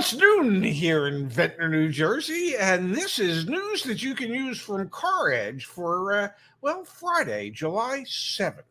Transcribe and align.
it's 0.00 0.14
noon 0.14 0.62
here 0.62 1.08
in 1.08 1.28
Ventnor, 1.28 1.68
New 1.68 1.90
Jersey, 1.90 2.54
and 2.58 2.94
this 2.94 3.18
is 3.18 3.46
news 3.46 3.82
that 3.82 4.02
you 4.02 4.14
can 4.14 4.32
use 4.32 4.58
from 4.58 4.88
Car 4.88 5.30
Edge 5.30 5.66
for, 5.66 6.14
uh, 6.14 6.28
well, 6.62 6.84
Friday, 6.84 7.50
July 7.50 8.04
7th, 8.06 8.62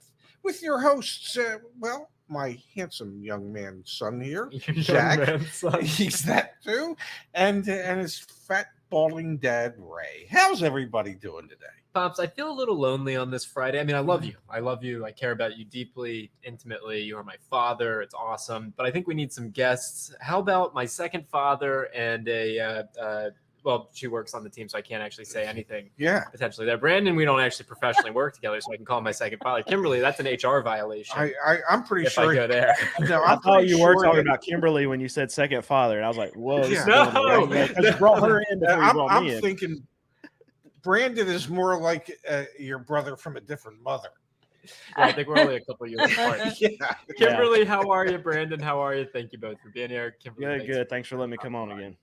with 0.41 0.63
your 0.63 0.81
hosts, 0.81 1.37
uh, 1.37 1.57
well, 1.79 2.09
my 2.29 2.57
handsome 2.75 3.21
young 3.21 3.53
man 3.53 3.83
son 3.85 4.19
here, 4.19 4.49
Zach. 4.79 5.39
He's 5.81 6.23
that 6.23 6.63
too, 6.63 6.97
and 7.35 7.69
uh, 7.69 7.73
and 7.73 7.99
his 7.99 8.17
fat 8.17 8.69
balding 8.89 9.37
dad 9.37 9.75
Ray. 9.77 10.25
How's 10.31 10.63
everybody 10.63 11.13
doing 11.13 11.47
today? 11.47 11.78
Pops, 11.93 12.19
I 12.19 12.27
feel 12.27 12.51
a 12.51 12.53
little 12.53 12.77
lonely 12.77 13.15
on 13.15 13.31
this 13.31 13.43
Friday. 13.43 13.79
I 13.79 13.83
mean, 13.83 13.95
I 13.95 13.99
love 13.99 14.23
you. 14.23 14.35
I 14.47 14.59
love 14.59 14.83
you. 14.83 15.05
I 15.05 15.11
care 15.11 15.31
about 15.31 15.57
you 15.57 15.65
deeply, 15.65 16.31
intimately. 16.43 17.01
You 17.01 17.17
are 17.17 17.23
my 17.23 17.37
father. 17.49 18.01
It's 18.01 18.13
awesome. 18.13 18.73
But 18.77 18.85
I 18.85 18.91
think 18.91 19.07
we 19.07 19.15
need 19.15 19.33
some 19.33 19.49
guests. 19.49 20.13
How 20.21 20.39
about 20.39 20.75
my 20.75 20.85
second 20.85 21.27
father 21.27 21.89
and 21.95 22.27
a 22.27 22.59
uh, 22.59 22.83
uh, 23.01 23.29
well, 23.63 23.89
she 23.93 24.07
works 24.07 24.33
on 24.33 24.43
the 24.43 24.49
team, 24.49 24.69
so 24.69 24.77
I 24.77 24.81
can't 24.81 25.01
actually 25.01 25.25
say 25.25 25.45
anything. 25.47 25.89
Yeah, 25.97 26.25
potentially 26.31 26.65
there. 26.65 26.77
Brandon, 26.77 27.15
we 27.15 27.25
don't 27.25 27.39
actually 27.39 27.65
professionally 27.65 28.11
work 28.11 28.35
together, 28.35 28.61
so 28.61 28.71
I 28.71 28.75
can 28.75 28.85
call 28.85 29.01
my 29.01 29.11
second 29.11 29.39
father. 29.39 29.63
Kimberly, 29.63 29.99
that's 29.99 30.19
an 30.19 30.27
HR 30.27 30.61
violation. 30.61 31.15
I, 31.17 31.33
I 31.45 31.57
am 31.71 31.83
pretty 31.83 32.07
if 32.07 32.13
sure. 32.13 32.31
I 32.31 32.35
go 32.35 32.47
there. 32.47 32.75
No, 32.99 33.23
I 33.23 33.37
thought 33.37 33.67
you 33.67 33.77
sure 33.77 33.95
were 33.95 34.03
talking 34.03 34.17
that... 34.17 34.27
about 34.27 34.41
Kimberly 34.41 34.85
when 34.85 34.99
you 34.99 35.07
said 35.07 35.31
second 35.31 35.63
father, 35.63 35.97
and 35.97 36.05
I 36.05 36.07
was 36.07 36.17
like, 36.17 36.33
whoa, 36.35 36.65
yeah. 36.67 36.85
no, 36.85 37.47
because 37.47 37.85
you 37.85 37.93
brought 37.93 38.21
her 38.21 38.43
in 38.51 38.59
before 38.59 38.75
I'm, 38.75 38.87
you 38.87 38.93
brought 38.93 39.11
I'm 39.11 39.23
me 39.23 39.35
in. 39.35 39.87
Thinking 40.83 40.91
Brandon 41.15 41.27
is 41.27 41.49
more 41.49 41.79
like 41.79 42.11
uh, 42.29 42.43
your 42.57 42.79
brother 42.79 43.15
from 43.17 43.37
a 43.37 43.41
different 43.41 43.81
mother. 43.81 44.09
Yeah, 44.97 45.05
I 45.05 45.11
think 45.13 45.27
we're 45.27 45.39
only 45.39 45.55
a 45.55 45.61
couple 45.61 45.87
years 45.87 46.11
apart. 46.11 46.39
yeah. 46.59 46.95
Kimberly, 47.17 47.65
how 47.65 47.89
are 47.89 48.05
you? 48.05 48.17
Brandon, 48.17 48.59
how 48.59 48.79
are 48.79 48.93
you? 48.95 49.05
Thank 49.11 49.31
you 49.31 49.39
both 49.39 49.59
for 49.61 49.69
being 49.69 49.89
here. 49.89 50.15
Kimberly, 50.21 50.59
good, 50.59 50.67
good. 50.67 50.89
Thanks 50.89 51.07
for 51.07 51.17
letting 51.17 51.31
me 51.31 51.37
come 51.37 51.55
on 51.55 51.71
again. 51.71 51.95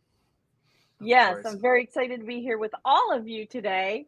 Yes, 1.01 1.45
I'm 1.45 1.61
very 1.61 1.83
excited 1.83 2.21
to 2.21 2.27
be 2.27 2.41
here 2.41 2.57
with 2.59 2.73
all 2.85 3.13
of 3.13 3.29
you 3.29 3.45
today 3.47 4.07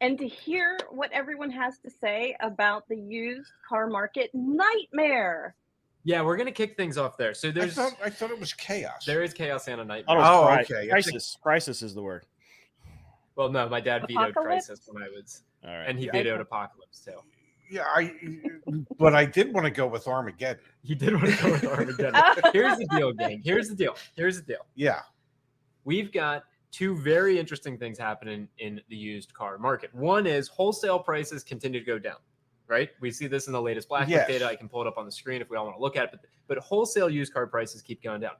and 0.00 0.16
to 0.18 0.28
hear 0.28 0.78
what 0.90 1.10
everyone 1.12 1.50
has 1.50 1.78
to 1.80 1.90
say 1.90 2.36
about 2.40 2.88
the 2.88 2.96
used 2.96 3.50
car 3.68 3.88
market 3.88 4.30
nightmare. 4.32 5.56
Yeah, 6.04 6.22
we're 6.22 6.36
gonna 6.36 6.52
kick 6.52 6.76
things 6.76 6.96
off 6.96 7.16
there. 7.18 7.34
So 7.34 7.50
there's 7.50 7.76
I 7.76 7.90
thought, 7.90 7.98
I 8.04 8.08
thought 8.10 8.30
it 8.30 8.38
was 8.38 8.54
chaos. 8.54 9.04
There 9.04 9.22
is 9.24 9.34
chaos 9.34 9.66
and 9.68 9.80
a 9.80 9.84
nightmare. 9.84 10.16
Oh, 10.18 10.44
Oh, 10.48 10.56
cri- 10.64 10.76
okay. 10.78 10.88
Crisis. 10.88 11.36
Crisis 11.42 11.82
is 11.82 11.94
the 11.94 12.00
word. 12.02 12.24
Well, 13.36 13.48
no, 13.50 13.68
my 13.68 13.80
dad 13.80 14.02
vetoed 14.06 14.30
Apocalypse? 14.30 14.66
crisis 14.66 14.88
when 14.90 15.02
I 15.02 15.08
was, 15.08 15.42
All 15.64 15.70
right. 15.70 15.84
and 15.88 15.98
he 15.98 16.06
Yeah, 16.06 16.12
vetoed 16.12 16.40
apocalypse 16.40 17.00
too. 17.00 17.12
Yeah, 17.70 17.84
I. 17.86 18.12
But 18.98 19.14
I 19.14 19.24
did 19.24 19.52
want 19.54 19.64
to 19.64 19.70
go 19.70 19.86
with 19.86 20.08
Armageddon. 20.08 20.60
He 20.82 20.94
did 20.96 21.14
want 21.14 21.28
to 21.34 21.42
go 21.42 21.52
with 21.52 21.64
Armageddon. 21.66 22.20
Here's 22.52 22.76
the 22.78 22.86
deal, 22.90 23.12
gang. 23.12 23.40
Here's 23.44 23.68
the 23.68 23.76
deal. 23.76 23.94
Here's 24.16 24.36
the 24.36 24.42
deal. 24.42 24.66
Yeah. 24.74 25.02
we've 25.84 26.10
got 26.12 26.44
two 26.72 26.96
very 26.96 27.38
interesting 27.38 27.78
things 27.78 27.96
happening 27.98 28.48
in 28.58 28.80
the 28.88 28.96
used 28.96 29.32
car 29.34 29.56
market. 29.58 29.94
One 29.94 30.26
is 30.26 30.48
wholesale 30.48 30.98
prices 30.98 31.42
continue 31.44 31.78
to 31.80 31.86
go 31.86 31.98
down, 31.98 32.16
right? 32.68 32.90
We 33.00 33.10
see 33.12 33.26
this 33.28 33.46
in 33.46 33.52
the 33.52 33.62
latest 33.62 33.88
Black 33.88 34.02
Book 34.02 34.10
Yes. 34.10 34.28
data. 34.28 34.46
I 34.46 34.54
can 34.56 34.68
pull 34.68 34.80
it 34.82 34.86
up 34.88 34.98
on 34.98 35.04
the 35.06 35.10
screen 35.12 35.40
if 35.40 35.48
we 35.50 35.56
all 35.56 35.64
want 35.64 35.76
to 35.76 35.82
look 35.82 35.96
at 35.96 36.04
it, 36.04 36.10
but, 36.12 36.20
but 36.48 36.58
wholesale 36.58 37.08
used 37.10 37.32
car 37.32 37.46
prices 37.46 37.82
keep 37.82 38.02
going 38.02 38.20
down. 38.20 38.34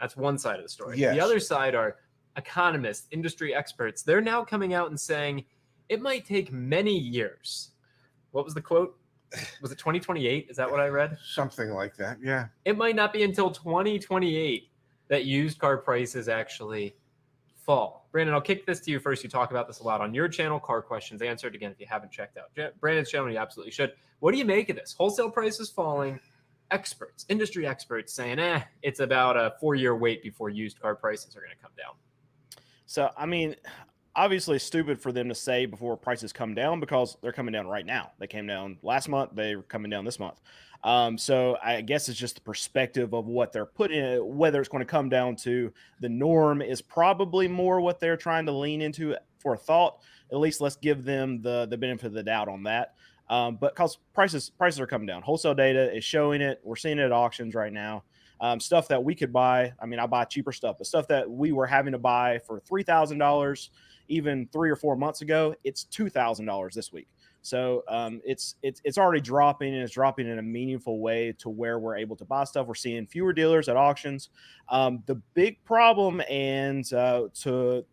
That's 0.00 0.16
one 0.16 0.38
side 0.38 0.56
of 0.58 0.62
the 0.64 0.68
story. 0.70 0.98
Yes. 0.98 1.14
The 1.14 1.20
other 1.20 1.38
side 1.40 1.74
are 1.74 1.96
economists, 2.36 3.06
industry 3.10 3.54
experts. 3.54 4.02
They're 4.02 4.20
now 4.20 4.44
coming 4.44 4.74
out 4.74 4.90
and 4.90 4.98
saying 4.98 5.44
it 5.88 6.00
might 6.00 6.24
take 6.24 6.52
many 6.52 6.96
years. 6.96 7.70
What 8.30 8.44
was 8.44 8.54
the 8.54 8.60
quote? 8.60 8.96
Was 9.62 9.70
it 9.70 9.78
2028? 9.78 10.48
Is 10.50 10.56
that 10.56 10.68
what 10.68 10.80
I 10.80 10.88
read? 10.88 11.16
Something 11.24 11.70
like 11.70 11.96
that. 11.96 12.18
Yeah. 12.20 12.48
it 12.64 12.76
might 12.76 12.96
not 12.96 13.12
be 13.12 13.22
until 13.22 13.50
2028 13.50 14.68
that 15.08 15.24
used 15.24 15.58
car 15.58 15.76
prices 15.76 16.28
actually 16.28 16.96
fall. 17.56 18.08
Brandon, 18.10 18.34
I'll 18.34 18.40
kick 18.40 18.66
this 18.66 18.80
to 18.80 18.90
you 18.90 18.98
first. 18.98 19.22
You 19.22 19.30
talk 19.30 19.50
about 19.50 19.68
this 19.68 19.80
a 19.80 19.84
lot 19.84 20.00
on 20.00 20.14
your 20.14 20.28
channel, 20.28 20.58
Car 20.58 20.82
Questions 20.82 21.22
Answered. 21.22 21.54
Again, 21.54 21.70
if 21.70 21.78
you 21.78 21.86
haven't 21.88 22.10
checked 22.10 22.38
out 22.38 22.50
Brandon's 22.80 23.10
channel, 23.10 23.30
you 23.30 23.38
absolutely 23.38 23.70
should. 23.70 23.92
What 24.18 24.32
do 24.32 24.38
you 24.38 24.44
make 24.44 24.68
of 24.68 24.76
this? 24.76 24.94
Wholesale 24.96 25.30
prices 25.30 25.70
falling, 25.70 26.18
experts, 26.70 27.26
industry 27.28 27.66
experts 27.66 28.12
saying, 28.12 28.38
eh, 28.38 28.62
it's 28.82 29.00
about 29.00 29.36
a 29.36 29.54
four 29.60 29.74
year 29.74 29.96
wait 29.96 30.22
before 30.22 30.50
used 30.50 30.80
car 30.80 30.94
prices 30.94 31.36
are 31.36 31.40
going 31.40 31.52
to 31.52 31.62
come 31.62 31.72
down. 31.76 31.94
So, 32.90 33.08
I 33.16 33.24
mean, 33.24 33.54
obviously, 34.16 34.58
stupid 34.58 35.00
for 35.00 35.12
them 35.12 35.28
to 35.28 35.34
say 35.36 35.64
before 35.64 35.96
prices 35.96 36.32
come 36.32 36.56
down 36.56 36.80
because 36.80 37.16
they're 37.22 37.30
coming 37.30 37.52
down 37.52 37.68
right 37.68 37.86
now. 37.86 38.10
They 38.18 38.26
came 38.26 38.48
down 38.48 38.78
last 38.82 39.08
month. 39.08 39.30
They're 39.32 39.62
coming 39.62 39.92
down 39.92 40.04
this 40.04 40.18
month. 40.18 40.40
Um, 40.82 41.16
so, 41.16 41.56
I 41.62 41.82
guess 41.82 42.08
it's 42.08 42.18
just 42.18 42.34
the 42.34 42.40
perspective 42.40 43.14
of 43.14 43.26
what 43.26 43.52
they're 43.52 43.64
putting. 43.64 44.36
Whether 44.36 44.58
it's 44.58 44.68
going 44.68 44.80
to 44.80 44.90
come 44.90 45.08
down 45.08 45.36
to 45.36 45.72
the 46.00 46.08
norm 46.08 46.62
is 46.62 46.82
probably 46.82 47.46
more 47.46 47.80
what 47.80 48.00
they're 48.00 48.16
trying 48.16 48.44
to 48.46 48.52
lean 48.52 48.82
into 48.82 49.14
for 49.38 49.56
thought. 49.56 50.00
At 50.32 50.38
least 50.38 50.60
let's 50.60 50.74
give 50.74 51.04
them 51.04 51.42
the 51.42 51.66
the 51.70 51.78
benefit 51.78 52.06
of 52.06 52.12
the 52.14 52.24
doubt 52.24 52.48
on 52.48 52.64
that. 52.64 52.94
Um, 53.28 53.54
but 53.54 53.72
because 53.72 53.98
prices 54.14 54.50
prices 54.50 54.80
are 54.80 54.88
coming 54.88 55.06
down, 55.06 55.22
wholesale 55.22 55.54
data 55.54 55.96
is 55.96 56.02
showing 56.02 56.40
it. 56.40 56.60
We're 56.64 56.74
seeing 56.74 56.98
it 56.98 57.04
at 57.04 57.12
auctions 57.12 57.54
right 57.54 57.72
now. 57.72 58.02
Um, 58.40 58.58
stuff 58.58 58.88
that 58.88 59.02
we 59.04 59.14
could 59.14 59.32
buy. 59.32 59.72
I 59.80 59.86
mean, 59.86 60.00
I 60.00 60.06
buy 60.06 60.24
cheaper 60.24 60.52
stuff, 60.52 60.76
but 60.78 60.86
stuff 60.86 61.06
that 61.08 61.30
we 61.30 61.52
were 61.52 61.66
having 61.66 61.92
to 61.92 61.98
buy 61.98 62.38
for 62.46 62.60
three 62.60 62.82
thousand 62.82 63.18
dollars 63.18 63.70
even 64.08 64.48
three 64.52 64.70
or 64.70 64.76
four 64.76 64.96
months 64.96 65.22
ago, 65.22 65.54
it's 65.64 65.84
two 65.84 66.08
thousand 66.08 66.46
dollars 66.46 66.74
this 66.74 66.92
week. 66.92 67.08
So 67.42 67.84
um, 67.88 68.20
it's 68.24 68.56
it's 68.62 68.80
it's 68.84 68.98
already 68.98 69.20
dropping 69.20 69.72
and 69.72 69.82
it's 69.82 69.94
dropping 69.94 70.28
in 70.28 70.38
a 70.38 70.42
meaningful 70.42 71.00
way 71.00 71.32
to 71.38 71.48
where 71.48 71.78
we're 71.78 71.96
able 71.96 72.16
to 72.16 72.24
buy 72.24 72.44
stuff. 72.44 72.66
We're 72.66 72.74
seeing 72.74 73.06
fewer 73.06 73.32
dealers 73.32 73.68
at 73.68 73.76
auctions. 73.76 74.28
Um, 74.68 75.02
the 75.06 75.14
big 75.34 75.62
problem, 75.64 76.20
and 76.28 76.90
uh, 76.92 77.28
to 77.42 77.84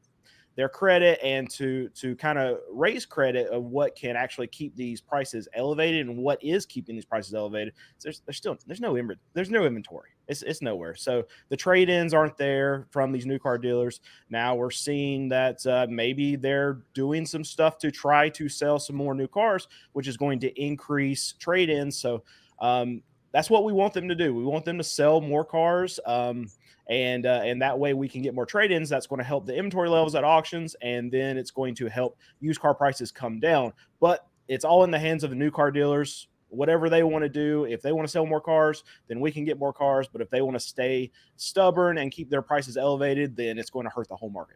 their 0.58 0.68
credit 0.68 1.20
and 1.24 1.50
to 1.52 1.88
to 1.90 2.16
kind 2.16 2.40
of 2.40 2.58
raise 2.72 3.06
credit 3.06 3.48
of 3.50 3.64
what 3.64 3.96
can 3.96 4.16
actually 4.16 4.48
keep 4.48 4.76
these 4.76 5.00
prices 5.00 5.48
elevated 5.54 6.08
and 6.08 6.18
what 6.18 6.44
is 6.44 6.66
keeping 6.66 6.96
these 6.96 7.06
prices 7.06 7.36
elevated. 7.36 7.74
There's 8.02 8.22
there's 8.26 8.38
still 8.38 8.58
there's 8.66 8.82
no 8.82 8.98
inventory. 8.98 9.24
There's 9.34 9.52
no 9.52 9.66
inventory. 9.66 10.10
It's 10.28 10.42
it's 10.42 10.64
nowhere. 10.64 10.96
So 10.96 11.26
the 11.50 11.56
trade 11.56 11.90
ins 11.90 12.12
aren't 12.12 12.38
there 12.38 12.88
from 12.90 13.12
these 13.12 13.28
new 13.28 13.38
car 13.38 13.60
dealers. 13.60 14.02
Now 14.32 14.56
we're 14.56 14.72
seeing 14.72 15.30
that 15.30 15.64
uh, 15.68 15.86
maybe 15.92 16.36
they're 16.36 16.82
doing 16.96 17.28
some 17.28 17.44
stuff 17.44 17.78
to 17.78 17.92
try 17.92 18.28
to 18.30 18.50
sell 18.50 18.80
some 18.80 18.96
more 18.96 19.14
new 19.14 19.28
cars, 19.28 19.68
which 19.94 20.08
is 20.08 20.18
going 20.18 20.40
to 20.40 20.62
increase 20.62 21.36
trade 21.40 21.70
ins. 21.70 22.00
So 22.00 22.24
um, 22.60 23.04
that's 23.32 23.52
what 23.52 23.64
we 23.64 23.74
want 23.74 23.94
them 23.94 24.10
to 24.10 24.16
do. 24.16 24.34
We 24.34 24.44
want 24.44 24.66
them 24.66 24.80
to 24.80 24.84
sell 24.84 25.22
more 25.22 25.46
cars. 25.46 26.00
Um, 26.08 26.48
and 26.90 27.26
uh, 27.26 27.42
and 27.44 27.62
that 27.62 27.78
way 27.78 27.94
we 27.94 28.08
can 28.08 28.22
get 28.22 28.34
more 28.34 28.46
trade-ins. 28.46 28.90
That's 28.90 29.08
going 29.08 29.20
to 29.20 29.26
help 29.26 29.46
the 29.46 29.56
inventory 29.56 29.90
levels 29.90 30.16
at 30.16 30.24
auctions, 30.24 30.76
and 30.82 31.12
then 31.12 31.38
it's 31.38 31.52
going 31.52 31.76
to 31.76 31.88
help 31.88 32.18
used 32.40 32.60
car 32.62 32.74
prices 32.74 33.12
come 33.12 33.40
down. 33.40 33.74
But 34.00 34.26
it's 34.48 34.64
all 34.66 34.84
in 34.84 34.92
the 34.92 35.00
hands 35.00 35.24
of 35.24 35.30
the 35.30 35.36
new 35.36 35.52
car 35.52 35.72
dealers. 35.72 36.28
Whatever 36.50 36.90
they 36.90 37.04
want 37.04 37.24
to 37.24 37.30
do, 37.30 37.66
if 37.66 37.82
they 37.82 37.92
want 37.92 38.08
to 38.08 38.12
sell 38.12 38.26
more 38.26 38.40
cars, 38.40 38.86
then 39.10 39.20
we 39.20 39.34
can 39.34 39.44
get 39.44 39.60
more 39.60 39.74
cars. 39.74 40.08
But 40.08 40.22
if 40.22 40.30
they 40.30 40.42
want 40.42 40.56
to 40.56 40.62
stay 40.62 41.12
stubborn 41.36 41.98
and 41.98 42.10
keep 42.10 42.30
their 42.30 42.42
prices 42.42 42.78
elevated, 42.78 43.36
then 43.36 43.58
it's 43.58 43.70
going 43.70 43.86
to 43.86 43.90
hurt 43.90 44.08
the 44.08 44.16
whole 44.16 44.30
market. 44.30 44.56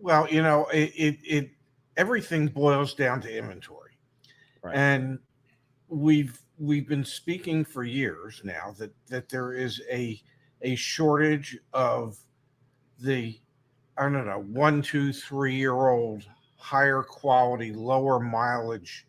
Well, 0.00 0.28
you 0.28 0.42
know, 0.42 0.66
it 0.66 0.92
it, 0.96 1.18
it 1.24 1.50
everything 1.96 2.48
boils 2.48 2.94
down 2.94 3.20
to 3.22 3.38
inventory, 3.38 3.92
Right. 4.60 4.76
and 4.76 5.20
we've 5.88 6.43
we've 6.58 6.88
been 6.88 7.04
speaking 7.04 7.64
for 7.64 7.84
years 7.84 8.40
now 8.44 8.74
that 8.78 8.92
that 9.08 9.28
there 9.28 9.52
is 9.52 9.82
a 9.90 10.20
a 10.62 10.74
shortage 10.74 11.58
of 11.72 12.16
the 13.00 13.38
I 13.98 14.02
don't 14.04 14.26
know 14.26 14.44
one 14.48 14.82
two 14.82 15.12
three 15.12 15.54
year 15.54 15.88
old 15.88 16.24
higher 16.56 17.02
quality 17.02 17.72
lower 17.72 18.20
mileage 18.20 19.06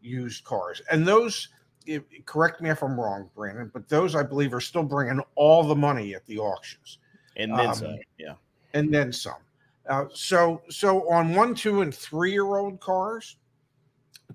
used 0.00 0.44
cars 0.44 0.80
and 0.90 1.06
those 1.06 1.48
if, 1.86 2.02
correct 2.24 2.62
me 2.62 2.70
if 2.70 2.82
I'm 2.82 2.98
wrong 2.98 3.28
Brandon 3.34 3.70
but 3.72 3.88
those 3.88 4.14
I 4.14 4.22
believe 4.22 4.54
are 4.54 4.60
still 4.60 4.84
bringing 4.84 5.20
all 5.34 5.62
the 5.64 5.74
money 5.74 6.14
at 6.14 6.24
the 6.26 6.38
auctions 6.38 6.98
And 7.36 7.52
then 7.58 7.68
Um, 7.70 7.74
some. 7.74 7.98
Yeah. 8.18 8.34
and 8.72 8.92
then 8.92 9.12
some. 9.12 9.42
Uh, 9.88 10.06
so 10.14 10.62
so 10.70 11.08
on 11.10 11.34
one, 11.34 11.54
two, 11.54 11.82
and 11.82 11.94
three 11.94 12.32
year 12.32 12.56
old 12.56 12.80
cars, 12.80 13.36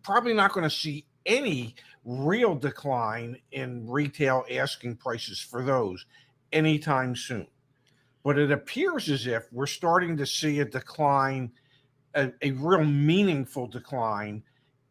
probably 0.04 0.34
not 0.34 0.54
going 0.54 0.64
to 0.64 0.70
see 0.70 1.06
any 1.26 1.76
real 2.06 2.56
decline 2.56 3.38
in 3.52 3.88
retail 3.90 4.46
asking 4.52 4.96
prices 4.96 5.40
for 5.40 5.64
those 5.64 6.06
anytime 6.52 7.16
soon. 7.16 7.48
But 8.24 8.38
it 8.38 8.52
appears 8.52 9.10
as 9.10 9.28
if 9.28 9.52
we're 9.52 9.66
starting 9.66 10.18
to 10.18 10.26
see 10.26 10.60
a 10.60 10.66
decline, 10.66 11.52
a, 12.16 12.32
a 12.42 12.52
real 12.52 12.84
meaningful 12.84 13.68
decline 13.68 14.44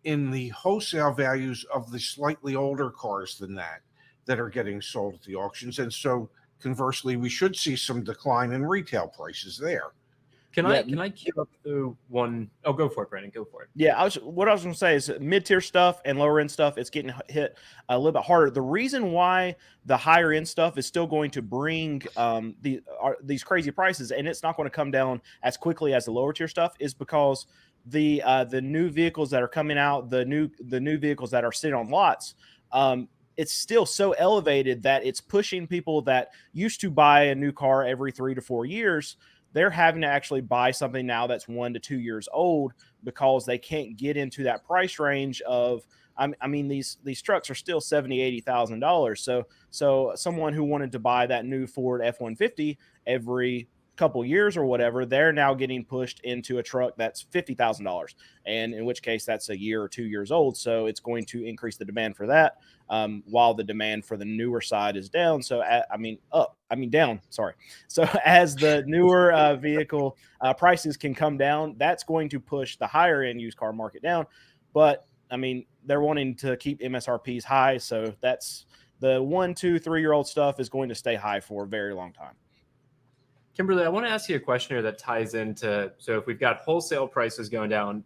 in 0.05 0.31
the 0.31 0.49
wholesale 0.51 1.13
values 1.13 1.65
of 1.73 1.91
the 1.91 1.99
slightly 1.99 2.55
older 2.55 2.91
cars 2.91 3.37
than 3.39 3.55
that 3.55 3.81
that 4.25 4.39
are 4.39 4.49
getting 4.49 4.81
sold 4.81 5.15
at 5.15 5.23
the 5.23 5.35
auctions. 5.35 5.79
And 5.79 5.93
so 5.93 6.31
conversely, 6.61 7.17
we 7.17 7.29
should 7.29 7.57
see 7.57 7.77
some 7.77 8.05
decline 8.05 8.53
in 8.53 8.65
retail 8.65 9.09
prices 9.09 9.59
there. 9.59 9.93
Can 10.63 10.67
I 10.73 10.83
can 10.83 10.99
I 10.99 11.09
queue 11.11 11.33
up 11.41 11.49
the 11.63 11.95
one? 12.09 12.51
Oh, 12.65 12.73
go 12.73 12.89
for 12.89 13.05
it, 13.05 13.11
Brandon. 13.11 13.31
Go 13.35 13.45
for 13.45 13.63
it. 13.63 13.69
Yeah, 13.75 13.97
I 13.97 14.05
was. 14.05 14.17
What 14.17 14.49
I 14.49 14.53
was 14.53 14.63
going 14.63 14.73
to 14.73 14.79
say 14.79 14.95
is 14.95 15.11
mid 15.21 15.47
tier 15.47 15.61
stuff 15.61 16.01
and 16.05 16.19
lower 16.19 16.41
end 16.41 16.51
stuff. 16.51 16.79
It's 16.79 16.91
getting 16.91 17.13
hit 17.29 17.57
a 17.89 17.97
little 17.97 18.13
bit 18.13 18.25
harder. 18.25 18.51
The 18.51 18.61
reason 18.61 19.13
why 19.13 19.57
the 19.87 19.97
higher 19.97 20.33
end 20.33 20.49
stuff 20.49 20.77
is 20.79 20.87
still 20.87 21.07
going 21.07 21.31
to 21.33 21.43
bring 21.43 22.03
um, 22.17 22.55
the 22.63 22.81
are, 23.01 23.17
these 23.23 23.45
crazy 23.45 23.71
prices, 23.71 24.11
and 24.11 24.27
it's 24.27 24.43
not 24.43 24.57
going 24.57 24.67
to 24.69 24.75
come 24.75 24.91
down 24.91 25.21
as 25.43 25.57
quickly 25.57 25.95
as 25.95 26.07
the 26.07 26.11
lower 26.11 26.33
tier 26.33 26.49
stuff, 26.49 26.75
is 26.81 26.93
because 26.93 27.47
the 27.87 28.23
uh, 28.25 28.45
the 28.45 28.61
new 28.61 28.91
vehicles 28.91 29.31
that 29.31 29.43
are 29.43 29.49
coming 29.49 29.79
out, 29.79 30.11
the 30.11 30.25
new 30.25 30.51
the 30.59 30.81
new 30.81 30.99
vehicles 30.99 31.31
that 31.31 31.45
are 31.45 31.53
sitting 31.53 31.77
on 31.77 31.89
lots. 31.89 32.35
Um, 32.73 33.09
it's 33.37 33.53
still 33.53 33.87
so 33.87 34.13
elevated 34.13 34.83
that 34.83 35.05
it's 35.05 35.21
pushing 35.21 35.69
people 35.69 36.03
that 36.03 36.31
used 36.53 36.81
to 36.81 36.91
buy 36.91 37.23
a 37.27 37.35
new 37.37 37.53
car 37.53 37.85
every 37.85 38.11
three 38.11 38.35
to 38.35 38.41
four 38.41 38.67
years 38.67 39.17
they're 39.53 39.71
having 39.71 40.03
to 40.03 40.09
actually 40.09 40.41
buy 40.41 40.71
something 40.71 41.07
now 41.07 41.27
that's 41.27 41.49
one 41.49 41.73
to 41.73 41.81
two 41.81 41.99
years 41.99 42.29
old 42.33 42.73
because 43.05 43.47
they 43.47 43.59
can't 43.59 43.97
get 43.97 44.17
into 44.17 44.43
that 44.45 44.65
price 44.65 44.99
range 44.99 45.41
of 45.43 45.87
I 46.19 46.49
mean 46.49 46.67
these 46.67 46.99
these 47.05 47.23
trucks 47.23 47.49
are 47.49 47.55
still 47.55 47.81
seventy 47.81 48.21
eighty 48.21 48.41
thousand 48.41 48.81
dollars. 48.81 49.21
So 49.23 49.47
so 49.71 50.13
someone 50.17 50.53
who 50.53 50.65
wanted 50.65 50.91
to 50.93 50.99
buy 50.99 51.27
that 51.27 51.45
new 51.47 51.67
Ford 51.67 52.01
F 52.03 52.21
one 52.21 52.35
fifty 52.35 52.77
every 53.07 53.69
couple 53.99 54.25
years 54.25 54.57
or 54.57 54.65
whatever, 54.65 55.05
they're 55.05 55.33
now 55.33 55.53
getting 55.53 55.85
pushed 55.85 56.21
into 56.21 56.59
a 56.59 56.63
truck 56.63 56.95
that's 56.97 57.23
fifty 57.23 57.55
thousand 57.55 57.85
dollars, 57.85 58.15
and 58.47 58.73
in 58.73 58.87
which 58.87 59.03
case 59.03 59.27
that's 59.27 59.51
a 59.51 59.59
year 59.59 59.83
or 59.83 59.89
two 59.89 60.05
years 60.05 60.31
old. 60.31 60.57
So 60.57 60.87
it's 60.87 61.01
going 61.01 61.25
to 61.27 61.45
increase 61.45 61.77
the 61.77 61.85
demand 61.85 62.17
for 62.17 62.27
that, 62.29 62.59
um, 62.89 63.23
while 63.27 63.53
the 63.53 63.65
demand 63.65 64.05
for 64.05 64.17
the 64.17 64.25
newer 64.25 64.61
side 64.61 64.97
is 64.97 65.11
down. 65.11 65.43
So 65.43 65.61
I, 65.61 65.83
I 65.93 65.97
mean 65.97 66.19
up, 66.33 66.57
I 66.71 66.77
mean 66.77 66.91
down. 66.91 67.21
Sorry. 67.29 67.55
So 67.89 68.07
as 68.25 68.55
the 68.55 68.85
newer 68.87 69.33
uh, 69.33 69.57
vehicle 69.57 70.17
uh, 70.41 70.55
prices 70.55 70.97
can 70.97 71.15
come 71.15 71.37
down, 71.37 71.75
that's 71.79 72.05
going 72.05 72.29
to 72.29 72.39
push 72.39 72.77
the 72.77 72.87
higher 72.87 73.23
end 73.23 73.41
used 73.41 73.57
car 73.57 73.73
market 73.73 74.03
down. 74.03 74.27
But 74.73 75.07
I 75.31 75.37
mean 75.37 75.67
they're 75.85 76.01
wanting 76.01 76.37
to 76.37 76.57
keep 76.57 76.81
MSRPs 76.81 77.43
high, 77.45 77.79
so 77.79 78.15
that's 78.21 78.67
the 79.01 79.23
one, 79.23 79.55
two, 79.55 79.79
three 79.79 80.01
year 80.01 80.13
old 80.13 80.29
stuff 80.29 80.61
is 80.61 80.69
going 80.69 80.89
to 80.89 80.95
stay 80.95 81.15
high 81.15 81.41
for 81.41 81.65
a 81.65 81.67
very 81.67 81.95
long 81.95 82.13
time. 82.13 82.35
Kimberly, 83.59 83.83
I 83.83 83.89
want 83.89 84.07
to 84.07 84.11
ask 84.11 84.29
you 84.29 84.37
a 84.37 84.41
question 84.41 84.77
here 84.77 84.83
that 84.83 84.99
ties 84.99 85.35
into 85.35 85.91
so 85.99 86.17
if 86.17 86.27
we've 86.27 86.39
got 86.39 86.59
wholesale 86.59 87.09
prices 87.09 87.49
going 87.49 87.69
down, 87.69 88.05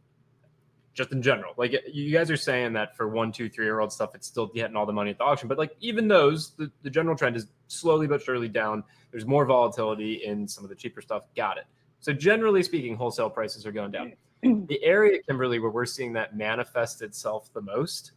just 0.95 1.13
in 1.13 1.21
general, 1.21 1.53
like 1.59 1.75
you 1.93 2.11
guys 2.11 2.31
are 2.31 2.39
saying 2.39 2.73
that 2.73 2.97
for 2.97 3.07
one, 3.09 3.31
two, 3.31 3.51
three 3.51 3.67
year 3.67 3.81
old 3.81 3.93
stuff, 3.93 4.15
it's 4.15 4.27
still 4.27 4.47
getting 4.47 4.77
all 4.77 4.87
the 4.87 4.95
money 4.95 5.11
at 5.11 5.19
the 5.19 5.25
auction, 5.25 5.49
but 5.49 5.59
like 5.59 5.77
even 5.81 6.09
those, 6.09 6.53
the, 6.53 6.71
the 6.83 6.89
general 6.89 7.15
trend 7.15 7.37
is 7.37 7.49
slowly 7.69 8.07
but 8.07 8.23
surely 8.23 8.49
down. 8.49 8.83
There's 9.11 9.27
more 9.27 9.45
volatility 9.45 10.25
in 10.25 10.49
some 10.49 10.65
of 10.65 10.71
the 10.71 10.77
cheaper 10.77 11.03
stuff. 11.03 11.25
Got 11.37 11.59
it. 11.59 11.65
So 12.01 12.15
generally 12.15 12.63
speaking, 12.63 12.97
wholesale 12.97 13.29
prices 13.29 13.67
are 13.67 13.73
going 13.73 13.91
down. 13.91 14.15
the 14.43 14.83
area, 14.83 15.23
Kimberly, 15.23 15.59
where 15.59 15.71
we're 15.71 15.85
seeing 15.85 16.15
that 16.15 16.35
manifest 16.35 17.03
itself 17.03 17.53
the 17.53 17.61
most 17.61 18.13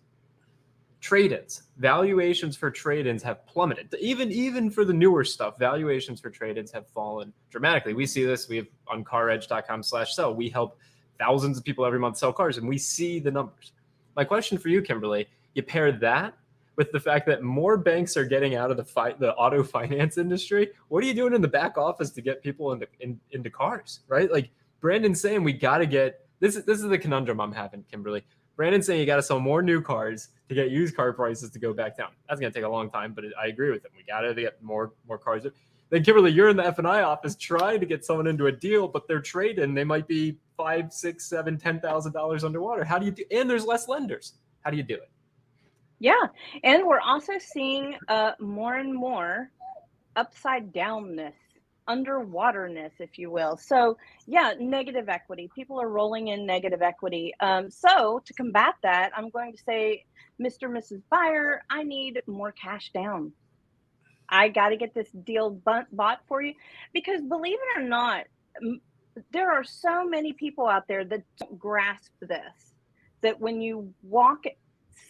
trade-ins. 1.05 1.61
Valuations 1.77 2.57
for 2.57 2.71
trade-ins 2.71 3.21
have 3.21 3.45
plummeted. 3.45 3.93
Even 3.99 4.31
even 4.31 4.71
for 4.71 4.83
the 4.83 4.91
newer 4.91 5.23
stuff 5.23 5.59
valuations 5.59 6.19
for 6.19 6.31
trade-ins 6.31 6.71
have 6.71 6.87
fallen 6.87 7.31
dramatically. 7.51 7.93
We 7.93 8.07
see 8.07 8.25
this 8.25 8.49
we 8.49 8.55
have 8.55 8.65
on 8.87 9.03
caredge.com 9.03 9.83
slash 9.83 10.15
sell. 10.15 10.33
We 10.33 10.49
help 10.49 10.79
thousands 11.19 11.59
of 11.59 11.63
people 11.63 11.85
every 11.85 11.99
month 11.99 12.17
sell 12.17 12.33
cars 12.33 12.57
and 12.57 12.67
we 12.67 12.79
see 12.79 13.19
the 13.19 13.29
numbers. 13.29 13.73
My 14.15 14.23
question 14.23 14.57
for 14.57 14.69
you 14.69 14.81
kimberly 14.81 15.27
you 15.53 15.61
pair 15.61 15.91
that 15.91 16.33
with 16.75 16.91
the 16.91 16.99
fact 16.99 17.27
that 17.27 17.43
more 17.43 17.77
banks 17.77 18.17
are 18.17 18.25
getting 18.25 18.55
out 18.55 18.71
of 18.71 18.77
the 18.77 19.15
the 19.19 19.35
auto 19.35 19.61
finance 19.63 20.17
industry 20.17 20.71
what 20.87 21.03
are 21.03 21.07
you 21.07 21.13
doing 21.13 21.35
in 21.35 21.41
the 21.41 21.47
back 21.47 21.77
office 21.77 22.09
to 22.09 22.21
get 22.21 22.41
people 22.41 22.71
into 22.71 22.87
in, 22.99 23.19
into 23.29 23.51
cars 23.51 23.99
right? 24.07 24.31
Like 24.31 24.49
brandon's 24.81 25.21
saying 25.21 25.43
we 25.43 25.53
got 25.53 25.77
to 25.77 25.85
get 25.85 26.25
this 26.39 26.55
is 26.55 26.65
this 26.65 26.79
is 26.79 26.89
the 26.89 26.97
conundrum 26.97 27.39
i'm 27.39 27.51
having 27.51 27.83
kimberly 27.91 28.23
Brandon's 28.55 28.85
saying 28.85 28.99
you 28.99 29.05
got 29.05 29.17
to 29.17 29.23
sell 29.23 29.39
more 29.39 29.61
new 29.61 29.81
cars 29.81 30.29
to 30.47 30.55
get 30.55 30.69
used 30.69 30.95
car 30.95 31.11
prices 31.13 31.49
to 31.51 31.59
go 31.59 31.73
back 31.73 31.97
down. 31.97 32.09
That's 32.29 32.39
going 32.39 32.51
to 32.51 32.57
take 32.57 32.65
a 32.65 32.69
long 32.69 32.89
time, 32.89 33.13
but 33.13 33.25
I 33.41 33.47
agree 33.47 33.71
with 33.71 33.83
him. 33.83 33.91
We 33.97 34.03
got 34.03 34.21
to 34.21 34.33
get 34.33 34.61
more 34.63 34.93
more 35.07 35.17
cars. 35.17 35.45
Then 35.89 36.03
Kimberly, 36.03 36.31
you're 36.31 36.49
in 36.49 36.57
the 36.57 36.65
F 36.65 36.79
and 36.79 36.87
I 36.87 37.03
office 37.03 37.35
trying 37.35 37.79
to 37.79 37.85
get 37.85 38.03
someone 38.03 38.27
into 38.27 38.47
a 38.47 38.51
deal, 38.51 38.87
but 38.87 39.07
they're 39.07 39.21
trading. 39.21 39.73
They 39.73 39.83
might 39.83 40.07
be 40.07 40.37
five, 40.57 40.91
six, 40.91 41.25
seven, 41.25 41.57
ten 41.57 41.79
thousand 41.79 42.13
dollars 42.13 42.43
underwater. 42.43 42.83
How 42.83 42.97
do 42.97 43.05
you 43.05 43.11
do? 43.11 43.23
And 43.31 43.49
there's 43.49 43.65
less 43.65 43.87
lenders. 43.87 44.33
How 44.61 44.71
do 44.71 44.77
you 44.77 44.83
do 44.83 44.95
it? 44.95 45.09
Yeah, 45.99 46.27
and 46.63 46.85
we're 46.85 46.99
also 46.99 47.33
seeing 47.39 47.95
uh, 48.07 48.33
more 48.39 48.75
and 48.75 48.93
more 48.93 49.49
upside 50.15 50.73
downness 50.73 51.33
underwaterness, 51.87 52.91
if 52.99 53.17
you 53.17 53.29
will. 53.31 53.57
So, 53.57 53.97
yeah, 54.25 54.53
negative 54.59 55.09
equity. 55.09 55.49
People 55.53 55.79
are 55.81 55.89
rolling 55.89 56.29
in 56.29 56.45
negative 56.45 56.81
equity. 56.81 57.33
Um, 57.39 57.69
so, 57.69 58.21
to 58.25 58.33
combat 58.33 58.75
that, 58.83 59.11
I'm 59.15 59.29
going 59.29 59.53
to 59.53 59.63
say, 59.63 60.05
Mr. 60.41 60.69
Mrs. 60.69 61.01
Buyer, 61.09 61.61
I 61.69 61.83
need 61.83 62.21
more 62.27 62.51
cash 62.51 62.91
down. 62.93 63.31
I 64.27 64.49
got 64.49 64.69
to 64.69 64.77
get 64.77 64.93
this 64.93 65.09
deal 65.11 65.51
bought 65.51 66.19
for 66.27 66.41
you 66.41 66.53
because, 66.93 67.21
believe 67.21 67.57
it 67.61 67.79
or 67.79 67.83
not, 67.83 68.25
there 69.31 69.51
are 69.51 69.63
so 69.63 70.05
many 70.05 70.33
people 70.33 70.67
out 70.67 70.87
there 70.87 71.05
that 71.05 71.21
don't 71.39 71.59
grasp 71.59 72.11
this. 72.21 72.73
That 73.21 73.39
when 73.39 73.61
you 73.61 73.93
walk, 74.03 74.45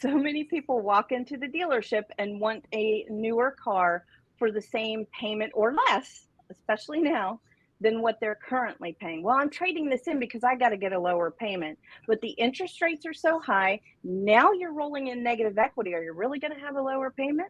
so 0.01 0.18
many 0.18 0.44
people 0.44 0.81
walk 0.81 1.12
into 1.12 1.38
the 1.38 1.48
dealership 1.48 2.04
and 2.18 2.39
want 2.39 2.66
a 2.74 3.06
newer 3.10 3.51
car 3.51 4.06
for 4.38 4.51
the 4.51 4.62
same 4.62 5.07
payment 5.18 5.51
or 5.56 5.74
less 5.74 6.25
especially 6.50 7.02
now, 7.02 7.40
than 7.82 8.02
what 8.02 8.20
they're 8.22 8.40
currently 8.48 8.96
paying. 9.00 9.22
Well, 9.22 9.38
I'm 9.38 9.50
trading 9.50 9.90
this 9.90 10.08
in 10.08 10.20
because 10.20 10.44
I 10.44 10.56
got 10.56 10.70
to 10.70 10.78
get 10.78 10.94
a 10.94 11.00
lower 11.00 11.32
payment. 11.32 11.78
But 12.08 12.22
the 12.22 12.30
interest 12.30 12.82
rates 12.82 13.06
are 13.06 13.14
so 13.14 13.40
high. 13.40 13.82
Now 14.04 14.54
you're 14.54 14.74
rolling 14.74 15.08
in 15.08 15.22
negative 15.22 15.58
equity. 15.58 15.94
Are 15.94 16.04
you 16.04 16.14
really 16.14 16.40
going 16.40 16.54
to 16.54 16.60
have 16.60 16.76
a 16.76 16.82
lower 16.82 17.12
payment? 17.12 17.50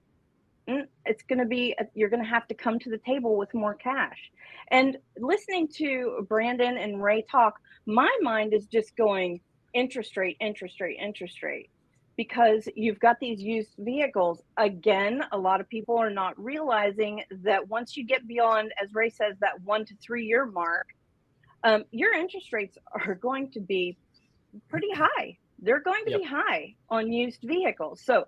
Mm, 0.67 0.87
it's 1.05 1.21
going 1.23 1.39
to 1.39 1.45
be, 1.45 1.75
you're 1.93 2.09
going 2.09 2.23
to 2.23 2.29
have 2.29 2.47
to 2.47 2.55
come 2.55 2.79
to 2.79 2.89
the 2.89 2.97
table 2.97 3.37
with 3.37 3.53
more 3.53 3.75
cash. 3.75 4.17
And 4.71 4.97
listening 5.17 5.67
to 5.75 6.25
Brandon 6.27 6.77
and 6.77 7.03
Ray 7.03 7.23
talk, 7.29 7.59
my 7.85 8.09
mind 8.21 8.53
is 8.53 8.65
just 8.65 8.95
going 8.95 9.41
interest 9.75 10.17
rate, 10.17 10.37
interest 10.39 10.81
rate, 10.81 10.97
interest 10.99 11.43
rate 11.43 11.69
because 12.17 12.67
you've 12.75 12.99
got 12.99 13.19
these 13.19 13.41
used 13.41 13.71
vehicles. 13.77 14.41
Again, 14.57 15.21
a 15.31 15.37
lot 15.37 15.59
of 15.59 15.67
people 15.67 15.97
are 15.97 16.09
not 16.09 16.33
realizing 16.41 17.23
that 17.43 17.67
once 17.67 17.97
you 17.97 18.05
get 18.05 18.27
beyond, 18.27 18.71
as 18.81 18.93
Ray 18.93 19.09
says, 19.09 19.35
that 19.41 19.61
one 19.63 19.85
to 19.85 19.95
three 19.97 20.25
year 20.25 20.45
mark, 20.45 20.87
um, 21.63 21.83
your 21.91 22.13
interest 22.13 22.53
rates 22.53 22.77
are 22.93 23.15
going 23.15 23.51
to 23.51 23.59
be 23.59 23.97
pretty 24.69 24.91
high. 24.93 25.37
They're 25.59 25.81
going 25.81 26.05
to 26.05 26.11
yep. 26.11 26.21
be 26.21 26.25
high 26.25 26.75
on 26.89 27.11
used 27.11 27.41
vehicles. 27.43 28.01
So 28.01 28.25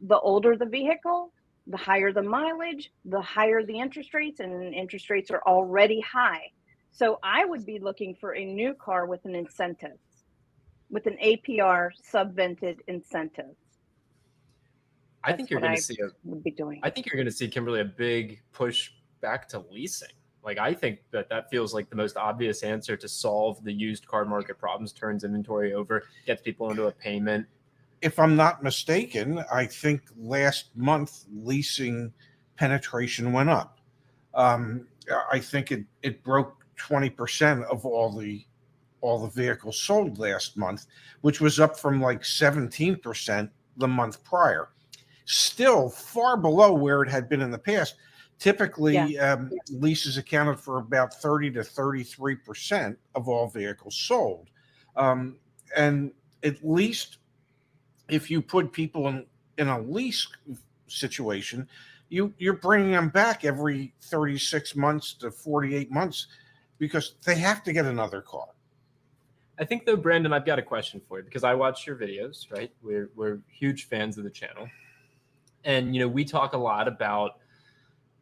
the 0.00 0.18
older 0.18 0.56
the 0.56 0.66
vehicle, 0.66 1.32
the 1.66 1.76
higher 1.76 2.12
the 2.12 2.22
mileage, 2.22 2.92
the 3.04 3.20
higher 3.20 3.64
the 3.64 3.78
interest 3.78 4.14
rates, 4.14 4.40
and 4.40 4.74
interest 4.74 5.10
rates 5.10 5.30
are 5.30 5.42
already 5.46 6.00
high. 6.00 6.50
So 6.92 7.18
I 7.22 7.44
would 7.44 7.64
be 7.64 7.78
looking 7.78 8.14
for 8.20 8.34
a 8.34 8.44
new 8.44 8.74
car 8.74 9.06
with 9.06 9.24
an 9.24 9.34
incentive 9.34 9.96
with 10.90 11.06
an 11.06 11.16
APR 11.22 11.90
subvented 12.12 12.78
incentive. 12.88 13.54
I 15.22 15.32
think 15.32 15.50
you're 15.50 15.60
going 15.60 15.76
to 15.76 15.82
see 15.82 15.98
a 16.02 16.08
would 16.24 16.42
be 16.42 16.50
doing. 16.50 16.80
I 16.82 16.90
think 16.90 17.06
you're 17.06 17.16
going 17.16 17.26
to 17.26 17.32
see 17.32 17.48
Kimberly 17.48 17.80
a 17.80 17.84
big 17.84 18.40
push 18.52 18.90
back 19.20 19.48
to 19.48 19.64
leasing. 19.70 20.08
Like 20.42 20.58
I 20.58 20.72
think 20.72 21.00
that 21.10 21.28
that 21.28 21.50
feels 21.50 21.74
like 21.74 21.90
the 21.90 21.96
most 21.96 22.16
obvious 22.16 22.62
answer 22.62 22.96
to 22.96 23.08
solve 23.08 23.62
the 23.62 23.72
used 23.72 24.06
car 24.06 24.24
market 24.24 24.58
problems. 24.58 24.92
Turns 24.92 25.24
inventory 25.24 25.74
over, 25.74 26.04
gets 26.26 26.40
people 26.40 26.70
into 26.70 26.86
a 26.86 26.92
payment. 26.92 27.46
If 28.00 28.18
I'm 28.18 28.34
not 28.34 28.62
mistaken, 28.62 29.44
I 29.52 29.66
think 29.66 30.02
last 30.16 30.70
month 30.74 31.26
leasing 31.30 32.14
penetration 32.56 33.32
went 33.32 33.50
up. 33.50 33.80
Um, 34.32 34.86
I 35.30 35.38
think 35.38 35.70
it 35.72 35.84
it 36.02 36.22
broke 36.22 36.64
twenty 36.76 37.10
percent 37.10 37.64
of 37.64 37.84
all 37.84 38.16
the 38.16 38.42
all 39.00 39.18
the 39.18 39.28
vehicles 39.28 39.80
sold 39.80 40.18
last 40.18 40.56
month, 40.56 40.86
which 41.20 41.40
was 41.40 41.60
up 41.60 41.78
from 41.78 42.00
like 42.00 42.22
17% 42.22 43.50
the 43.76 43.88
month 43.88 44.22
prior. 44.24 44.68
Still 45.24 45.88
far 45.88 46.36
below 46.36 46.72
where 46.72 47.02
it 47.02 47.08
had 47.08 47.28
been 47.28 47.40
in 47.40 47.50
the 47.50 47.58
past. 47.58 47.96
Typically, 48.38 48.94
yeah. 48.94 49.32
Um, 49.32 49.50
leases 49.70 50.16
accounted 50.16 50.58
for 50.58 50.78
about 50.78 51.14
30 51.14 51.50
to 51.52 51.60
33% 51.60 52.96
of 53.14 53.28
all 53.28 53.48
vehicles 53.48 53.96
sold. 53.96 54.48
Um, 54.96 55.36
and 55.76 56.12
at 56.42 56.64
least 56.64 57.18
if 58.08 58.30
you 58.30 58.42
put 58.42 58.72
people 58.72 59.08
in, 59.08 59.26
in 59.58 59.68
a 59.68 59.80
lease 59.80 60.26
situation, 60.88 61.68
you, 62.08 62.34
you're 62.38 62.54
bringing 62.54 62.92
them 62.92 63.08
back 63.08 63.44
every 63.44 63.94
36 64.02 64.74
months 64.74 65.14
to 65.14 65.30
48 65.30 65.90
months 65.90 66.26
because 66.78 67.14
they 67.24 67.36
have 67.36 67.62
to 67.64 67.72
get 67.72 67.84
another 67.84 68.20
car. 68.20 68.48
I 69.60 69.64
think 69.66 69.84
though, 69.84 69.96
Brandon, 69.96 70.32
I've 70.32 70.46
got 70.46 70.58
a 70.58 70.62
question 70.62 71.02
for 71.06 71.18
you 71.18 71.24
because 71.24 71.44
I 71.44 71.52
watch 71.52 71.86
your 71.86 71.94
videos, 71.94 72.50
right? 72.50 72.72
We're 72.82 73.10
we're 73.14 73.40
huge 73.48 73.88
fans 73.88 74.16
of 74.16 74.24
the 74.24 74.30
channel. 74.30 74.66
And 75.64 75.94
you 75.94 76.00
know, 76.00 76.08
we 76.08 76.24
talk 76.24 76.54
a 76.54 76.58
lot 76.58 76.88
about 76.88 77.38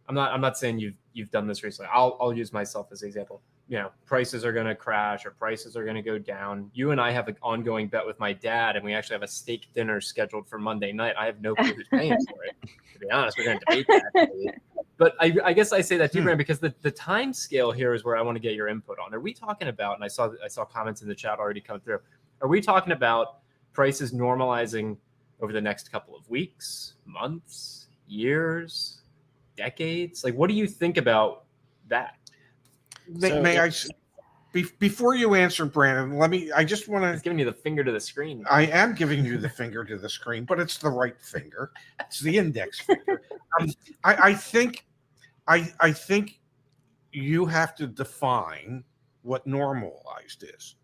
I'm 0.09 0.17
not 0.17 0.33
I'm 0.33 0.41
not 0.41 0.59
saying 0.59 0.81
you've 0.81 0.97
you've 1.13 1.31
done 1.31 1.47
this 1.47 1.63
recently. 1.63 1.91
I'll 1.95 2.17
I'll 2.21 2.33
use 2.33 2.53
myself 2.53 2.89
as 2.91 3.03
an 3.03 3.09
example. 3.09 3.41
you 3.69 3.79
know 3.79 3.93
prices 4.05 4.45
are 4.45 4.53
going 4.53 4.67
to 4.67 4.75
crash 4.75 5.27
or 5.27 5.31
prices 5.31 5.77
are 5.77 5.85
going 5.85 5.95
to 5.97 6.03
go 6.03 6.19
down. 6.19 6.71
You 6.75 6.91
and 6.91 7.01
I 7.01 7.13
have 7.13 7.29
an 7.29 7.37
ongoing 7.41 7.87
bet 7.87 8.05
with 8.05 8.19
my 8.19 8.33
dad, 8.33 8.75
and 8.75 8.85
we 8.85 8.93
actually 8.93 9.15
have 9.15 9.23
a 9.23 9.29
steak 9.29 9.69
dinner 9.75 10.01
scheduled 10.01 10.49
for 10.49 10.59
Monday 10.59 10.91
night. 10.93 11.15
I 11.17 11.27
have 11.27 11.41
no 11.41 11.55
clue 11.55 11.73
who's 11.73 11.87
paying 11.89 12.17
for 12.31 12.45
it. 12.45 12.57
To 12.95 12.99
be 12.99 13.11
honest, 13.13 13.39
we're 13.39 13.45
going 13.45 13.61
to 13.61 13.65
debate 13.65 13.87
that. 13.87 14.55
But 14.99 15.15
I, 15.21 15.35
I, 15.45 15.53
guess 15.53 15.73
I 15.73 15.81
say 15.81 15.97
that 15.97 16.13
too, 16.13 16.19
Hmm. 16.19 16.25
Brand, 16.25 16.39
because 16.39 16.59
the, 16.59 16.75
the 16.83 16.91
time 16.91 17.33
scale 17.33 17.71
here 17.71 17.95
is 17.95 18.05
where 18.05 18.17
I 18.17 18.21
want 18.21 18.35
to 18.37 18.41
get 18.41 18.55
your 18.55 18.69
input 18.69 18.99
on. 18.99 19.15
Are 19.15 19.21
we 19.21 19.33
talking 19.33 19.69
about? 19.69 19.95
And 19.95 20.05
I 20.05 20.09
saw 20.09 20.31
I 20.45 20.49
saw 20.49 20.65
comments 20.65 21.03
in 21.03 21.09
the 21.09 21.15
chat 21.15 21.39
already 21.39 21.61
come 21.61 21.81
through. 21.81 22.01
Are 22.43 22.49
we 22.49 22.61
talking 22.61 22.93
about 22.93 23.39
prices 23.73 24.13
normalizing 24.13 24.97
over 25.41 25.53
the 25.53 25.61
next 25.61 25.91
couple 25.93 26.17
of 26.17 26.29
weeks, 26.29 26.95
months, 27.07 27.87
years, 28.09 29.03
decades? 29.57 30.25
Like, 30.25 30.35
what 30.35 30.49
do 30.49 30.55
you 30.55 30.67
think 30.67 30.97
about 30.97 31.45
that? 31.87 32.17
May, 33.09 33.29
So 33.31 33.43
may 33.43 33.59
I, 33.61 33.71
be, 34.53 34.65
before 34.79 35.15
you 35.15 35.35
answer, 35.35 35.65
Brandon, 35.65 36.19
let 36.19 36.31
me, 36.31 36.51
I 36.53 36.65
just 36.65 36.89
want 36.89 37.05
It's 37.05 37.21
to, 37.21 37.25
giving 37.25 37.39
you 37.39 37.45
the 37.45 37.53
finger 37.53 37.85
to 37.85 37.93
the 37.93 38.01
screen. 38.01 38.45
I 38.51 38.67
am 38.67 38.95
giving 38.95 39.25
you 39.25 39.39
the 39.39 39.49
finger 39.49 39.85
to 39.85 39.99
the 39.99 40.09
screen, 40.09 40.45
but 40.45 40.59
it's 40.59 40.79
the 40.79 40.91
right 40.91 41.21
finger. 41.21 41.71
It's 42.01 42.21
the 42.21 42.39
index 42.39 42.81
finger. 42.81 43.23
Um, 43.61 43.69
I, 44.05 44.15
I 44.31 44.35
think, 44.35 44.87
I, 45.49 45.73
I 45.81 45.93
think 45.93 46.41
you 47.13 47.47
have 47.47 47.75
to 47.77 47.87
define 47.87 48.85
what 49.23 49.47
normalized 49.47 50.45
is. 50.45 50.77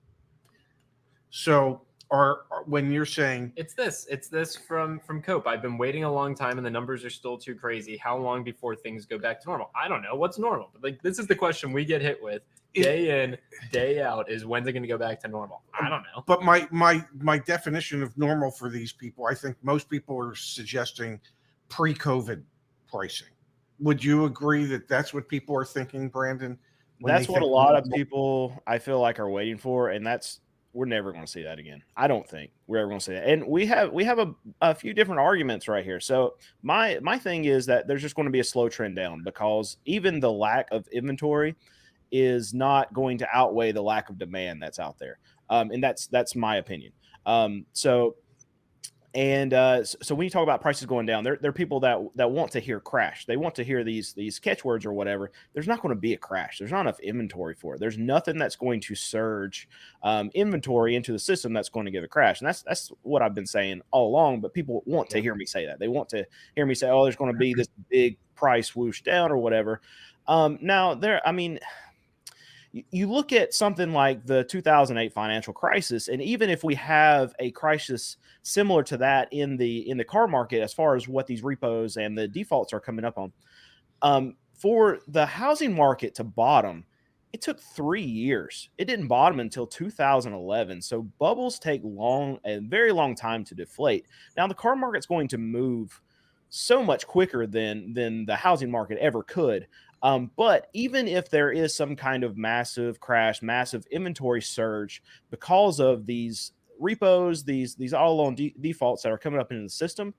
So, 1.30 1.82
are, 2.10 2.42
when 2.66 2.92
you're 2.92 3.06
saying, 3.06 3.52
It's 3.56 3.74
this. 3.74 4.06
It's 4.08 4.28
this 4.28 4.54
from 4.54 5.00
from 5.00 5.20
Cope. 5.20 5.46
I've 5.46 5.62
been 5.62 5.78
waiting 5.78 6.04
a 6.04 6.12
long 6.12 6.34
time, 6.34 6.58
and 6.58 6.66
the 6.66 6.70
numbers 6.70 7.04
are 7.04 7.10
still 7.10 7.36
too 7.36 7.54
crazy. 7.56 7.96
How 7.96 8.16
long 8.16 8.44
before 8.44 8.76
things 8.76 9.04
go 9.04 9.18
back 9.18 9.40
to 9.42 9.48
normal? 9.48 9.70
I 9.74 9.88
don't 9.88 10.02
know. 10.02 10.14
What's 10.14 10.38
normal? 10.38 10.70
But 10.72 10.82
like 10.84 11.02
this 11.02 11.18
is 11.18 11.26
the 11.26 11.34
question 11.34 11.72
we 11.72 11.84
get 11.84 12.02
hit 12.02 12.22
with 12.22 12.42
It- 12.74 12.82
day 12.84 13.24
in, 13.24 13.36
day 13.72 14.00
out. 14.00 14.30
Is 14.30 14.44
when's 14.46 14.68
it 14.68 14.72
going 14.72 14.82
to 14.82 14.88
go 14.88 14.98
back 14.98 15.18
to 15.22 15.28
normal? 15.28 15.62
I 15.78 15.88
don't 15.88 16.02
know. 16.02 16.22
but 16.26 16.42
my 16.42 16.68
my 16.70 17.04
my 17.20 17.38
definition 17.38 18.02
of 18.02 18.16
normal 18.16 18.50
for 18.50 18.68
these 18.68 18.92
people, 18.92 19.26
I 19.26 19.34
think 19.34 19.56
most 19.62 19.88
people 19.88 20.16
are 20.22 20.36
suggesting 20.36 21.18
pre-COVID 21.68 22.42
pricing. 22.86 23.28
Would 23.80 24.02
you 24.02 24.24
agree 24.24 24.64
that 24.66 24.88
that's 24.88 25.12
what 25.12 25.28
people 25.28 25.56
are 25.56 25.64
thinking, 25.64 26.08
Brandon? 26.08 26.58
That's 27.00 27.28
what 27.28 27.42
a 27.42 27.46
lot 27.46 27.76
of 27.76 27.84
people 27.92 28.62
I 28.66 28.78
feel 28.78 29.00
like 29.00 29.18
are 29.18 29.28
waiting 29.28 29.58
for, 29.58 29.90
and 29.90 30.06
that's 30.06 30.40
we're 30.74 30.86
never 30.86 31.12
going 31.12 31.24
to 31.24 31.30
see 31.30 31.42
that 31.42 31.58
again. 31.58 31.82
I 31.96 32.08
don't 32.08 32.28
think 32.28 32.50
we're 32.66 32.78
ever 32.78 32.88
going 32.88 32.98
to 32.98 33.04
see 33.04 33.12
that. 33.12 33.28
And 33.28 33.46
we 33.46 33.64
have 33.66 33.92
we 33.92 34.04
have 34.04 34.18
a, 34.18 34.34
a 34.60 34.74
few 34.74 34.92
different 34.92 35.20
arguments 35.20 35.68
right 35.68 35.84
here. 35.84 36.00
So 36.00 36.34
my 36.62 36.98
my 37.00 37.18
thing 37.18 37.44
is 37.44 37.64
that 37.66 37.86
there's 37.86 38.02
just 38.02 38.16
going 38.16 38.26
to 38.26 38.32
be 38.32 38.40
a 38.40 38.44
slow 38.44 38.68
trend 38.68 38.96
down 38.96 39.22
because 39.22 39.76
even 39.84 40.20
the 40.20 40.32
lack 40.32 40.68
of 40.72 40.86
inventory 40.88 41.54
is 42.10 42.52
not 42.52 42.92
going 42.92 43.18
to 43.18 43.28
outweigh 43.32 43.72
the 43.72 43.82
lack 43.82 44.10
of 44.10 44.18
demand 44.18 44.62
that's 44.62 44.80
out 44.80 44.98
there. 44.98 45.18
Um, 45.48 45.70
and 45.70 45.82
that's 45.82 46.08
that's 46.08 46.34
my 46.34 46.56
opinion. 46.56 46.92
Um, 47.24 47.66
so 47.72 48.16
and 49.14 49.54
uh, 49.54 49.84
so 49.84 50.12
when 50.12 50.24
you 50.24 50.30
talk 50.30 50.42
about 50.42 50.60
prices 50.60 50.86
going 50.86 51.06
down, 51.06 51.22
there, 51.22 51.38
there 51.40 51.50
are 51.50 51.52
people 51.52 51.78
that 51.80 52.00
that 52.16 52.32
want 52.32 52.50
to 52.52 52.60
hear 52.60 52.80
crash. 52.80 53.26
They 53.26 53.36
want 53.36 53.54
to 53.54 53.64
hear 53.64 53.84
these 53.84 54.12
these 54.12 54.40
catchwords 54.40 54.84
or 54.84 54.92
whatever. 54.92 55.30
There's 55.52 55.68
not 55.68 55.80
going 55.80 55.94
to 55.94 56.00
be 56.00 56.14
a 56.14 56.18
crash. 56.18 56.58
There's 56.58 56.72
not 56.72 56.80
enough 56.80 56.98
inventory 56.98 57.54
for 57.54 57.74
it. 57.74 57.80
There's 57.80 57.96
nothing 57.96 58.38
that's 58.38 58.56
going 58.56 58.80
to 58.80 58.94
surge 58.96 59.68
um, 60.02 60.32
inventory 60.34 60.96
into 60.96 61.12
the 61.12 61.18
system 61.20 61.52
that's 61.52 61.68
going 61.68 61.86
to 61.86 61.92
give 61.92 62.02
a 62.02 62.08
crash. 62.08 62.40
And 62.40 62.48
that's 62.48 62.62
that's 62.62 62.90
what 63.02 63.22
I've 63.22 63.36
been 63.36 63.46
saying 63.46 63.82
all 63.92 64.08
along. 64.08 64.40
But 64.40 64.52
people 64.52 64.82
want 64.84 65.10
to 65.10 65.22
hear 65.22 65.36
me 65.36 65.46
say 65.46 65.64
that. 65.66 65.78
They 65.78 65.88
want 65.88 66.08
to 66.08 66.26
hear 66.56 66.66
me 66.66 66.74
say, 66.74 66.90
"Oh, 66.90 67.04
there's 67.04 67.16
going 67.16 67.32
to 67.32 67.38
be 67.38 67.54
this 67.54 67.68
big 67.88 68.18
price 68.34 68.74
whoosh 68.74 69.02
down 69.02 69.30
or 69.30 69.38
whatever." 69.38 69.80
Um, 70.26 70.58
now 70.60 70.94
there, 70.94 71.20
I 71.26 71.30
mean, 71.30 71.60
you- 72.90 73.08
look 73.08 73.32
at 73.32 73.54
something 73.54 73.92
like 73.92 74.26
the 74.26 74.44
2008 74.44 75.12
financial 75.12 75.52
crisis 75.52 76.08
and 76.08 76.20
even 76.20 76.50
if 76.50 76.64
we 76.64 76.74
have 76.74 77.34
a 77.38 77.50
crisis 77.52 78.16
similar 78.42 78.82
to 78.82 78.96
that 78.96 79.28
in 79.32 79.56
the 79.56 79.88
in 79.88 79.96
the 79.96 80.04
car 80.04 80.26
market 80.26 80.60
as 80.60 80.72
far 80.72 80.96
as 80.96 81.06
what 81.08 81.26
these 81.26 81.42
repos 81.42 81.96
and 81.96 82.16
the 82.18 82.26
defaults 82.26 82.72
are 82.72 82.80
coming 82.80 83.04
up 83.04 83.16
on 83.18 83.32
um, 84.02 84.36
for 84.54 84.98
the 85.08 85.24
housing 85.26 85.74
market 85.74 86.14
to 86.14 86.24
bottom 86.24 86.84
it 87.34 87.42
took 87.42 87.60
three 87.60 88.00
years. 88.00 88.68
It 88.78 88.84
didn't 88.84 89.08
bottom 89.08 89.40
until 89.40 89.66
2011 89.66 90.80
so 90.80 91.02
bubbles 91.18 91.58
take 91.58 91.80
long 91.82 92.38
a 92.44 92.58
very 92.60 92.92
long 92.92 93.16
time 93.16 93.42
to 93.46 93.56
deflate. 93.56 94.06
Now 94.36 94.46
the 94.46 94.54
car 94.54 94.76
market's 94.76 95.06
going 95.06 95.26
to 95.28 95.38
move 95.38 96.00
so 96.48 96.84
much 96.84 97.08
quicker 97.08 97.48
than 97.48 97.92
than 97.92 98.24
the 98.24 98.36
housing 98.36 98.70
market 98.70 98.98
ever 98.98 99.24
could 99.24 99.66
um, 100.04 100.30
but 100.36 100.68
even 100.74 101.08
if 101.08 101.30
there 101.30 101.50
is 101.50 101.74
some 101.74 101.96
kind 101.96 102.24
of 102.24 102.36
massive 102.36 103.00
crash, 103.00 103.40
massive 103.40 103.86
inventory 103.90 104.42
surge 104.42 105.02
because 105.30 105.80
of 105.80 106.04
these 106.04 106.52
repos, 106.78 107.42
these 107.42 107.74
these 107.74 107.94
all 107.94 108.14
loan 108.16 108.34
de- 108.34 108.54
defaults 108.60 109.02
that 109.02 109.10
are 109.10 109.16
coming 109.16 109.40
up 109.40 109.50
into 109.50 109.62
the 109.62 109.70
system, 109.70 110.12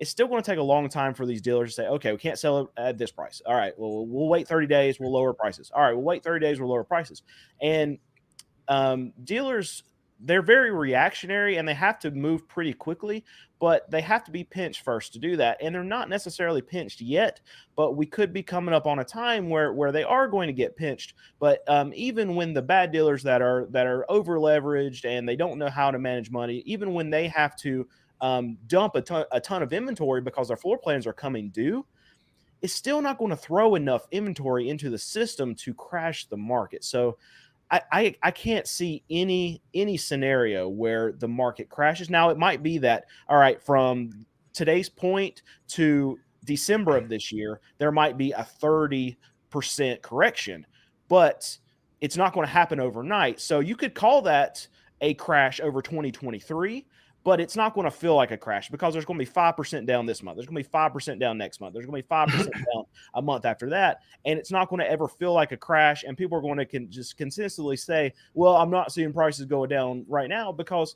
it's 0.00 0.10
still 0.10 0.26
going 0.26 0.42
to 0.42 0.50
take 0.50 0.58
a 0.58 0.62
long 0.62 0.88
time 0.88 1.12
for 1.12 1.26
these 1.26 1.42
dealers 1.42 1.74
to 1.74 1.82
say, 1.82 1.88
okay, 1.88 2.12
we 2.12 2.18
can't 2.18 2.38
sell 2.38 2.60
it 2.60 2.68
at 2.78 2.96
this 2.96 3.12
price. 3.12 3.42
All 3.44 3.54
right, 3.54 3.74
well, 3.76 4.06
we'll 4.06 4.28
wait 4.28 4.48
30 4.48 4.68
days, 4.68 4.98
we'll 4.98 5.12
lower 5.12 5.34
prices. 5.34 5.70
All 5.74 5.82
right, 5.82 5.92
we'll 5.92 6.02
wait 6.02 6.24
30 6.24 6.40
days, 6.40 6.58
we'll 6.58 6.70
lower 6.70 6.84
prices. 6.84 7.22
And 7.60 7.98
um, 8.68 9.12
dealers, 9.22 9.82
they're 10.20 10.42
very 10.42 10.70
reactionary 10.70 11.56
and 11.56 11.68
they 11.68 11.74
have 11.74 11.98
to 12.00 12.10
move 12.10 12.48
pretty 12.48 12.72
quickly, 12.72 13.24
but 13.58 13.90
they 13.90 14.00
have 14.00 14.24
to 14.24 14.30
be 14.30 14.44
pinched 14.44 14.82
first 14.82 15.12
to 15.12 15.18
do 15.18 15.36
that. 15.36 15.58
And 15.60 15.74
they're 15.74 15.84
not 15.84 16.08
necessarily 16.08 16.62
pinched 16.62 17.00
yet, 17.00 17.40
but 17.76 17.96
we 17.96 18.06
could 18.06 18.32
be 18.32 18.42
coming 18.42 18.74
up 18.74 18.86
on 18.86 18.98
a 18.98 19.04
time 19.04 19.50
where 19.50 19.72
where 19.72 19.92
they 19.92 20.04
are 20.04 20.28
going 20.28 20.46
to 20.46 20.52
get 20.52 20.76
pinched. 20.76 21.14
But 21.38 21.62
um, 21.68 21.92
even 21.94 22.34
when 22.34 22.54
the 22.54 22.62
bad 22.62 22.92
dealers 22.92 23.22
that 23.24 23.42
are 23.42 23.66
that 23.70 23.86
are 23.86 24.10
over 24.10 24.38
leveraged 24.38 25.04
and 25.04 25.28
they 25.28 25.36
don't 25.36 25.58
know 25.58 25.70
how 25.70 25.90
to 25.90 25.98
manage 25.98 26.30
money, 26.30 26.62
even 26.66 26.94
when 26.94 27.10
they 27.10 27.28
have 27.28 27.56
to 27.56 27.86
um, 28.20 28.56
dump 28.66 28.94
a 28.94 29.02
ton, 29.02 29.24
a 29.32 29.40
ton 29.40 29.62
of 29.62 29.72
inventory 29.72 30.20
because 30.22 30.48
their 30.48 30.56
floor 30.56 30.78
plans 30.78 31.06
are 31.06 31.12
coming 31.12 31.50
due, 31.50 31.84
it's 32.62 32.72
still 32.72 33.02
not 33.02 33.18
going 33.18 33.30
to 33.30 33.36
throw 33.36 33.74
enough 33.74 34.06
inventory 34.10 34.70
into 34.70 34.88
the 34.88 34.98
system 34.98 35.54
to 35.56 35.74
crash 35.74 36.26
the 36.26 36.36
market. 36.36 36.84
So 36.84 37.18
I, 37.70 38.14
I 38.22 38.30
can't 38.30 38.66
see 38.66 39.02
any 39.10 39.60
any 39.74 39.96
scenario 39.96 40.68
where 40.68 41.12
the 41.12 41.28
market 41.28 41.68
crashes. 41.68 42.08
Now 42.08 42.30
it 42.30 42.38
might 42.38 42.62
be 42.62 42.78
that 42.78 43.06
all 43.28 43.38
right 43.38 43.60
from 43.60 44.24
today's 44.52 44.88
point 44.88 45.42
to 45.68 46.18
December 46.44 46.96
of 46.96 47.08
this 47.08 47.32
year, 47.32 47.60
there 47.78 47.92
might 47.92 48.16
be 48.16 48.32
a 48.32 48.46
30% 48.62 49.16
correction, 50.00 50.64
but 51.08 51.58
it's 52.00 52.16
not 52.16 52.32
going 52.32 52.46
to 52.46 52.52
happen 52.52 52.80
overnight. 52.80 53.40
So 53.40 53.60
you 53.60 53.76
could 53.76 53.94
call 53.94 54.22
that 54.22 54.66
a 55.00 55.14
crash 55.14 55.60
over 55.60 55.82
2023, 55.82 56.86
but 57.26 57.40
it's 57.40 57.56
not 57.56 57.74
going 57.74 57.86
to 57.86 57.90
feel 57.90 58.14
like 58.14 58.30
a 58.30 58.36
crash 58.36 58.68
because 58.68 58.92
there's 58.92 59.04
going 59.04 59.18
to 59.18 59.24
be 59.24 59.28
5% 59.28 59.84
down 59.84 60.06
this 60.06 60.22
month. 60.22 60.36
There's 60.36 60.46
going 60.46 60.62
to 60.62 60.70
be 60.70 60.72
5% 60.72 61.18
down 61.18 61.36
next 61.36 61.60
month. 61.60 61.74
There's 61.74 61.84
going 61.84 62.00
to 62.00 62.08
be 62.08 62.14
5% 62.14 62.52
down 62.72 62.84
a 63.14 63.20
month 63.20 63.44
after 63.44 63.68
that. 63.70 63.98
And 64.24 64.38
it's 64.38 64.52
not 64.52 64.68
going 64.68 64.78
to 64.78 64.88
ever 64.88 65.08
feel 65.08 65.32
like 65.32 65.50
a 65.50 65.56
crash. 65.56 66.04
And 66.04 66.16
people 66.16 66.38
are 66.38 66.40
going 66.40 66.58
to 66.58 66.64
con- 66.64 66.86
just 66.88 67.16
consistently 67.16 67.76
say, 67.76 68.14
well, 68.34 68.54
I'm 68.54 68.70
not 68.70 68.92
seeing 68.92 69.12
prices 69.12 69.44
go 69.46 69.66
down 69.66 70.06
right 70.08 70.28
now 70.28 70.52
because 70.52 70.94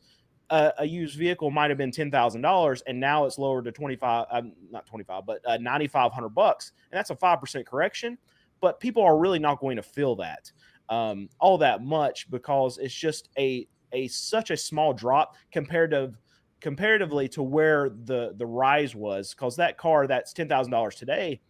a, 0.50 0.72
a 0.78 0.86
used 0.86 1.18
vehicle 1.18 1.50
might 1.50 1.68
have 1.68 1.78
been 1.78 1.90
ten 1.90 2.12
thousand 2.12 2.42
dollars, 2.42 2.82
and 2.86 2.98
now 2.98 3.24
it's 3.24 3.38
lowered 3.38 3.64
to 3.64 3.72
twenty 3.72 3.94
five, 3.94 4.26
um, 4.32 4.52
not 4.70 4.84
twenty 4.86 5.04
five, 5.04 5.24
but 5.24 5.40
uh, 5.46 5.56
ninety 5.58 5.86
five 5.86 6.10
hundred 6.12 6.30
bucks, 6.30 6.72
and 6.90 6.98
that's 6.98 7.10
a 7.10 7.16
five 7.16 7.40
percent 7.40 7.66
correction. 7.66 8.18
But 8.60 8.80
people 8.80 9.02
are 9.02 9.16
really 9.16 9.38
not 9.38 9.60
going 9.60 9.76
to 9.76 9.82
feel 9.82 10.16
that 10.16 10.50
um, 10.88 11.28
all 11.38 11.58
that 11.58 11.82
much 11.82 12.28
because 12.30 12.78
it's 12.78 12.94
just 12.94 13.28
a 13.38 13.66
a 13.92 14.08
such 14.08 14.50
a 14.50 14.56
small 14.56 14.92
drop 14.92 15.36
compared 15.52 15.90
to 15.92 16.12
comparatively 16.60 17.28
to 17.28 17.42
where 17.42 17.90
the 17.90 18.34
the 18.36 18.46
rise 18.46 18.94
was. 18.94 19.34
Because 19.34 19.56
that 19.56 19.78
car 19.78 20.06
that's 20.06 20.32
ten 20.32 20.48
thousand 20.48 20.72
dollars 20.72 20.94
today, 20.94 21.40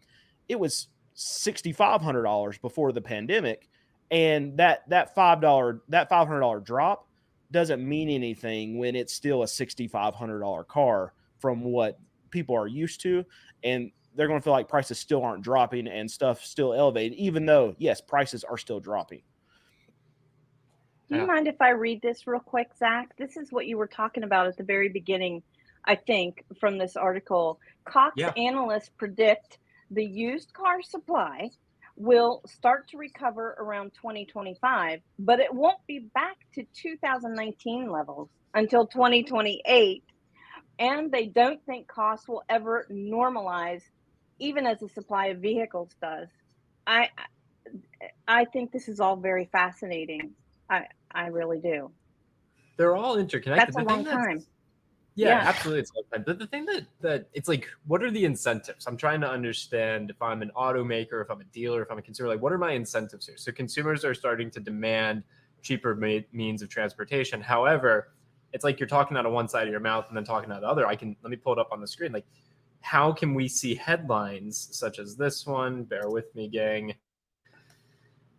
it 0.47 0.59
was 0.59 0.87
sixty 1.13 1.71
five 1.71 2.01
hundred 2.01 2.23
dollars 2.23 2.57
before 2.57 2.91
the 2.91 3.01
pandemic, 3.01 3.69
and 4.09 4.57
that 4.57 4.87
that 4.89 5.15
five 5.15 5.41
dollar 5.41 5.81
that 5.89 6.09
five 6.09 6.27
hundred 6.27 6.41
dollar 6.41 6.59
drop 6.59 7.07
doesn't 7.51 7.87
mean 7.87 8.09
anything 8.09 8.77
when 8.77 8.95
it's 8.95 9.13
still 9.13 9.43
a 9.43 9.45
$6,500 9.45 10.67
car 10.67 11.13
from 11.39 11.63
what 11.63 11.99
people 12.29 12.55
are 12.55 12.67
used 12.67 13.01
to. 13.01 13.25
And 13.63 13.91
they're 14.15 14.27
going 14.27 14.39
to 14.39 14.43
feel 14.43 14.53
like 14.53 14.67
prices 14.67 14.99
still 14.99 15.23
aren't 15.23 15.43
dropping 15.43 15.87
and 15.87 16.09
stuff 16.09 16.43
still 16.43 16.73
elevated, 16.73 17.17
even 17.17 17.45
though, 17.45 17.75
yes, 17.77 18.01
prices 18.01 18.43
are 18.43 18.57
still 18.57 18.79
dropping. 18.79 19.21
Do 21.11 21.17
you 21.17 21.23
Yeah. 21.23 21.27
mind 21.27 21.47
if 21.47 21.61
I 21.61 21.71
read 21.71 22.01
this 22.01 22.25
real 22.25 22.39
quick, 22.39 22.73
Zach? 22.79 23.09
This 23.17 23.35
is 23.35 23.51
what 23.51 23.67
you 23.67 23.77
were 23.77 23.87
talking 23.87 24.23
about 24.23 24.47
at 24.47 24.55
the 24.55 24.63
very 24.63 24.87
beginning, 24.87 25.43
I 25.85 25.95
think, 25.95 26.45
from 26.57 26.77
this 26.77 26.95
article. 26.95 27.59
Cox 27.85 28.15
Yeah. 28.17 28.31
analysts 28.37 28.89
predict 28.97 29.59
the 29.89 30.05
used 30.05 30.53
car 30.53 30.81
supply 30.81 31.51
will 31.97 32.41
start 32.47 32.87
to 32.89 32.97
recover 32.97 33.55
around 33.59 33.93
2025, 33.93 35.01
but 35.19 35.41
it 35.41 35.53
won't 35.53 35.85
be 35.85 35.99
back 36.13 36.37
to 36.53 36.65
2019 36.81 37.91
levels 37.91 38.29
until 38.53 38.87
2028. 38.87 40.05
And 40.79 41.11
they 41.11 41.27
don't 41.27 41.63
think 41.65 41.89
costs 41.89 42.29
will 42.29 42.43
ever 42.49 42.87
normalize, 42.89 43.83
even 44.39 44.65
as 44.65 44.79
the 44.79 44.87
supply 44.89 45.27
of 45.27 45.39
vehicles 45.39 45.93
does. 46.01 46.29
I 46.87 47.09
I 48.27 48.45
think 48.45 48.71
this 48.71 48.87
is 48.87 48.99
all 49.01 49.17
very 49.17 49.45
fascinating. 49.51 50.35
I 50.69 50.87
I 51.13 51.27
really 51.27 51.59
do. 51.59 51.91
They're 52.77 52.95
all 52.95 53.17
interconnected. 53.17 53.73
That's 53.75 53.77
a 53.85 53.87
long 53.87 54.05
time. 54.05 54.43
Yeah, 55.15 55.27
Yeah. 55.29 55.49
absolutely. 55.49 55.81
It's 55.81 55.91
a 55.91 55.95
long 55.95 56.03
time. 56.13 56.23
But 56.25 56.39
the 56.39 56.47
thing 56.47 56.65
that 56.65 56.85
that 57.01 57.27
it's 57.33 57.47
like, 57.49 57.67
what 57.85 58.01
are 58.01 58.09
the 58.11 58.23
incentives? 58.25 58.87
I'm 58.87 58.97
trying 58.97 59.21
to 59.21 59.29
understand 59.29 60.09
if 60.09 60.21
I'm 60.21 60.41
an 60.41 60.51
automaker, 60.55 61.21
if 61.21 61.29
I'm 61.29 61.41
a 61.41 61.45
dealer, 61.45 61.81
if 61.81 61.91
I'm 61.91 61.97
a 61.97 62.01
consumer. 62.01 62.29
Like, 62.29 62.41
what 62.41 62.53
are 62.53 62.57
my 62.57 62.71
incentives 62.71 63.27
here? 63.27 63.37
So 63.37 63.51
consumers 63.51 64.05
are 64.05 64.13
starting 64.13 64.49
to 64.51 64.59
demand 64.59 65.23
cheaper 65.61 65.95
ma- 65.95 66.19
means 66.31 66.61
of 66.61 66.69
transportation. 66.69 67.41
However, 67.41 68.13
it's 68.53 68.63
like 68.63 68.79
you're 68.79 68.87
talking 68.87 69.15
out 69.17 69.25
of 69.25 69.31
one 69.33 69.47
side 69.47 69.67
of 69.67 69.71
your 69.71 69.79
mouth 69.81 70.05
and 70.07 70.17
then 70.17 70.23
talking 70.23 70.49
out 70.49 70.57
of 70.57 70.61
the 70.61 70.67
other. 70.67 70.87
I 70.87 70.95
can 70.95 71.15
let 71.23 71.29
me 71.29 71.37
pull 71.37 71.53
it 71.53 71.59
up 71.59 71.69
on 71.71 71.81
the 71.81 71.87
screen. 71.87 72.11
Like, 72.13 72.25
how 72.79 73.11
can 73.11 73.33
we 73.35 73.47
see 73.47 73.75
headlines 73.75 74.69
such 74.71 74.97
as 74.97 75.15
this 75.15 75.45
one? 75.45 75.83
Bear 75.83 76.09
with 76.09 76.33
me, 76.35 76.47
gang. 76.47 76.95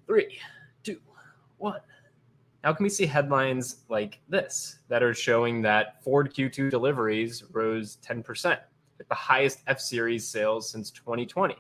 Three, 0.07 0.39
two, 0.83 1.01
one. 1.59 1.81
How 2.63 2.73
can 2.73 2.85
we 2.85 2.91
see 2.91 3.07
headlines 3.07 3.79
like 3.89 4.21
this 4.29 4.79
that 4.89 5.03
are 5.03 5.15
showing 5.15 5.63
that 5.63 6.03
Ford 6.03 6.33
Q2 6.33 6.71
deliveries 6.71 7.43
rose 7.51 7.99
10%, 8.07 8.53
at 8.53 9.09
the 9.09 9.15
highest 9.15 9.63
F 9.67 9.81
Series 9.81 10.27
sales 10.27 10.71
since 10.71 10.91
2020? 10.93 11.57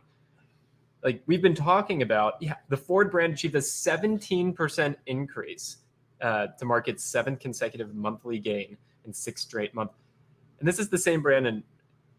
Like 1.02 1.20
we've 1.26 1.42
been 1.42 1.56
talking 1.56 2.02
about, 2.02 2.34
yeah, 2.40 2.54
the 2.68 2.76
Ford 2.76 3.10
brand 3.10 3.32
achieved 3.32 3.56
a 3.56 3.58
17% 3.58 4.94
increase 5.06 5.78
uh, 6.20 6.46
to 6.46 6.64
mark 6.64 6.86
its 6.86 7.02
seventh 7.02 7.40
consecutive 7.40 7.94
monthly 7.96 8.38
gain 8.38 8.76
in 9.04 9.12
six 9.12 9.42
straight 9.42 9.74
months. 9.74 9.94
And 10.60 10.68
this 10.68 10.78
is 10.78 10.88
the 10.88 10.98
same 10.98 11.20
brand, 11.20 11.48
and 11.48 11.64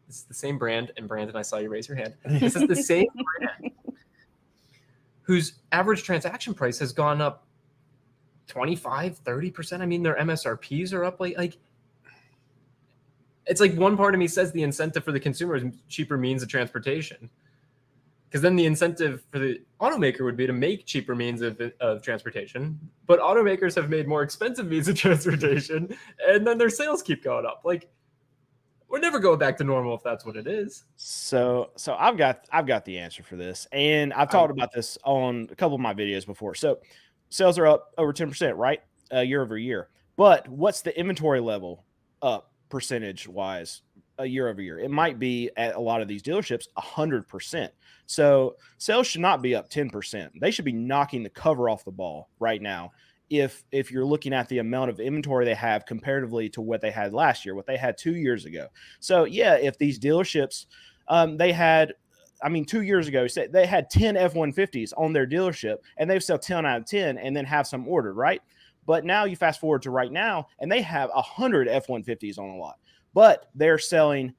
this 0.07 0.17
is 0.17 0.23
the 0.23 0.33
same 0.33 0.57
brand. 0.57 0.91
And 0.97 1.07
Brandon, 1.07 1.37
I 1.37 1.41
saw 1.41 1.59
you 1.59 1.69
raise 1.69 1.87
your 1.87 1.95
hand. 1.95 2.15
This 2.25 2.57
is 2.57 2.67
the 2.67 2.75
same 2.83 3.07
brand 3.39 3.71
whose 5.21 5.53
average 5.71 6.03
transaction 6.03 6.53
price 6.53 6.77
has 6.79 6.91
gone 6.91 7.21
up 7.21 7.47
25 8.47 9.23
30% 9.23 9.81
i 9.81 9.85
mean 9.85 10.03
their 10.03 10.15
msrps 10.17 10.93
are 10.93 11.03
up 11.03 11.19
like 11.19 11.37
like 11.37 11.57
it's 13.45 13.59
like 13.59 13.73
one 13.75 13.97
part 13.97 14.13
of 14.13 14.19
me 14.19 14.27
says 14.27 14.51
the 14.51 14.63
incentive 14.63 15.03
for 15.03 15.11
the 15.11 15.19
consumer 15.19 15.55
is 15.55 15.63
cheaper 15.87 16.17
means 16.17 16.43
of 16.43 16.49
transportation 16.49 17.29
because 18.29 18.41
then 18.41 18.55
the 18.55 18.65
incentive 18.65 19.23
for 19.31 19.39
the 19.39 19.61
automaker 19.79 20.21
would 20.21 20.37
be 20.37 20.47
to 20.47 20.53
make 20.53 20.85
cheaper 20.85 21.15
means 21.15 21.41
of, 21.41 21.59
of 21.79 22.01
transportation 22.01 22.79
but 23.05 23.19
automakers 23.19 23.75
have 23.75 23.89
made 23.89 24.07
more 24.07 24.23
expensive 24.23 24.67
means 24.67 24.87
of 24.87 24.95
transportation 24.97 25.95
and 26.27 26.45
then 26.45 26.57
their 26.57 26.69
sales 26.69 27.01
keep 27.01 27.23
going 27.23 27.45
up 27.45 27.61
like 27.63 27.89
we're 28.93 28.99
never 28.99 29.17
going 29.17 29.39
back 29.39 29.57
to 29.57 29.63
normal 29.63 29.95
if 29.95 30.03
that's 30.03 30.23
what 30.23 30.35
it 30.35 30.45
is 30.45 30.83
So 30.97 31.71
so 31.75 31.95
I've 31.95 32.15
got 32.15 32.47
I've 32.51 32.67
got 32.67 32.85
the 32.85 32.99
answer 32.99 33.23
for 33.23 33.35
this. 33.35 33.67
And 33.71 34.13
I've 34.13 34.29
talked 34.29 34.51
about 34.51 34.71
this 34.71 34.99
on 35.03 35.47
a 35.51 35.55
couple 35.55 35.73
of 35.73 35.81
my 35.81 35.95
videos 35.95 36.27
before. 36.27 36.53
So 36.53 36.77
sales 37.33 37.57
are 37.57 37.65
up 37.65 37.91
over 37.97 38.13
10%, 38.13 38.55
right? 38.57 38.79
Uh, 39.11 39.21
year 39.21 39.41
over 39.41 39.57
year. 39.57 39.89
But 40.15 40.47
what's 40.47 40.81
the 40.81 40.97
inventory 40.97 41.39
level 41.39 41.83
up 42.21 42.51
percentage 42.69 43.27
wise 43.27 43.81
a 44.19 44.25
year 44.25 44.47
over 44.47 44.61
year? 44.61 44.79
It 44.79 44.91
might 44.91 45.17
be 45.17 45.49
at 45.57 45.75
a 45.75 45.79
lot 45.79 46.01
of 46.01 46.07
these 46.07 46.21
dealerships 46.21 46.67
100%. 46.77 47.69
So 48.05 48.55
sales 48.77 49.07
should 49.07 49.21
not 49.21 49.41
be 49.41 49.55
up 49.55 49.69
10%. 49.69 50.29
They 50.39 50.51
should 50.51 50.65
be 50.65 50.73
knocking 50.73 51.23
the 51.23 51.29
cover 51.29 51.69
off 51.69 51.83
the 51.83 51.91
ball 51.91 52.29
right 52.39 52.61
now 52.61 52.91
if 53.29 53.63
if 53.71 53.89
you're 53.89 54.05
looking 54.05 54.33
at 54.33 54.47
the 54.49 54.59
amount 54.59 54.91
of 54.91 54.99
inventory 54.99 55.45
they 55.45 55.55
have 55.55 55.87
comparatively 55.87 56.49
to 56.49 56.61
what 56.61 56.81
they 56.81 56.91
had 56.91 57.13
last 57.13 57.45
year, 57.45 57.55
what 57.55 57.65
they 57.65 57.77
had 57.77 57.97
2 57.97 58.15
years 58.15 58.45
ago. 58.45 58.67
So 58.99 59.23
yeah, 59.23 59.55
if 59.55 59.77
these 59.79 59.97
dealerships 59.97 60.67
um, 61.07 61.37
they 61.37 61.51
had 61.51 61.93
I 62.43 62.49
mean, 62.49 62.65
two 62.65 62.81
years 62.81 63.07
ago, 63.07 63.25
they 63.51 63.65
had 63.65 63.89
10 63.89 64.17
F 64.17 64.33
150s 64.33 64.93
on 64.97 65.13
their 65.13 65.25
dealership 65.25 65.77
and 65.97 66.09
they 66.09 66.19
sell 66.19 66.37
10 66.37 66.65
out 66.65 66.81
of 66.81 66.85
10 66.85 67.17
and 67.17 67.35
then 67.35 67.45
have 67.45 67.65
some 67.67 67.87
ordered, 67.87 68.13
right? 68.13 68.41
But 68.85 69.05
now 69.05 69.23
you 69.25 69.35
fast 69.35 69.59
forward 69.59 69.81
to 69.83 69.91
right 69.91 70.11
now 70.11 70.47
and 70.59 70.71
they 70.71 70.81
have 70.81 71.09
100 71.11 71.67
F 71.67 71.87
150s 71.87 72.37
on 72.37 72.49
a 72.49 72.57
lot, 72.57 72.75
but 73.13 73.49
they're 73.55 73.77
selling 73.77 74.33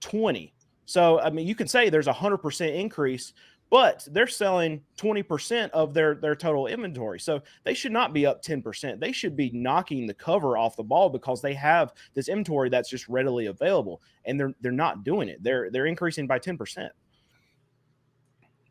20. 0.00 0.54
So, 0.86 1.20
I 1.20 1.30
mean, 1.30 1.46
you 1.46 1.54
can 1.54 1.68
say 1.68 1.88
there's 1.88 2.08
a 2.08 2.12
100% 2.12 2.74
increase, 2.74 3.34
but 3.70 4.06
they're 4.10 4.26
selling 4.26 4.82
20% 4.98 5.70
of 5.70 5.94
their, 5.94 6.14
their 6.16 6.34
total 6.34 6.66
inventory. 6.66 7.18
So 7.18 7.40
they 7.64 7.72
should 7.72 7.92
not 7.92 8.12
be 8.12 8.26
up 8.26 8.42
10%. 8.42 9.00
They 9.00 9.12
should 9.12 9.34
be 9.34 9.50
knocking 9.54 10.06
the 10.06 10.12
cover 10.12 10.58
off 10.58 10.76
the 10.76 10.82
ball 10.82 11.08
because 11.08 11.40
they 11.40 11.54
have 11.54 11.94
this 12.12 12.28
inventory 12.28 12.68
that's 12.68 12.90
just 12.90 13.08
readily 13.08 13.46
available 13.46 14.02
and 14.26 14.38
they're, 14.38 14.52
they're 14.60 14.72
not 14.72 15.04
doing 15.04 15.28
it. 15.28 15.42
They're, 15.42 15.70
they're 15.70 15.86
increasing 15.86 16.26
by 16.26 16.38
10%. 16.38 16.90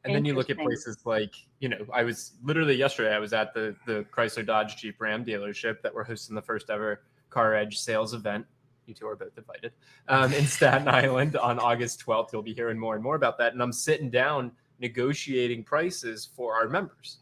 And 0.03 0.15
then 0.15 0.25
you 0.25 0.33
look 0.33 0.49
at 0.49 0.57
places 0.57 0.97
like, 1.05 1.35
you 1.59 1.69
know, 1.69 1.85
I 1.93 2.03
was 2.03 2.33
literally 2.43 2.75
yesterday, 2.75 3.13
I 3.13 3.19
was 3.19 3.33
at 3.33 3.53
the 3.53 3.75
the 3.85 4.05
Chrysler 4.11 4.45
Dodge 4.45 4.77
Jeep 4.77 4.99
Ram 4.99 5.23
dealership 5.23 5.81
that 5.83 5.93
we're 5.93 6.03
hosting 6.03 6.35
the 6.35 6.41
first 6.41 6.69
ever 6.69 7.03
Car 7.29 7.55
Edge 7.55 7.77
sales 7.77 8.13
event. 8.13 8.45
You 8.87 8.95
two 8.95 9.07
are 9.07 9.15
both 9.15 9.37
invited 9.37 9.73
um, 10.07 10.33
in 10.33 10.45
Staten 10.47 10.87
Island 10.87 11.37
on 11.37 11.59
August 11.59 12.03
12th. 12.05 12.33
You'll 12.33 12.41
be 12.41 12.53
hearing 12.53 12.79
more 12.79 12.95
and 12.95 13.03
more 13.03 13.15
about 13.15 13.37
that. 13.37 13.53
And 13.53 13.61
I'm 13.61 13.71
sitting 13.71 14.09
down 14.09 14.51
negotiating 14.79 15.63
prices 15.63 16.27
for 16.35 16.55
our 16.55 16.67
members. 16.67 17.19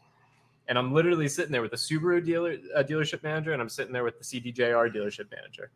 And 0.68 0.78
I'm 0.78 0.92
literally 0.94 1.28
sitting 1.28 1.52
there 1.52 1.62
with 1.62 1.72
the 1.72 1.76
Subaru 1.76 2.24
dealer 2.24 2.56
uh, 2.74 2.82
dealership 2.82 3.22
manager, 3.22 3.52
and 3.52 3.60
I'm 3.60 3.68
sitting 3.68 3.92
there 3.92 4.04
with 4.04 4.18
the 4.18 4.24
CDJR 4.24 4.94
dealership 4.94 5.30
manager. 5.30 5.70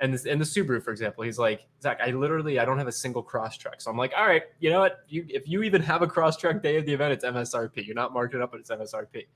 And 0.00 0.12
this, 0.12 0.26
and 0.26 0.40
the 0.40 0.44
Subaru, 0.44 0.82
for 0.82 0.90
example, 0.90 1.22
he's 1.22 1.38
like, 1.38 1.66
Zach, 1.80 2.00
I 2.04 2.10
literally 2.10 2.58
I 2.58 2.64
don't 2.64 2.78
have 2.78 2.88
a 2.88 2.92
single 2.92 3.22
Crosstrek. 3.22 3.80
So 3.80 3.90
I'm 3.90 3.96
like, 3.96 4.12
all 4.16 4.26
right, 4.26 4.42
you 4.58 4.70
know 4.70 4.80
what? 4.80 5.00
You 5.08 5.24
if 5.28 5.46
you 5.46 5.62
even 5.62 5.80
have 5.82 6.02
a 6.02 6.06
Crosstrek 6.06 6.62
day 6.62 6.76
of 6.76 6.86
the 6.86 6.92
event, 6.92 7.12
it's 7.12 7.24
MSRP. 7.24 7.86
You're 7.86 7.94
not 7.94 8.12
marking 8.12 8.40
it 8.40 8.42
up, 8.42 8.50
but 8.50 8.60
it's 8.60 8.70
MSRP. 8.70 9.26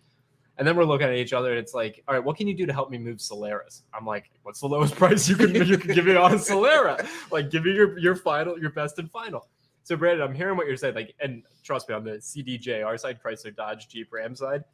And 0.58 0.66
then 0.66 0.74
we're 0.74 0.84
looking 0.84 1.06
at 1.06 1.14
each 1.14 1.34
other, 1.34 1.50
and 1.50 1.58
it's 1.58 1.74
like, 1.74 2.02
all 2.08 2.14
right, 2.14 2.24
what 2.24 2.36
can 2.36 2.48
you 2.48 2.56
do 2.56 2.64
to 2.64 2.72
help 2.72 2.90
me 2.90 2.96
move 2.96 3.18
Solterras? 3.18 3.82
I'm 3.92 4.06
like, 4.06 4.30
what's 4.42 4.60
the 4.60 4.66
lowest 4.66 4.94
price 4.96 5.28
you 5.28 5.36
can 5.36 5.54
you 5.54 5.78
can 5.78 5.94
give 5.94 6.06
me 6.06 6.16
on 6.16 6.32
a 6.32 6.36
Solterra? 6.36 7.06
Like, 7.30 7.50
give 7.50 7.64
me 7.64 7.72
your 7.72 7.98
your 7.98 8.16
final, 8.16 8.58
your 8.58 8.70
best 8.70 8.98
and 8.98 9.10
final. 9.10 9.48
So 9.84 9.96
Brandon, 9.96 10.26
I'm 10.26 10.34
hearing 10.34 10.56
what 10.56 10.66
you're 10.66 10.76
saying. 10.76 10.96
Like, 10.96 11.14
and 11.20 11.44
trust 11.62 11.88
me, 11.88 11.94
on 11.94 12.02
the 12.02 12.12
CDJR 12.12 12.98
side, 12.98 13.20
Chrysler, 13.24 13.54
Dodge, 13.54 13.88
Jeep, 13.88 14.12
Ram 14.12 14.34
side, 14.34 14.64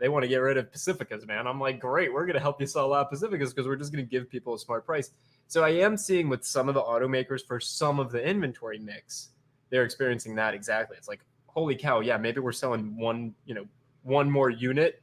they 0.00 0.08
want 0.08 0.22
to 0.22 0.28
get 0.28 0.38
rid 0.38 0.56
of 0.56 0.72
Pacificas, 0.72 1.26
man. 1.26 1.46
I'm 1.46 1.60
like, 1.60 1.78
great, 1.78 2.12
we're 2.12 2.24
going 2.24 2.34
to 2.34 2.40
help 2.40 2.60
you 2.60 2.66
sell 2.66 2.92
of 2.94 3.10
Pacificas 3.10 3.50
because 3.50 3.66
we're 3.66 3.76
just 3.76 3.92
going 3.92 4.04
to 4.04 4.10
give 4.10 4.30
people 4.30 4.54
a 4.54 4.58
smart 4.58 4.86
price. 4.86 5.10
So 5.46 5.62
I 5.62 5.70
am 5.70 5.96
seeing 5.96 6.28
with 6.28 6.44
some 6.44 6.68
of 6.68 6.74
the 6.74 6.82
automakers 6.82 7.46
for 7.46 7.60
some 7.60 8.00
of 8.00 8.10
the 8.10 8.26
inventory 8.26 8.78
mix, 8.78 9.28
they're 9.68 9.84
experiencing 9.84 10.34
that 10.36 10.54
exactly. 10.54 10.96
It's 10.96 11.06
like, 11.06 11.20
holy 11.46 11.76
cow, 11.76 12.00
yeah, 12.00 12.16
maybe 12.16 12.40
we're 12.40 12.52
selling 12.52 12.96
one, 12.96 13.34
you 13.44 13.54
know, 13.54 13.66
one 14.02 14.30
more 14.30 14.48
unit, 14.48 15.02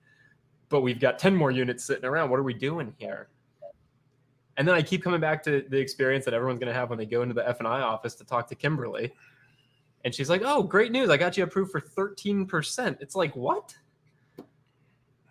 but 0.69 0.81
we've 0.81 0.99
got 0.99 1.19
10 1.19 1.35
more 1.35 1.51
units 1.51 1.83
sitting 1.83 2.05
around. 2.05 2.31
What 2.31 2.39
are 2.39 2.43
we 2.43 2.55
doing 2.55 2.93
here? 2.97 3.27
And 4.57 4.67
then 4.67 4.73
I 4.73 4.81
keep 4.81 5.03
coming 5.03 5.21
back 5.21 5.43
to 5.43 5.63
the 5.69 5.77
experience 5.77 6.25
that 6.25 6.33
everyone's 6.33 6.59
going 6.59 6.73
to 6.73 6.77
have 6.77 6.89
when 6.89 6.97
they 6.97 7.05
go 7.05 7.21
into 7.21 7.35
the 7.35 7.47
F&I 7.47 7.81
office 7.81 8.15
to 8.15 8.25
talk 8.25 8.47
to 8.47 8.55
Kimberly. 8.55 9.13
And 10.03 10.15
she's 10.15 10.29
like, 10.29 10.41
"Oh, 10.43 10.63
great 10.63 10.91
news. 10.91 11.09
I 11.09 11.17
got 11.17 11.37
you 11.37 11.43
approved 11.43 11.71
for 11.71 11.81
13%." 11.81 12.97
It's 13.01 13.15
like, 13.15 13.35
"What?" 13.35 13.75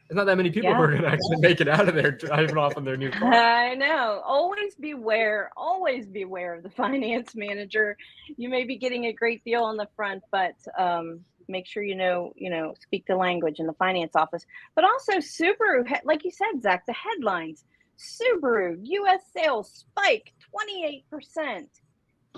There's 0.08 0.16
not 0.16 0.26
that 0.26 0.36
many 0.36 0.50
people 0.50 0.72
who 0.72 0.80
are 0.80 0.88
going 0.88 1.02
to 1.02 1.08
actually 1.08 1.38
make 1.38 1.60
it 1.60 1.68
out 1.68 1.88
of 1.88 1.94
there 1.94 2.12
driving 2.12 2.56
off 2.56 2.76
in 2.76 2.84
their 2.84 2.96
new 2.96 3.10
car. 3.12 3.32
I 3.32 3.74
know. 3.74 4.22
Always 4.24 4.74
beware. 4.76 5.50
Always 5.56 6.06
beware 6.06 6.54
of 6.54 6.62
the 6.62 6.70
finance 6.76 7.34
manager. 7.34 7.96
You 8.36 8.48
may 8.48 8.64
be 8.64 8.76
getting 8.76 9.06
a 9.06 9.12
great 9.12 9.42
deal 9.44 9.62
on 9.62 9.76
the 9.76 9.88
front, 9.96 10.22
but 10.30 10.54
um, 10.78 11.20
make 11.48 11.66
sure 11.66 11.82
you 11.82 11.96
know, 11.96 12.32
you 12.36 12.50
know, 12.50 12.74
speak 12.80 13.04
the 13.06 13.16
language 13.16 13.58
in 13.58 13.66
the 13.66 13.72
finance 13.74 14.14
office. 14.14 14.46
But 14.76 14.84
also 14.84 15.14
Subaru, 15.14 15.84
like 16.04 16.24
you 16.24 16.30
said, 16.30 16.62
Zach, 16.62 16.86
the 16.86 16.94
headlines: 16.94 17.64
Subaru 17.98 18.78
U.S. 18.82 19.22
sales 19.32 19.72
spike 19.72 20.32
28%. 20.72 21.66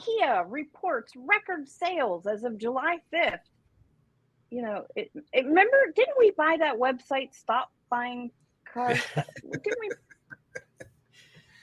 Kia 0.01 0.45
reports 0.47 1.13
record 1.17 1.69
sales 1.69 2.27
as 2.27 2.45
of 2.45 2.57
July 2.57 2.99
5th. 3.13 3.41
You 4.51 4.63
know, 4.63 4.85
it, 4.97 5.11
it, 5.33 5.47
remember, 5.47 5.77
didn't 5.95 6.17
we 6.19 6.31
buy 6.33 6.57
that 6.59 6.77
website? 6.77 7.35
Stop 7.35 7.71
buying 7.91 8.31
cars. 8.73 9.01
didn't 9.15 9.79
we? 9.81 9.91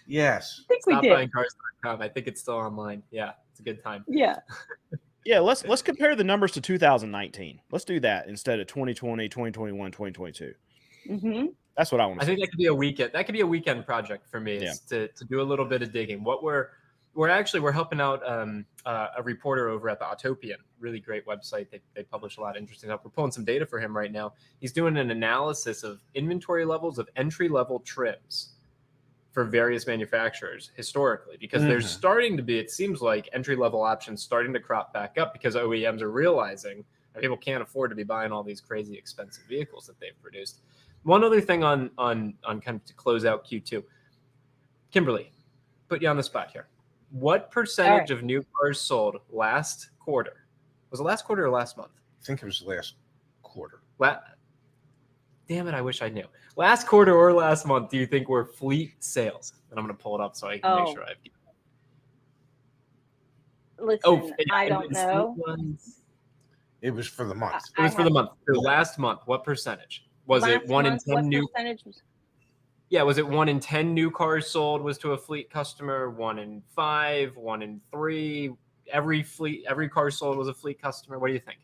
Yes. 0.07 0.61
I 0.61 0.67
think 0.67 0.83
Stop 0.83 1.01
we 1.01 1.09
did. 1.09 1.15
buying 1.15 1.29
cars.com. 1.29 2.01
I 2.01 2.09
think 2.09 2.27
it's 2.27 2.41
still 2.41 2.55
online. 2.55 3.01
Yeah, 3.11 3.31
it's 3.51 3.59
a 3.59 3.63
good 3.63 3.83
time. 3.83 4.03
Yeah. 4.07 4.37
Yeah, 5.25 5.39
let's 5.39 5.65
let's 5.65 5.81
compare 5.81 6.15
the 6.15 6.23
numbers 6.23 6.51
to 6.51 6.61
2019. 6.61 7.59
Let's 7.71 7.83
do 7.83 7.99
that 8.01 8.27
instead 8.27 8.59
of 8.59 8.67
2020, 8.67 9.27
2021, 9.27 9.91
2022. 9.91 10.53
hmm 11.07 11.45
That's 11.75 11.91
what 11.91 11.99
I 11.99 12.05
want 12.05 12.19
I 12.21 12.25
to 12.25 12.25
think 12.27 12.41
that 12.41 12.51
could 12.51 12.59
be 12.59 12.67
a 12.67 12.73
weekend. 12.73 13.11
That 13.13 13.25
could 13.25 13.33
be 13.33 13.41
a 13.41 13.47
weekend 13.47 13.87
project 13.87 14.29
for 14.29 14.39
me. 14.39 14.57
Is 14.57 14.81
to, 14.81 15.07
to 15.07 15.25
do 15.25 15.41
a 15.41 15.43
little 15.43 15.65
bit 15.65 15.81
of 15.81 15.91
digging. 15.91 16.23
What 16.23 16.43
we're 16.43 16.67
we're 17.15 17.29
actually 17.29 17.61
we're 17.61 17.71
helping 17.71 17.99
out 18.01 18.21
um, 18.29 18.65
uh, 18.85 19.07
a 19.17 19.23
reporter 19.23 19.69
over 19.69 19.89
at 19.89 19.99
the 19.99 20.05
Autopian, 20.05 20.57
really 20.79 20.99
great 20.99 21.25
website. 21.25 21.69
They, 21.71 21.81
they 21.95 22.03
publish 22.03 22.37
a 22.37 22.41
lot 22.41 22.55
of 22.55 22.61
interesting 22.61 22.89
stuff. 22.89 23.01
We're 23.03 23.11
pulling 23.11 23.31
some 23.31 23.45
data 23.45 23.65
for 23.65 23.79
him 23.79 23.95
right 23.95 24.11
now. 24.11 24.33
He's 24.59 24.73
doing 24.73 24.97
an 24.97 25.09
analysis 25.11 25.83
of 25.83 26.01
inventory 26.13 26.65
levels 26.65 26.99
of 26.99 27.09
entry 27.15 27.49
level 27.49 27.79
trims 27.79 28.51
for 29.31 29.43
various 29.43 29.87
manufacturers 29.87 30.71
historically, 30.75 31.35
because 31.37 31.63
there's 31.63 31.85
Mhm. 31.85 31.89
starting 31.97 32.37
to 32.37 32.43
be, 32.43 32.57
it 32.57 32.71
seems 32.71 33.01
like 33.01 33.27
entry 33.33 33.55
level 33.57 33.81
options 33.81 34.21
starting 34.21 34.53
to 34.53 34.59
crop 34.61 34.93
back 34.93 35.17
up 35.17 35.33
because 35.33 35.55
OEMs 35.55 36.01
are 36.01 36.11
realizing 36.11 36.85
People 37.21 37.37
can't 37.37 37.63
afford 37.63 37.91
to 37.91 37.95
be 37.95 38.03
buying 38.03 38.31
all 38.31 38.43
these 38.43 38.59
crazy 38.61 38.97
expensive 38.97 39.45
vehicles 39.45 39.87
that 39.87 39.99
they've 39.99 40.19
produced. 40.21 40.61
One 41.03 41.23
other 41.23 41.39
thing 41.39 41.63
on 41.63 41.91
on 41.97 42.33
on 42.43 42.59
kind 42.59 42.75
of 42.75 42.85
to 42.85 42.93
close 42.93 43.25
out 43.25 43.45
Q2. 43.45 43.83
Kimberly, 44.91 45.31
put 45.87 46.01
you 46.01 46.07
on 46.09 46.17
the 46.17 46.23
spot 46.23 46.51
here. 46.51 46.67
What 47.11 47.51
percentage 47.51 48.11
of 48.11 48.23
new 48.23 48.43
cars 48.59 48.79
sold 48.81 49.17
last 49.29 49.89
quarter? 49.99 50.45
Was 50.91 50.99
it 50.99 51.03
last 51.03 51.25
quarter 51.25 51.45
or 51.45 51.49
last 51.49 51.77
month? 51.77 51.91
I 52.21 52.25
think 52.25 52.41
it 52.41 52.45
was 52.45 52.61
last 52.65 52.95
quarter. 53.41 53.81
La- 53.99 54.19
Damn 55.47 55.67
it! 55.67 55.75
I 55.75 55.81
wish 55.81 56.01
I 56.01 56.09
knew. 56.09 56.25
Last 56.55 56.87
quarter 56.87 57.13
or 57.15 57.31
last 57.31 57.67
month, 57.67 57.89
do 57.91 57.97
you 57.97 58.07
think 58.07 58.27
were 58.29 58.45
fleet 58.45 58.93
sales? 58.99 59.53
And 59.69 59.77
I'm 59.79 59.85
going 59.85 59.95
to 59.95 60.01
pull 60.03 60.15
it 60.19 60.21
up 60.23 60.35
so 60.35 60.47
I 60.47 60.57
can 60.57 60.61
Oh. 60.71 60.83
make 60.85 60.95
sure 60.95 61.03
I've. 61.03 61.17
Listen, 63.77 63.99
Oh, 64.05 64.31
I 64.51 64.69
don't 64.69 64.91
know. 64.91 65.35
ones- 65.37 66.01
It 66.81 66.91
was 66.91 67.07
for 67.07 67.25
the 67.25 67.35
month. 67.35 67.63
It 67.77 67.81
was 67.81 67.91
for 67.93 67.97
the 68.03 68.03
have- 68.05 68.13
month. 68.13 68.31
The 68.47 68.59
last 68.59 68.97
month, 68.97 69.21
what 69.25 69.43
percentage 69.43 70.07
was 70.25 70.43
it? 70.47 70.61
Last 70.61 70.67
One 70.69 70.85
in 70.85 70.93
month, 70.93 71.05
ten 71.05 71.13
what 71.15 71.25
new. 71.25 71.47
percentage 71.49 71.83
was- 71.85 72.01
Yeah, 72.89 73.01
was 73.03 73.17
it 73.17 73.27
one 73.27 73.49
in 73.49 73.59
ten 73.59 73.93
new 73.93 74.11
cars 74.11 74.47
sold 74.47 74.81
was 74.81 74.97
to 74.99 75.13
a 75.13 75.17
fleet 75.17 75.49
customer? 75.49 76.09
One 76.09 76.39
in 76.39 76.61
five, 76.75 77.35
one 77.35 77.61
in 77.61 77.81
three. 77.91 78.51
Every 78.91 79.23
fleet, 79.23 79.65
every 79.67 79.89
car 79.89 80.11
sold 80.11 80.37
was 80.37 80.47
a 80.47 80.53
fleet 80.53 80.79
customer. 80.81 81.17
What 81.17 81.27
do 81.27 81.33
you 81.33 81.39
think? 81.39 81.57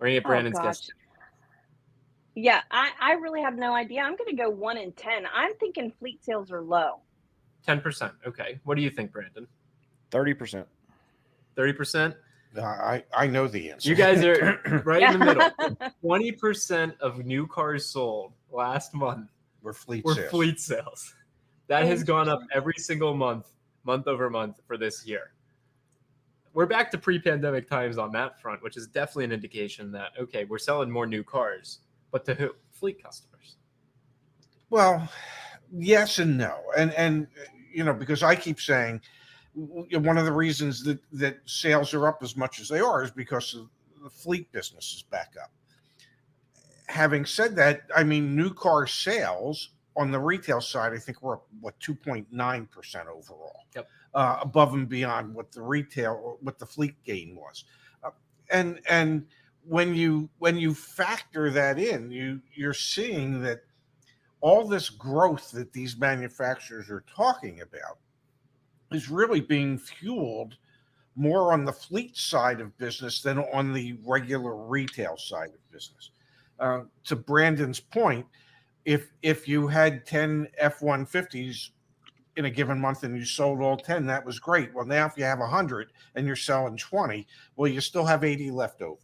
Or 0.00 0.06
any 0.06 0.16
of 0.16 0.24
Oh, 0.24 0.28
Brandon's 0.28 0.56
gosh. 0.58 0.64
guess? 0.80 0.90
Yeah, 2.34 2.60
I, 2.70 2.90
I 2.98 3.12
really 3.12 3.42
have 3.42 3.56
no 3.56 3.74
idea. 3.74 4.00
I'm 4.00 4.16
going 4.16 4.30
to 4.30 4.36
go 4.36 4.48
one 4.48 4.78
in 4.78 4.92
10. 4.92 5.24
I'm 5.34 5.52
thinking 5.56 5.92
fleet 5.98 6.24
sales 6.24 6.50
are 6.50 6.62
low. 6.62 7.00
Ten 7.66 7.80
percent. 7.80 8.12
Okay. 8.26 8.58
What 8.64 8.76
do 8.76 8.82
you 8.82 8.90
think, 8.90 9.12
Brandon? 9.12 9.46
Thirty 10.10 10.34
percent. 10.34 10.66
Thirty 11.54 11.72
percent. 11.72 12.16
I 12.58 13.04
I 13.14 13.26
know 13.28 13.46
the 13.46 13.70
answer. 13.70 13.88
You 13.88 13.94
guys 13.94 14.24
are 14.24 14.58
right 14.84 15.02
in 15.02 15.18
the 15.20 15.24
middle. 15.26 15.50
middle. 15.58 15.76
Twenty 16.00 16.32
percent 16.32 16.94
of 17.00 17.24
new 17.24 17.46
cars 17.46 17.86
sold 17.86 18.32
last 18.50 18.94
month 18.94 19.30
We're 19.62 19.72
fleet 19.72 20.04
were 20.04 20.14
sales. 20.14 20.30
fleet 20.30 20.60
sales. 20.60 21.14
That 21.68 21.84
has 21.84 22.02
gone 22.02 22.28
up 22.28 22.40
every 22.52 22.74
single 22.76 23.14
month, 23.14 23.52
month 23.84 24.06
over 24.08 24.28
month 24.28 24.60
for 24.66 24.76
this 24.76 25.06
year. 25.06 25.32
We're 26.54 26.66
back 26.66 26.90
to 26.90 26.98
pre-pandemic 26.98 27.68
times 27.68 27.96
on 27.96 28.12
that 28.12 28.40
front, 28.40 28.62
which 28.62 28.76
is 28.76 28.86
definitely 28.86 29.24
an 29.24 29.32
indication 29.32 29.90
that 29.92 30.10
okay, 30.18 30.44
we're 30.44 30.58
selling 30.58 30.90
more 30.90 31.06
new 31.06 31.22
cars, 31.22 31.78
but 32.10 32.24
to 32.26 32.34
who? 32.34 32.50
Fleet 32.72 33.02
customers. 33.02 33.56
Well, 34.68 35.08
yes 35.72 36.18
and 36.18 36.36
no, 36.36 36.58
and 36.76 36.92
and 36.94 37.26
you 37.72 37.84
know 37.84 37.94
because 37.94 38.22
I 38.22 38.34
keep 38.34 38.60
saying 38.60 39.00
one 39.54 40.18
of 40.18 40.24
the 40.24 40.32
reasons 40.32 40.82
that 40.84 40.98
that 41.12 41.38
sales 41.46 41.94
are 41.94 42.06
up 42.08 42.22
as 42.22 42.36
much 42.36 42.60
as 42.60 42.68
they 42.68 42.80
are 42.80 43.02
is 43.02 43.10
because 43.10 43.56
the 44.02 44.10
fleet 44.10 44.50
business 44.52 44.92
is 44.94 45.02
back 45.02 45.34
up. 45.42 45.52
Having 46.92 47.24
said 47.24 47.56
that, 47.56 47.84
I 47.96 48.04
mean 48.04 48.36
new 48.36 48.52
car 48.52 48.86
sales 48.86 49.70
on 49.96 50.10
the 50.10 50.18
retail 50.18 50.60
side, 50.60 50.92
I 50.92 50.98
think 50.98 51.22
we're 51.22 51.34
up 51.36 51.46
what 51.60 51.78
two 51.80 51.94
point 51.94 52.26
nine 52.30 52.66
percent 52.66 53.08
overall, 53.08 53.64
Yep. 53.74 53.88
uh, 54.14 54.38
above 54.42 54.74
and 54.74 54.86
beyond 54.86 55.34
what 55.34 55.50
the 55.52 55.62
retail 55.62 56.36
what 56.42 56.58
the 56.58 56.66
fleet 56.66 56.94
gain 57.02 57.34
was, 57.34 57.64
uh, 58.04 58.10
and 58.50 58.78
and 58.90 59.26
when 59.64 59.94
you 59.94 60.28
when 60.38 60.58
you 60.58 60.74
factor 60.74 61.48
that 61.50 61.78
in, 61.78 62.10
you 62.10 62.42
you're 62.52 62.74
seeing 62.74 63.40
that 63.40 63.62
all 64.42 64.68
this 64.68 64.90
growth 64.90 65.50
that 65.52 65.72
these 65.72 65.96
manufacturers 65.96 66.90
are 66.90 67.04
talking 67.16 67.62
about 67.62 67.96
is 68.90 69.08
really 69.08 69.40
being 69.40 69.78
fueled 69.78 70.56
more 71.16 71.54
on 71.54 71.64
the 71.64 71.72
fleet 71.72 72.16
side 72.18 72.60
of 72.60 72.76
business 72.76 73.22
than 73.22 73.38
on 73.38 73.72
the 73.72 73.96
regular 74.04 74.56
retail 74.56 75.16
side 75.16 75.48
of 75.54 75.70
business. 75.70 76.10
Uh, 76.58 76.82
to 77.04 77.16
Brandon's 77.16 77.80
point, 77.80 78.26
if 78.84 79.12
if 79.22 79.48
you 79.48 79.66
had 79.68 80.06
10 80.06 80.48
F-150s 80.58 81.70
in 82.36 82.44
a 82.46 82.50
given 82.50 82.80
month 82.80 83.02
and 83.02 83.16
you 83.16 83.24
sold 83.24 83.60
all 83.60 83.76
10, 83.76 84.06
that 84.06 84.24
was 84.24 84.38
great. 84.38 84.72
Well, 84.74 84.86
now 84.86 85.06
if 85.06 85.16
you 85.16 85.24
have 85.24 85.38
100 85.40 85.92
and 86.14 86.26
you're 86.26 86.36
selling 86.36 86.76
20, 86.76 87.26
well, 87.56 87.70
you 87.70 87.80
still 87.80 88.04
have 88.04 88.24
80 88.24 88.50
left 88.50 88.80
over. 88.82 89.00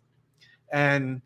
And 0.73 1.21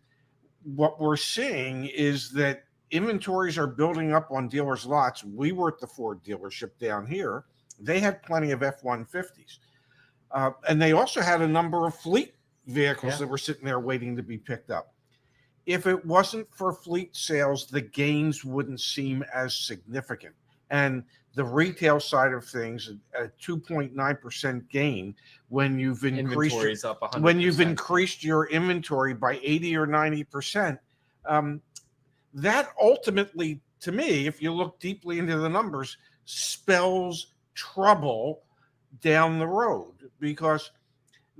what 0.65 1.01
we're 1.01 1.17
seeing 1.17 1.87
is 1.87 2.31
that 2.33 2.65
inventories 2.91 3.59
are 3.59 3.67
building 3.67 4.13
up 4.13 4.31
on 4.31 4.49
dealers' 4.49 4.87
lots. 4.87 5.25
We 5.25 5.53
were 5.53 5.69
at 5.69 5.81
the 5.81 5.87
Ford 5.87 6.23
dealership 6.25 6.71
down 6.79 7.07
here. 7.07 7.45
They 7.81 8.01
had 8.01 8.23
plenty 8.23 8.51
of 8.53 8.63
F 8.63 8.83
150s. 8.83 9.59
Uh, 10.31 10.51
and 10.69 10.81
they 10.81 10.93
also 10.93 11.21
had 11.21 11.41
a 11.43 11.49
number 11.49 11.87
of 11.87 11.95
fleet 11.95 12.35
vehicles 12.67 13.15
Yeah. 13.15 13.19
that 13.19 13.27
were 13.29 13.39
sitting 13.39 13.65
there 13.65 13.81
waiting 13.81 14.17
to 14.17 14.23
be 14.23 14.39
picked 14.39 14.71
up. 14.71 14.92
If 15.67 15.87
it 15.87 16.05
wasn't 16.05 16.49
for 16.53 16.73
fleet 16.73 17.15
sales, 17.15 17.67
the 17.67 17.81
gains 17.81 18.45
wouldn't 18.45 18.81
seem 18.81 19.25
as 19.33 19.55
significant. 19.55 20.35
And 20.71 21.05
the 21.35 21.45
retail 21.45 22.01
side 22.01 22.33
of 22.33 22.45
things, 22.45 22.91
a 23.19 23.29
2.9% 23.43 24.69
gain 24.69 25.15
when 25.49 25.79
you've 25.79 26.05
increased 26.05 26.85
when 27.21 27.41
you've 27.41 27.61
increased 27.61 28.25
your 28.25 28.47
inventory 28.47 29.15
by 29.15 29.39
80 29.43 29.77
or 29.77 29.87
90 29.87 30.25
percent 30.25 30.79
um, 31.27 31.61
that 32.33 32.71
ultimately 32.81 33.61
to 33.81 33.93
me 33.93 34.27
if 34.27 34.41
you 34.41 34.51
look 34.51 34.81
deeply 34.81 35.19
into 35.19 35.37
the 35.37 35.49
numbers 35.49 35.99
spells 36.25 37.35
trouble 37.55 38.43
down 39.03 39.39
the 39.39 39.47
road 39.47 40.11
because 40.21 40.71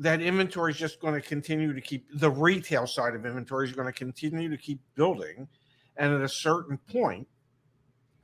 that 0.03 0.21
inventory 0.21 0.73
is 0.73 0.79
just 0.79 1.01
going 1.01 1.15
to 1.15 1.21
continue 1.21 1.73
to 1.73 1.81
keep 1.81 2.07
the 2.19 2.31
retail 2.31 2.87
side 2.87 3.15
of 3.15 3.25
inventory 3.25 3.69
is 3.69 3.73
going 3.73 3.87
to 3.87 3.93
continue 3.93 4.49
to 4.51 4.57
keep 4.57 4.81
building 4.97 5.49
and 5.97 6.13
at 6.13 6.21
a 6.23 6.29
certain 6.29 6.77
point 6.91 7.27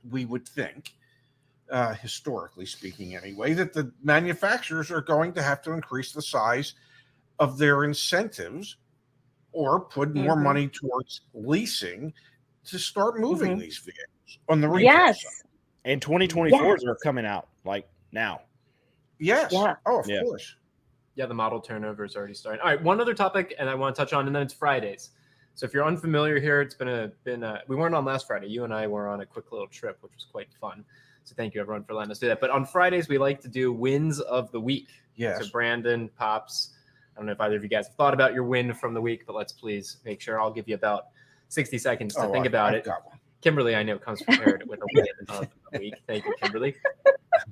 we 0.09 0.25
would 0.25 0.45
think 0.47 0.93
uh, 1.71 1.93
historically 1.93 2.65
speaking 2.65 3.15
anyway 3.15 3.53
that 3.53 3.71
the 3.73 3.91
manufacturers 4.03 4.91
are 4.91 5.01
going 5.01 5.31
to 5.33 5.41
have 5.41 5.61
to 5.61 5.71
increase 5.71 6.11
the 6.11 6.21
size 6.21 6.73
of 7.39 7.57
their 7.57 7.85
incentives 7.85 8.77
or 9.53 9.79
put 9.79 10.13
more 10.13 10.35
Mhm. 10.35 10.43
money 10.43 10.67
towards 10.67 11.21
leasing 11.33 12.13
to 12.65 12.77
start 12.77 13.19
moving 13.19 13.55
Mhm. 13.55 13.61
these 13.61 13.77
vehicles 13.77 14.39
on 14.49 14.59
the 14.59 14.67
retail 14.67 14.93
yes. 15.05 15.21
side. 15.21 15.49
And 15.85 16.01
2024s 16.01 16.83
are 16.85 16.95
coming 17.03 17.25
out 17.25 17.47
like 17.63 17.87
now. 18.11 18.41
Yes. 19.19 19.51
Yeah. 19.53 19.75
Oh, 19.85 19.99
of 19.99 20.09
Yeah. 20.09 20.21
course. 20.21 20.55
Yeah, 21.19 21.25
the 21.25 21.33
model 21.33 21.59
turnover 21.59 22.05
is 22.05 22.15
already 22.15 22.33
starting. 22.33 22.61
All 22.61 22.67
right, 22.69 22.81
one 22.81 23.01
other 23.01 23.13
topic, 23.13 23.53
and 23.59 23.69
I 23.69 23.75
want 23.75 23.93
to 23.93 23.99
touch 24.01 24.13
on, 24.13 24.25
and 24.27 24.33
then 24.33 24.41
it's 24.41 24.53
Fridays. 24.53 25.09
So 25.53 25.65
if 25.65 25.73
you're 25.73 25.83
unfamiliar 25.83 26.39
here, 26.39 26.61
it's 26.61 26.75
been 26.75 26.87
a 26.87 27.11
been 27.25 27.43
a, 27.43 27.59
we 27.67 27.75
weren't 27.75 27.93
on 27.93 28.05
last 28.05 28.25
Friday. 28.25 28.47
You 28.47 28.63
and 28.63 28.73
I 28.73 28.87
were 28.87 29.09
on 29.09 29.19
a 29.19 29.25
quick 29.25 29.51
little 29.51 29.67
trip, 29.67 29.97
which 29.99 30.13
was 30.15 30.25
quite 30.31 30.47
fun. 30.61 30.85
So 31.25 31.35
thank 31.35 31.53
you 31.53 31.59
everyone 31.59 31.83
for 31.83 31.93
letting 31.93 32.09
us 32.11 32.19
do 32.19 32.29
that. 32.29 32.39
But 32.39 32.51
on 32.51 32.65
Fridays, 32.65 33.09
we 33.09 33.17
like 33.17 33.41
to 33.41 33.49
do 33.49 33.73
wins 33.73 34.21
of 34.21 34.49
the 34.53 34.61
week. 34.61 34.87
Yes. 35.17 35.43
So 35.43 35.51
Brandon, 35.51 36.09
Pops, 36.17 36.69
I 37.13 37.19
don't 37.19 37.25
know 37.25 37.33
if 37.33 37.41
either 37.41 37.57
of 37.57 37.63
you 37.63 37.69
guys 37.69 37.87
have 37.87 37.95
thought 37.97 38.13
about 38.13 38.33
your 38.33 38.45
win 38.45 38.73
from 38.73 38.93
the 38.93 39.01
week, 39.01 39.25
but 39.27 39.35
let's 39.35 39.51
please 39.51 39.97
make 40.05 40.21
sure 40.21 40.39
I'll 40.39 40.53
give 40.53 40.69
you 40.69 40.75
about 40.75 41.07
60 41.49 41.77
seconds 41.79 42.15
to 42.15 42.21
Oh, 42.21 42.31
think 42.31 42.45
I- 42.45 42.47
about 42.47 42.69
I've 42.75 42.85
it. 42.85 42.87
Kimberly, 43.41 43.75
I 43.75 43.83
know, 43.83 43.97
comes 43.99 44.21
prepared 44.21 44.63
with 44.67 44.79
a 44.79 44.85
win 44.93 45.05
of 45.27 45.47
the 45.73 45.79
week. 45.79 45.95
Thank 46.07 46.23
you, 46.23 46.33
Kimberly. 46.41 46.75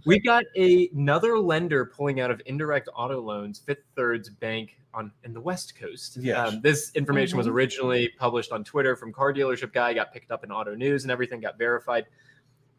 We 0.05 0.19
got 0.19 0.43
a, 0.55 0.89
another 0.89 1.37
lender 1.39 1.85
pulling 1.85 2.19
out 2.19 2.31
of 2.31 2.41
indirect 2.45 2.89
auto 2.95 3.19
loans, 3.19 3.59
Fifth 3.59 3.83
Third's 3.95 4.29
Bank 4.29 4.77
on 4.93 5.11
in 5.23 5.33
the 5.33 5.41
West 5.41 5.77
Coast. 5.77 6.17
Yes. 6.17 6.37
Um, 6.53 6.61
this 6.61 6.91
information 6.95 7.37
was 7.37 7.47
Mhm. 7.47 7.51
originally 7.51 8.09
published 8.17 8.51
on 8.51 8.63
Twitter 8.63 8.95
from 8.95 9.13
Car 9.13 9.33
Dealership 9.33 9.73
Guy, 9.73 9.93
got 9.93 10.11
picked 10.13 10.31
up 10.31 10.43
in 10.43 10.51
Auto 10.51 10.75
News, 10.75 11.03
and 11.03 11.11
everything 11.11 11.39
got 11.39 11.57
verified. 11.57 12.05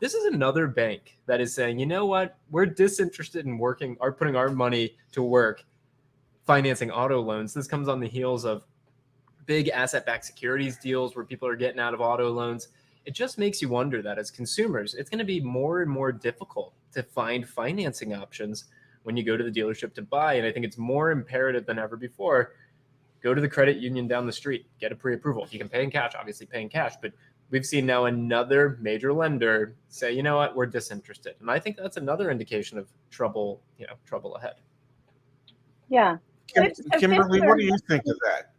This 0.00 0.14
is 0.14 0.24
another 0.26 0.66
bank 0.66 1.18
that 1.26 1.40
is 1.40 1.52
saying, 1.54 1.78
you 1.78 1.86
know 1.86 2.06
what, 2.06 2.38
we're 2.50 2.66
disinterested 2.66 3.46
in 3.46 3.58
working, 3.58 3.96
or 4.00 4.12
putting 4.12 4.36
our 4.36 4.48
money 4.48 4.96
to 5.12 5.22
work 5.22 5.64
financing 6.44 6.90
auto 6.90 7.20
loans. 7.20 7.52
This 7.52 7.66
comes 7.66 7.88
on 7.88 8.00
the 8.00 8.08
heels 8.08 8.44
of 8.44 8.64
big 9.46 9.68
asset-backed 9.68 10.24
securities 10.24 10.78
deals 10.78 11.16
where 11.16 11.24
people 11.24 11.48
are 11.48 11.56
getting 11.56 11.80
out 11.80 11.94
of 11.94 12.00
auto 12.00 12.30
loans 12.30 12.68
it 13.08 13.14
just 13.14 13.38
makes 13.38 13.62
you 13.62 13.70
wonder 13.70 14.02
that 14.02 14.18
as 14.18 14.30
consumers, 14.30 14.92
it's 14.92 15.08
going 15.08 15.18
to 15.18 15.24
be 15.24 15.40
more 15.40 15.80
and 15.80 15.90
more 15.90 16.12
difficult 16.12 16.74
to 16.92 17.02
find 17.02 17.48
financing 17.48 18.12
options 18.14 18.66
when 19.04 19.16
you 19.16 19.24
go 19.24 19.34
to 19.34 19.42
the 19.42 19.50
dealership 19.50 19.94
to 19.94 20.02
buy. 20.02 20.34
And 20.34 20.46
I 20.46 20.52
think 20.52 20.66
it's 20.66 20.76
more 20.76 21.10
imperative 21.10 21.64
than 21.64 21.78
ever 21.78 21.96
before. 21.96 22.52
Go 23.22 23.32
to 23.32 23.40
the 23.40 23.48
credit 23.48 23.78
union 23.78 24.08
down 24.08 24.26
the 24.26 24.32
street, 24.32 24.66
get 24.78 24.92
a 24.92 24.94
pre 24.94 25.14
approval. 25.14 25.42
If 25.42 25.54
you 25.54 25.58
can 25.58 25.70
pay 25.70 25.82
in 25.82 25.90
cash, 25.90 26.12
obviously 26.18 26.44
pay 26.44 26.60
in 26.60 26.68
cash. 26.68 26.96
But 27.00 27.14
we've 27.48 27.64
seen 27.64 27.86
now 27.86 28.04
another 28.04 28.76
major 28.78 29.10
lender 29.10 29.74
say, 29.88 30.12
you 30.12 30.22
know 30.22 30.36
what, 30.36 30.54
we're 30.54 30.66
disinterested. 30.66 31.36
And 31.40 31.50
I 31.50 31.58
think 31.58 31.78
that's 31.78 31.96
another 31.96 32.30
indication 32.30 32.76
of 32.76 32.88
trouble, 33.10 33.62
you 33.78 33.86
know, 33.86 33.94
trouble 34.04 34.36
ahead. 34.36 34.56
Yeah. 35.88 36.18
Kim- 36.54 36.74
Kimberly, 36.98 37.40
what 37.40 37.56
do 37.56 37.64
you 37.64 37.78
think 37.88 38.02
of 38.06 38.18
that? 38.26 38.52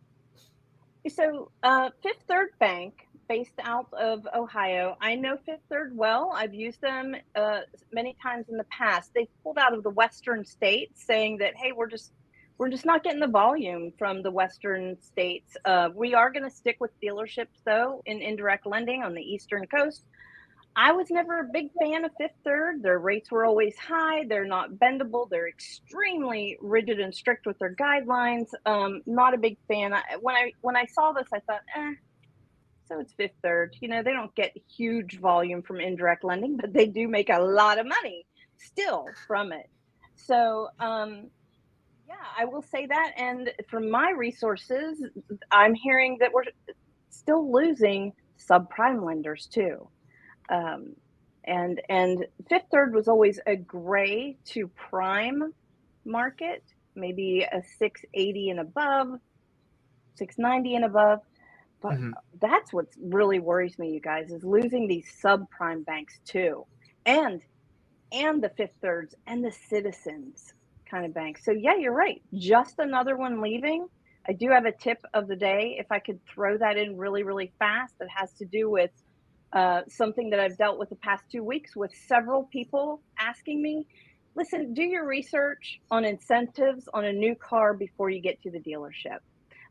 So, 1.08 1.52
uh, 1.62 1.92
Fifth 2.02 2.24
Third 2.28 2.50
Bank, 2.60 3.09
based 3.30 3.54
out 3.62 3.88
of 3.94 4.28
Ohio. 4.36 4.98
I 5.00 5.16
know 5.16 5.38
Fifth 5.46 5.62
Third 5.70 5.96
well. 5.96 6.34
I've 6.36 6.54
used 6.54 6.82
them 6.82 7.16
uh, 7.36 7.62
many 7.94 8.18
times 8.22 8.50
in 8.50 8.58
the 8.58 8.66
past. 8.66 9.12
They 9.16 9.30
pulled 9.44 9.58
out 9.58 9.74
of 9.74 9.84
the 9.84 9.92
Western 9.92 10.44
states, 10.44 11.06
saying 11.06 11.38
that, 11.38 11.56
"Hey, 11.56 11.72
we're 11.72 11.88
just 11.88 12.12
we're 12.58 12.70
just 12.70 12.86
not 12.86 13.04
getting 13.04 13.22
the 13.22 13.28
volume 13.28 13.94
from 13.98 14.22
the 14.22 14.30
western 14.30 15.02
states. 15.02 15.56
Uh, 15.64 15.90
we 15.96 16.14
are 16.14 16.30
going 16.30 16.44
to 16.44 16.54
stick 16.54 16.76
with 16.82 16.92
dealerships 17.02 17.64
though 17.66 18.02
in 18.06 18.22
indirect 18.22 18.66
lending 18.66 19.02
on 19.02 19.14
the 19.14 19.22
eastern 19.22 19.66
coast. 19.66 20.04
I 20.76 20.92
was 20.92 21.10
never 21.10 21.40
a 21.40 21.46
big 21.52 21.70
fan 21.82 22.06
of 22.06 22.12
Fifth 22.18 22.36
Third. 22.44 22.84
Their 22.84 23.00
rates 23.00 23.32
were 23.32 23.46
always 23.46 23.78
high. 23.78 24.26
They're 24.28 24.46
not 24.46 24.72
bendable. 24.74 25.30
They're 25.30 25.48
extremely 25.48 26.58
rigid 26.62 27.00
and 27.00 27.16
strict 27.16 27.46
with 27.46 27.58
their 27.60 27.76
guidelines. 27.76 28.48
Um, 28.66 29.02
not 29.06 29.34
a 29.34 29.38
big 29.38 29.58
fan. 29.68 29.94
I, 29.94 30.02
when 30.22 30.36
I 30.36 30.52
when 30.62 30.76
I 30.76 30.86
saw 30.86 31.12
this, 31.12 31.28
I 31.34 31.40
thought, 31.40 31.62
eh. 31.76 31.94
So 32.90 33.00
it's 33.00 33.14
Fifth 33.14 33.36
Third. 33.44 33.76
You 33.82 33.88
know, 33.88 34.04
they 34.04 34.14
don't 34.14 34.34
get 34.36 34.52
huge 34.76 35.20
volume 35.20 35.62
from 35.62 35.80
indirect 35.80 36.24
lending, 36.24 36.58
but 36.58 36.74
they 36.74 36.88
do 36.88 37.08
make 37.08 37.30
a 37.30 37.40
lot 37.40 37.80
of 37.80 37.86
money 37.88 38.26
still 38.58 39.06
from 39.28 39.52
it. 39.52 39.70
So 40.16 40.70
um, 40.80 41.30
yeah, 42.08 42.16
I 42.38 42.46
will 42.46 42.64
say 42.64 42.88
that. 42.88 43.12
And 43.18 43.52
from 43.70 43.92
my 43.92 44.12
resources, 44.12 45.04
I'm 45.52 45.76
hearing 45.76 46.18
that 46.20 46.34
we're 46.34 46.44
still 47.10 47.52
losing 47.52 48.14
subprime 48.40 49.06
lenders 49.06 49.48
too. 49.52 49.88
Um, 50.50 50.96
and 51.44 51.82
and 51.90 52.26
Fifth 52.50 52.66
Third 52.72 52.94
was 52.94 53.08
always 53.08 53.40
a 53.46 53.56
gray 53.56 54.38
to 54.46 54.68
prime 54.70 55.54
market, 56.06 56.64
maybe 56.96 57.42
a 57.42 57.62
680 57.78 58.50
and 58.50 58.60
above, 58.60 59.20
690 60.16 60.76
and 60.76 60.86
above. 60.86 61.20
But 61.82 61.98
Mhm. 61.98 62.14
that's 62.42 62.74
what 62.74 62.88
really 63.02 63.40
worries 63.40 63.80
me, 63.80 63.92
you 63.92 64.02
guys, 64.02 64.32
is 64.32 64.44
losing 64.44 64.88
these 64.88 65.08
subprime 65.24 65.86
banks 65.86 66.20
too, 66.26 66.66
and 67.06 67.42
and 68.14 68.44
the 68.44 68.52
Fifth 68.58 68.78
Thirds 68.82 69.16
and 69.28 69.46
the 69.46 69.54
Citizens 69.54 70.44
kind 70.92 71.06
of 71.06 71.14
banks. 71.14 71.46
So 71.46 71.54
yeah, 71.54 71.76
you're 71.78 71.94
right. 71.96 72.22
Just 72.36 72.76
another 72.80 73.18
one 73.18 73.42
leaving. 73.42 73.88
I 74.28 74.34
do 74.34 74.50
have 74.52 74.66
a 74.66 74.74
tip 74.74 75.00
of 75.16 75.28
the 75.30 75.38
day. 75.38 75.78
If 75.80 75.88
I 75.92 76.00
could 76.00 76.22
throw 76.34 76.58
that 76.60 76.78
in 76.78 76.98
really, 76.98 77.24
really 77.24 77.54
fast, 77.60 77.96
that 78.00 78.10
has 78.16 78.34
to 78.36 78.48
do 78.48 78.70
with 78.72 78.92
uh, 79.54 79.84
something 79.90 80.32
that 80.32 80.42
I've 80.42 80.58
dealt 80.58 80.80
with 80.80 80.90
the 80.90 80.98
past 80.98 81.26
two 81.32 81.44
weeks 81.44 81.76
with 81.76 81.92
several 82.08 82.48
people 82.52 83.04
asking 83.20 83.62
me, 83.64 83.88
listen, 84.36 84.74
do 84.76 84.84
your 84.84 85.08
research 85.08 85.80
on 85.92 86.06
incentives 86.06 86.86
on 86.94 87.06
a 87.06 87.14
new 87.14 87.36
car 87.36 87.76
before 87.76 88.10
you 88.12 88.22
get 88.22 88.42
to 88.44 88.52
the 88.52 88.60
dealership. 88.62 89.20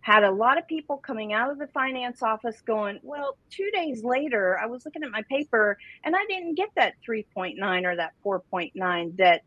Had 0.01 0.25
a 0.25 0.31
lot 0.31 0.59
of 0.59 0.67
people 0.67 0.97
coming 0.97 1.33
out 1.33 1.51
of 1.51 1.59
the 1.59 1.67
finance 1.69 2.23
office 2.23 2.61
going, 2.63 2.99
well, 3.03 3.37
two 3.51 3.71
days 3.75 4.03
later, 4.03 4.59
I 4.59 4.67
was 4.67 4.85
looking 4.85 5.03
at 5.03 5.11
my 5.11 5.23
paper 5.29 5.77
and 6.05 6.17
I 6.17 6.25
didn't 6.29 6.55
get 6.55 6.71
that 6.77 6.95
3.9 7.07 7.85
or 7.85 7.97
that 7.97 8.13
4.9 8.25 9.17
that 9.19 9.43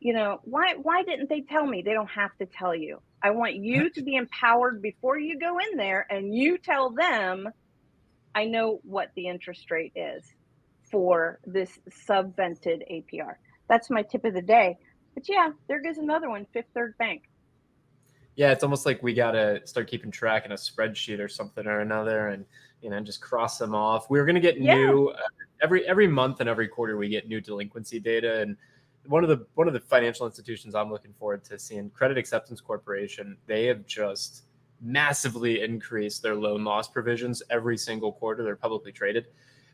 you 0.00 0.12
know 0.12 0.40
why 0.44 0.74
why 0.80 1.02
didn't 1.02 1.28
they 1.28 1.40
tell 1.42 1.66
me? 1.66 1.82
They 1.82 1.92
don't 1.92 2.10
have 2.10 2.36
to 2.38 2.46
tell 2.46 2.74
you. 2.74 3.00
I 3.22 3.30
want 3.30 3.56
you 3.56 3.90
to 3.90 4.02
be 4.02 4.14
empowered 4.16 4.82
before 4.82 5.18
you 5.18 5.38
go 5.38 5.58
in 5.58 5.76
there 5.76 6.06
and 6.10 6.34
you 6.34 6.58
tell 6.58 6.90
them 6.90 7.48
i 8.34 8.44
know 8.44 8.80
what 8.84 9.10
the 9.16 9.26
interest 9.28 9.70
rate 9.70 9.92
is 9.96 10.22
for 10.90 11.40
this 11.46 11.78
subvented 12.08 12.82
apr 12.92 13.34
that's 13.68 13.90
my 13.90 14.02
tip 14.02 14.24
of 14.24 14.34
the 14.34 14.42
day. 14.42 14.76
But 15.14 15.28
yeah 15.28 15.50
there 15.68 15.82
goes 15.82 15.98
another 15.98 16.28
one 16.28 16.46
fifth 16.52 16.66
third 16.74 16.96
bank 16.98 17.22
Yeah, 18.36 18.52
it's 18.52 18.62
almost 18.62 18.84
like 18.86 19.02
we 19.02 19.14
gotta 19.14 19.62
start 19.64 19.88
keeping 19.88 20.10
track 20.10 20.44
in 20.44 20.52
a 20.52 20.56
spreadsheet 20.56 21.18
or 21.18 21.28
something 21.28 21.66
or 21.66 21.80
another, 21.80 22.28
and 22.28 22.44
you 22.82 22.90
know, 22.90 23.00
just 23.00 23.20
cross 23.20 23.58
them 23.58 23.74
off. 23.74 24.08
We're 24.10 24.26
gonna 24.26 24.40
get 24.40 24.60
Yeah. 24.60 24.74
new 24.74 25.08
uh, 25.08 25.20
every 25.62 25.86
every 25.86 26.06
month 26.06 26.40
and 26.40 26.48
every 26.48 26.68
quarter. 26.68 26.96
We 26.96 27.08
get 27.08 27.26
new 27.28 27.40
delinquency 27.40 27.98
data, 27.98 28.40
and 28.40 28.56
one 29.06 29.22
of 29.24 29.30
the 29.30 29.46
one 29.54 29.66
of 29.66 29.72
the 29.72 29.80
financial 29.80 30.26
institutions 30.26 30.74
I'm 30.74 30.90
looking 30.90 31.14
forward 31.14 31.44
to 31.44 31.58
seeing, 31.58 31.90
Credit 31.90 32.18
Acceptance 32.18 32.60
Corporation, 32.60 33.38
they 33.46 33.64
have 33.66 33.86
just 33.86 34.44
massively 34.82 35.62
increased 35.62 36.22
their 36.22 36.34
loan 36.34 36.62
loss 36.62 36.88
provisions 36.88 37.42
every 37.48 37.78
single 37.78 38.12
quarter. 38.12 38.42
They're 38.44 38.56
publicly 38.56 38.92
traded. 38.92 39.26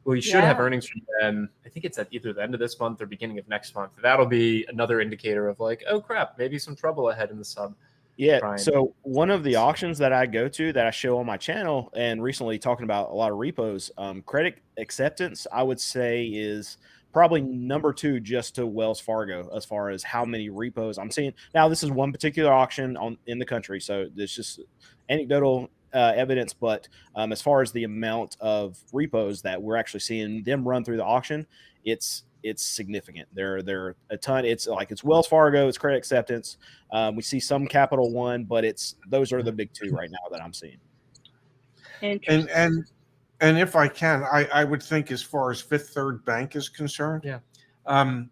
We 0.05 0.21
should 0.21 0.43
have 0.43 0.59
earnings 0.59 0.89
from 0.89 1.03
them. 1.21 1.49
I 1.65 1.69
think 1.69 1.85
it's 1.85 1.99
at 1.99 2.09
either 2.11 2.33
the 2.33 2.43
end 2.43 2.55
of 2.55 2.61
this 2.61 2.79
month 2.81 3.01
or 3.01 3.07
beginning 3.07 3.39
of 3.39 3.49
next 3.49 3.75
month. 3.75 3.93
That'll 4.03 4.27
be 4.27 4.65
another 4.69 5.01
indicator 5.01 5.49
of 5.49 5.61
like, 5.61 5.85
oh 5.89 6.01
crap, 6.01 6.39
maybe 6.39 6.59
some 6.59 6.75
trouble 6.75 7.11
ahead 7.11 7.31
in 7.31 7.39
the 7.39 7.45
sub. 7.45 7.75
Yeah. 8.17 8.57
So 8.57 8.95
one 9.03 9.31
of 9.31 9.43
the 9.43 9.57
auctions 9.57 9.99
that 9.99 10.13
I 10.13 10.27
go 10.27 10.49
to 10.49 10.73
that 10.73 10.87
I 10.87 10.91
show 10.91 11.19
on 11.19 11.27
my 11.27 11.37
channel 11.37 11.91
and 11.97 12.23
recently 12.23 12.59
talking 12.59 12.85
about 12.85 13.11
a 13.11 13.15
lot 13.15 13.33
of 13.33 13.39
repos, 13.39 13.91
um, 13.97 14.23
credit 14.23 14.59
acceptance, 14.77 15.47
I 15.53 15.63
would 15.63 15.81
say 15.81 16.27
is 16.27 16.77
probably 17.13 17.41
number 17.41 17.93
two 17.93 18.21
just 18.21 18.55
to 18.57 18.67
Wells 18.67 19.01
Fargo 19.01 19.51
as 19.55 19.65
far 19.65 19.91
as 19.91 20.03
how 20.03 20.25
many 20.25 20.51
repos 20.51 20.99
I'm 20.99 21.11
seeing. 21.11 21.33
Now, 21.55 21.69
this 21.69 21.83
is 21.83 21.91
one 21.91 22.13
particular 22.13 22.53
auction 22.53 22.97
on 22.97 23.17
in 23.27 23.39
the 23.39 23.47
country, 23.47 23.81
so 23.81 24.09
it's 24.17 24.35
just 24.35 24.61
anecdotal 25.09 25.69
uh, 25.93 26.13
evidence. 26.15 26.53
But 26.53 26.89
um, 27.15 27.33
as 27.33 27.43
far 27.43 27.63
as 27.63 27.73
the 27.73 27.85
amount 27.85 28.37
of 28.41 28.79
repos 28.93 29.43
that 29.43 29.61
we're 29.61 29.77
actually 29.77 30.01
seeing 30.01 30.43
them 30.43 30.67
run 30.67 30.85
through 30.85 30.97
the 30.99 31.05
auction, 31.05 31.47
it's 31.85 32.25
it's 32.43 32.65
significant. 32.65 33.29
There, 33.33 33.63
there 33.63 33.87
are 33.87 33.97
a 34.11 34.17
ton. 34.17 34.45
It's 34.45 34.67
like 34.67 34.91
it's 34.91 35.05
Wells 35.05 35.27
Fargo, 35.27 35.69
it's 35.69 35.79
credit 35.79 35.97
acceptance. 35.99 36.59
Um, 36.93 37.17
we 37.17 37.23
see 37.23 37.41
some 37.41 37.67
Capital 37.67 38.13
One, 38.13 38.45
but 38.45 38.65
it's 38.65 38.97
those 39.09 39.33
are 39.33 39.43
the 39.43 39.53
big 39.53 39.73
two 39.73 39.91
right 39.91 40.11
now 40.11 40.29
that 40.31 40.43
I'm 40.43 40.53
seeing. 40.53 40.79
And 42.03 42.49
and 42.51 42.85
and 43.41 43.59
if 43.59 43.77
I 43.77 43.89
can, 43.89 44.25
I, 44.25 44.49
I 44.53 44.65
would 44.65 44.83
think 44.83 45.11
as 45.11 45.23
far 45.23 45.51
as 45.51 45.61
Fifth 45.61 45.91
Third 45.91 46.25
Bank 46.25 46.57
is 46.57 46.69
concerned, 46.69 47.23
Yeah. 47.25 47.39
um, 47.87 48.31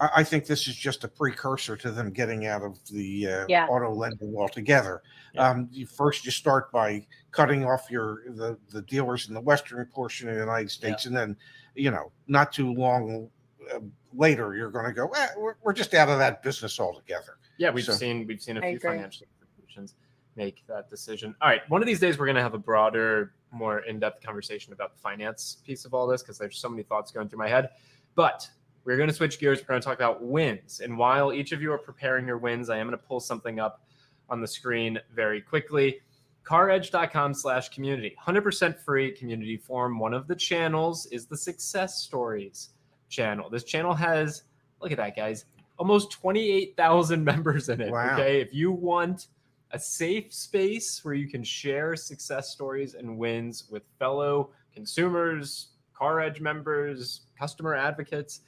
I, 0.00 0.10
I 0.16 0.24
think 0.24 0.46
this 0.46 0.66
is 0.68 0.76
just 0.76 1.04
a 1.04 1.08
precursor 1.08 1.76
to 1.76 1.90
them 1.90 2.10
getting 2.10 2.46
out 2.46 2.62
of 2.62 2.78
the 2.88 3.26
uh, 3.28 3.46
Yeah. 3.48 3.66
auto 3.66 3.92
lending 3.92 4.34
altogether. 4.36 5.02
Yeah. 5.34 5.48
Um, 5.50 5.68
you, 5.72 5.86
first, 5.86 6.24
you 6.24 6.30
start 6.30 6.70
by 6.72 7.06
cutting 7.30 7.64
off 7.64 7.90
your 7.90 8.22
the 8.34 8.58
the 8.70 8.82
dealers 8.82 9.28
in 9.28 9.34
the 9.34 9.40
western 9.40 9.84
portion 9.86 10.28
of 10.28 10.34
the 10.34 10.40
United 10.40 10.70
States, 10.70 11.06
and 11.06 11.16
then 11.16 11.36
you 11.74 11.90
know, 11.90 12.12
not 12.26 12.52
too 12.52 12.72
long 12.74 13.30
uh, 13.74 13.80
later, 14.14 14.54
you're 14.54 14.70
going 14.70 14.86
to 14.86 14.92
go, 14.92 15.08
eh, 15.08 15.28
we're, 15.36 15.54
we're 15.62 15.72
just 15.72 15.94
out 15.94 16.08
of 16.08 16.18
that 16.18 16.42
business 16.42 16.78
altogether. 16.80 17.38
Yeah, 17.58 17.70
we've 17.70 17.84
So- 17.84 17.92
seen 17.92 18.26
we've 18.26 18.40
seen 18.42 18.56
a 18.56 18.60
I 18.60 18.62
few 18.70 18.76
agree. 18.76 18.90
financial 18.90 19.26
institutions 19.40 19.94
make 20.36 20.64
that 20.66 20.88
decision. 20.88 21.34
All 21.42 21.48
right, 21.48 21.60
one 21.68 21.82
of 21.82 21.86
these 21.86 22.00
days 22.00 22.18
we're 22.18 22.26
going 22.26 22.36
to 22.36 22.42
have 22.42 22.54
a 22.54 22.58
broader, 22.58 23.34
more 23.50 23.80
in-depth 23.80 24.24
conversation 24.24 24.72
about 24.72 24.94
the 24.94 25.00
finance 25.00 25.58
piece 25.66 25.84
of 25.84 25.92
all 25.92 26.06
this 26.06 26.22
because 26.22 26.38
there's 26.38 26.58
so 26.58 26.68
many 26.68 26.82
thoughts 26.82 27.10
going 27.10 27.28
through 27.28 27.38
my 27.38 27.48
head. 27.48 27.70
But 28.14 28.48
we're 28.84 28.96
going 28.96 29.08
to 29.10 29.14
switch 29.14 29.38
gears. 29.38 29.60
We're 29.60 29.66
going 29.68 29.80
to 29.80 29.84
talk 29.84 29.96
about 29.98 30.22
wins. 30.22 30.80
And 30.80 30.96
while 30.98 31.32
each 31.32 31.52
of 31.52 31.60
you 31.62 31.70
are 31.72 31.78
preparing 31.78 32.26
your 32.26 32.38
wins, 32.38 32.70
I 32.70 32.78
am 32.78 32.86
going 32.88 32.98
to 32.98 33.04
pull 33.04 33.20
something 33.20 33.60
up 33.60 33.84
on 34.30 34.40
the 34.40 34.48
screen 34.48 34.98
very 35.14 35.40
quickly. 35.40 36.00
caredge.com 36.44 37.34
slash 37.34 37.68
community 37.68 38.16
100% 38.26 38.78
free 38.80 39.12
community 39.12 39.56
forum 39.56 39.98
one 39.98 40.12
of 40.14 40.26
the 40.26 40.34
channels 40.34 41.06
is 41.06 41.26
the 41.26 41.36
success 41.36 42.02
stories 42.02 42.70
channel 43.12 43.48
this 43.48 43.62
channel 43.62 43.94
has 43.94 44.42
look 44.80 44.90
at 44.90 44.96
that 44.96 45.14
guys 45.14 45.44
almost 45.78 46.12
28,000 46.12 47.24
members 47.32 47.68
in 47.68 47.80
it. 47.80 47.90
Wow. 47.90 48.14
Okay. 48.14 48.40
If 48.40 48.54
you 48.54 48.70
want 48.70 49.26
a 49.72 49.78
safe 49.78 50.32
space 50.32 51.04
where 51.04 51.14
you 51.14 51.28
can 51.28 51.42
share 51.42 51.96
success 51.96 52.50
stories 52.50 52.94
and 52.94 53.18
wins 53.18 53.64
with 53.70 53.82
fellow 53.98 54.50
consumers, 54.72 55.68
Car 55.94 56.20
Edge 56.20 56.40
members, 56.40 57.22
customer 57.38 57.74
advocates, 57.74 58.40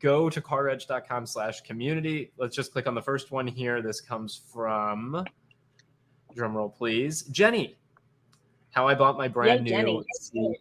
go 0.00 0.30
to 0.30 0.40
caredge.com 0.40 1.26
slash 1.26 1.62
community. 1.62 2.32
Let's 2.36 2.54
just 2.54 2.72
click 2.72 2.86
on 2.86 2.94
the 2.94 3.02
first 3.02 3.30
one 3.30 3.46
here. 3.46 3.82
This 3.82 4.00
comes 4.00 4.40
from, 4.52 5.24
drum 6.34 6.56
roll 6.56 6.68
please, 6.68 7.22
Jenny. 7.22 7.76
How 8.78 8.86
I 8.86 8.94
bought 8.94 9.18
my 9.18 9.26
brand 9.26 9.66
Yay, 9.66 9.82
new 9.82 10.04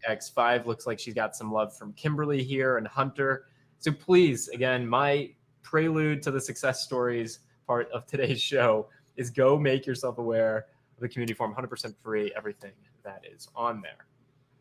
CX5. 0.10 0.65
Looks 0.65 0.88
like 0.88 0.97
she's 0.97 1.13
got 1.13 1.36
some 1.36 1.51
love 1.51 1.77
from 1.77 1.93
Kimberly 1.93 2.41
here 2.41 2.77
and 2.77 2.88
Hunter. 2.88 3.45
So 3.77 3.91
please, 3.91 4.47
again, 4.47 4.88
my 4.88 5.30
prelude 5.62 6.23
to 6.23 6.32
the 6.32 6.41
success 6.41 6.82
stories 6.82 7.41
part 7.67 7.91
of 7.91 8.08
today's 8.08 8.41
show 8.41 8.88
is 9.17 9.30
go 9.30 9.56
make 9.56 9.86
yourself 9.86 10.17
aware 10.17 10.65
of 10.95 11.01
the 11.01 11.08
community 11.08 11.36
forum 11.36 11.53
100% 11.53 11.93
free 12.01 12.34
everything 12.36 12.71
that 13.03 13.23
is 13.32 13.49
on 13.56 13.82
there 13.82 14.08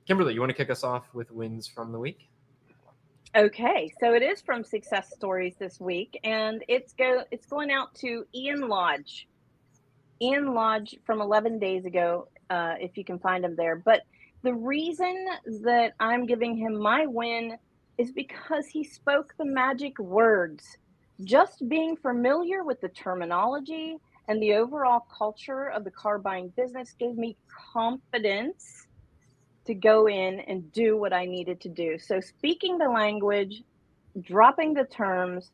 kimberly 0.06 0.34
you 0.34 0.40
want 0.40 0.50
to 0.50 0.56
kick 0.56 0.68
us 0.68 0.84
off 0.84 1.14
with 1.14 1.30
wins 1.30 1.66
from 1.66 1.92
the 1.92 1.98
week 1.98 2.28
Okay, 3.34 3.92
so 4.00 4.14
it 4.14 4.22
is 4.22 4.40
from 4.40 4.64
Success 4.64 5.10
Stories 5.14 5.56
this 5.58 5.78
week, 5.78 6.18
and 6.24 6.64
it's 6.68 6.94
go 6.94 7.22
it's 7.30 7.44
going 7.44 7.70
out 7.70 7.94
to 7.96 8.24
Ian 8.34 8.66
Lodge. 8.66 9.28
Ian 10.22 10.54
Lodge 10.54 10.96
from 11.04 11.20
11 11.20 11.58
days 11.58 11.84
ago, 11.84 12.28
uh, 12.50 12.74
if 12.80 12.96
you 12.96 13.04
can 13.04 13.18
find 13.18 13.44
him 13.44 13.56
there. 13.56 13.76
But 13.76 14.02
the 14.42 14.54
reason 14.54 15.26
that 15.62 15.94
I'm 15.98 16.26
giving 16.26 16.56
him 16.56 16.78
my 16.78 17.06
win 17.06 17.56
is 17.98 18.12
because 18.12 18.66
he 18.66 18.84
spoke 18.84 19.34
the 19.38 19.44
magic 19.44 19.98
words. 19.98 20.64
Just 21.24 21.66
being 21.68 21.96
familiar 21.96 22.62
with 22.62 22.80
the 22.80 22.88
terminology 22.90 23.96
and 24.28 24.42
the 24.42 24.54
overall 24.54 25.06
culture 25.16 25.68
of 25.70 25.84
the 25.84 25.90
car 25.90 26.18
buying 26.18 26.52
business 26.56 26.94
gave 26.98 27.16
me 27.16 27.36
confidence 27.72 28.86
to 29.66 29.74
go 29.74 30.08
in 30.08 30.40
and 30.40 30.70
do 30.72 30.96
what 30.96 31.12
I 31.12 31.24
needed 31.24 31.60
to 31.62 31.68
do. 31.68 31.98
So, 31.98 32.20
speaking 32.20 32.78
the 32.78 32.88
language, 32.88 33.62
dropping 34.20 34.74
the 34.74 34.84
terms, 34.84 35.50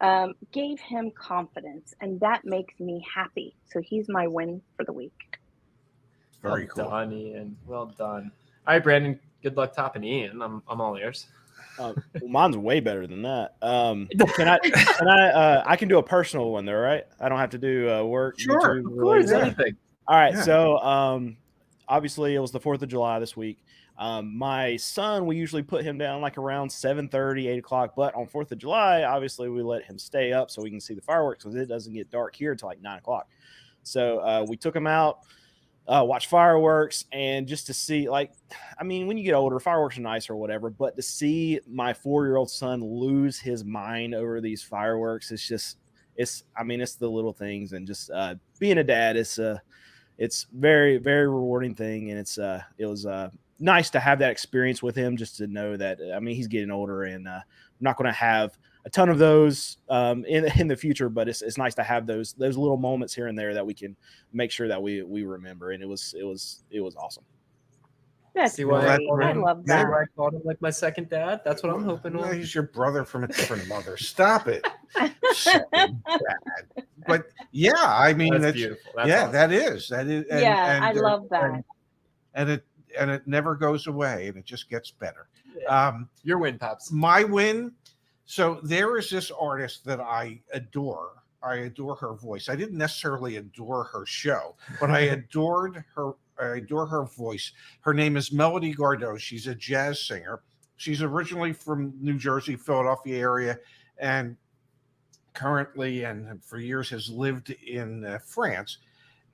um, 0.00 0.34
gave 0.52 0.80
him 0.80 1.12
confidence, 1.16 1.94
and 2.00 2.20
that 2.20 2.44
makes 2.44 2.78
me 2.78 3.04
happy. 3.14 3.56
So 3.64 3.80
he's 3.80 4.08
my 4.08 4.26
win 4.26 4.60
for 4.76 4.84
the 4.84 4.92
week. 4.92 5.33
Very 6.44 6.66
well 6.66 6.74
cool. 6.76 6.90
done, 6.90 7.12
Ian. 7.12 7.56
Well 7.66 7.86
done. 7.98 8.30
All 8.66 8.74
right, 8.74 8.82
Brandon. 8.82 9.18
Good 9.42 9.56
luck 9.56 9.74
topping 9.74 10.04
Ian. 10.04 10.40
I'm, 10.40 10.62
I'm 10.68 10.80
all 10.80 10.96
ears. 10.96 11.26
Uh, 11.78 11.92
well, 12.20 12.28
mine's 12.28 12.56
way 12.56 12.80
better 12.80 13.06
than 13.06 13.22
that. 13.22 13.56
Um, 13.60 14.08
can 14.36 14.48
I? 14.48 14.58
Can 14.58 15.08
I? 15.08 15.28
Uh, 15.30 15.62
I 15.66 15.76
can 15.76 15.88
do 15.88 15.98
a 15.98 16.02
personal 16.02 16.50
one 16.50 16.64
though, 16.64 16.74
right? 16.74 17.04
I 17.20 17.28
don't 17.28 17.38
have 17.38 17.50
to 17.50 17.58
do 17.58 17.90
uh, 17.90 18.04
work. 18.04 18.38
Sure, 18.38 18.60
YouTube 18.60 18.92
Of 18.92 18.98
course. 19.00 19.30
Yeah. 19.30 19.38
anything. 19.38 19.76
All 20.06 20.16
right. 20.16 20.34
Yeah. 20.34 20.42
So, 20.42 20.78
um, 20.78 21.36
obviously, 21.88 22.34
it 22.34 22.38
was 22.38 22.52
the 22.52 22.60
Fourth 22.60 22.82
of 22.82 22.88
July 22.88 23.18
this 23.18 23.36
week. 23.36 23.58
Um, 23.96 24.36
my 24.36 24.76
son, 24.76 25.24
we 25.24 25.36
usually 25.36 25.62
put 25.62 25.84
him 25.84 25.98
down 25.98 26.20
like 26.20 26.36
around 26.36 26.70
7 26.70 27.08
30, 27.08 27.48
8 27.48 27.58
o'clock. 27.58 27.94
But 27.96 28.14
on 28.14 28.26
Fourth 28.26 28.50
of 28.52 28.58
July, 28.58 29.04
obviously, 29.04 29.48
we 29.48 29.62
let 29.62 29.84
him 29.84 29.98
stay 29.98 30.32
up 30.32 30.50
so 30.50 30.62
we 30.62 30.70
can 30.70 30.80
see 30.80 30.94
the 30.94 31.00
fireworks 31.00 31.44
because 31.44 31.56
it 31.56 31.66
doesn't 31.66 31.92
get 31.92 32.10
dark 32.10 32.34
here 32.34 32.52
until 32.52 32.68
like 32.68 32.82
nine 32.82 32.98
o'clock. 32.98 33.28
So 33.82 34.18
uh, 34.18 34.46
we 34.48 34.56
took 34.56 34.74
him 34.74 34.86
out, 34.86 35.20
uh, 35.86 36.04
watch 36.06 36.28
fireworks, 36.28 37.04
and 37.12 37.46
just 37.46 37.66
to 37.66 37.74
see, 37.74 38.08
like, 38.08 38.32
I 38.78 38.84
mean, 38.84 39.06
when 39.06 39.18
you 39.18 39.24
get 39.24 39.34
older, 39.34 39.60
fireworks 39.60 39.98
are 39.98 40.02
nice 40.02 40.30
or 40.30 40.36
whatever, 40.36 40.70
but 40.70 40.96
to 40.96 41.02
see 41.02 41.60
my 41.68 41.92
four 41.92 42.24
year 42.24 42.36
old 42.36 42.50
son 42.50 42.82
lose 42.82 43.38
his 43.38 43.64
mind 43.64 44.14
over 44.14 44.40
these 44.40 44.62
fireworks, 44.62 45.30
it's 45.30 45.46
just, 45.46 45.76
it's, 46.16 46.44
I 46.56 46.62
mean, 46.62 46.80
it's 46.80 46.94
the 46.94 47.08
little 47.08 47.32
things, 47.32 47.72
and 47.72 47.86
just 47.86 48.10
uh, 48.10 48.36
being 48.58 48.78
a 48.78 48.84
dad, 48.84 49.16
it's 49.16 49.38
uh, 49.38 49.58
it's 50.16 50.46
very, 50.52 50.96
very 50.96 51.28
rewarding 51.28 51.74
thing, 51.74 52.10
and 52.10 52.18
it's 52.18 52.38
uh, 52.38 52.62
it 52.78 52.86
was 52.86 53.04
uh, 53.04 53.30
nice 53.58 53.90
to 53.90 54.00
have 54.00 54.18
that 54.20 54.30
experience 54.30 54.82
with 54.82 54.94
him, 54.96 55.16
just 55.16 55.36
to 55.38 55.46
know 55.46 55.76
that, 55.76 55.98
I 56.14 56.20
mean, 56.20 56.36
he's 56.36 56.48
getting 56.48 56.70
older, 56.70 57.04
and 57.04 57.28
uh, 57.28 57.40
I'm 57.40 57.42
not 57.80 57.96
going 57.96 58.10
to 58.10 58.12
have 58.12 58.56
a 58.86 58.90
ton 58.90 59.08
of 59.08 59.18
those 59.18 59.78
um, 59.88 60.24
in 60.24 60.44
in 60.60 60.68
the 60.68 60.76
future, 60.76 61.08
but 61.08 61.28
it's, 61.28 61.42
it's 61.42 61.58
nice 61.58 61.74
to 61.76 61.82
have 61.82 62.06
those 62.06 62.32
those 62.34 62.56
little 62.56 62.76
moments 62.76 63.14
here 63.14 63.26
and 63.28 63.38
there 63.38 63.54
that 63.54 63.64
we 63.64 63.74
can 63.74 63.96
make 64.32 64.50
sure 64.50 64.68
that 64.68 64.82
we 64.82 65.02
we 65.02 65.24
remember, 65.24 65.70
and 65.72 65.82
it 65.82 65.86
was 65.88 66.14
it 66.18 66.24
was 66.24 66.64
it 66.70 66.80
was 66.80 66.96
awesome. 66.96 67.24
That's 68.34 68.54
See 68.54 68.64
why 68.64 68.80
great. 68.96 69.08
I- 69.22 69.30
I 69.30 69.32
love 69.32 69.64
that. 69.66 69.88
why 69.88 70.02
I 70.02 70.04
called 70.16 70.34
him 70.34 70.42
like 70.44 70.60
my 70.60 70.70
second 70.70 71.08
dad? 71.08 71.42
That's 71.44 71.62
what 71.62 71.72
I'm 71.72 71.84
hoping. 71.84 72.14
No, 72.14 72.24
on. 72.24 72.34
he's 72.34 72.52
your 72.52 72.64
brother 72.64 73.04
from 73.04 73.22
a 73.22 73.28
different 73.28 73.68
mother. 73.68 73.96
Stop 73.96 74.48
it. 74.48 74.66
So. 75.34 75.52
But 77.06 77.26
yeah, 77.52 77.72
I 77.76 78.14
mean, 78.14 78.32
That's 78.32 78.44
that's, 78.44 78.56
beautiful. 78.56 78.92
That's 78.96 79.08
yeah, 79.08 79.20
awesome. 79.20 79.32
that 79.32 79.52
is 79.52 79.88
that 79.88 80.06
is. 80.06 80.24
and- 80.30 80.40
yeah, 80.40 80.76
and, 80.76 80.84
I 80.84 80.92
love 80.92 81.28
that. 81.30 81.44
And, 81.44 81.64
and 82.34 82.48
it 82.50 82.64
and 82.98 83.10
it 83.10 83.26
never 83.26 83.54
goes 83.54 83.86
away, 83.86 84.28
and 84.28 84.36
it 84.38 84.44
just 84.46 84.70
gets 84.70 84.90
better. 84.90 85.28
Um, 85.68 86.08
Your 86.22 86.38
win, 86.38 86.58
pops. 86.58 86.90
my 86.90 87.22
win. 87.24 87.72
So 88.26 88.60
there 88.62 88.96
is 88.96 89.10
this 89.10 89.30
artist 89.30 89.84
that 89.84 90.00
I 90.00 90.40
adore. 90.52 91.22
I 91.42 91.56
adore 91.56 91.94
her 91.96 92.14
voice. 92.14 92.48
I 92.48 92.56
didn't 92.56 92.78
necessarily 92.78 93.36
adore 93.36 93.84
her 93.84 94.06
show, 94.06 94.56
but 94.80 94.90
I 94.90 95.00
adored 95.18 95.84
her. 95.94 96.12
I 96.40 96.56
adore 96.56 96.86
her 96.86 97.04
voice. 97.04 97.52
Her 97.80 97.94
name 97.94 98.16
is 98.16 98.32
Melody 98.32 98.74
Gardot. 98.74 99.20
She's 99.20 99.46
a 99.46 99.54
jazz 99.54 100.00
singer. 100.00 100.40
She's 100.76 101.02
originally 101.02 101.52
from 101.52 101.94
New 102.00 102.18
Jersey, 102.18 102.56
Philadelphia 102.56 103.18
area, 103.18 103.58
and 103.98 104.36
currently 105.34 106.04
and 106.04 106.42
for 106.42 106.58
years 106.58 106.88
has 106.90 107.08
lived 107.08 107.50
in 107.50 108.04
uh, 108.04 108.18
France. 108.24 108.78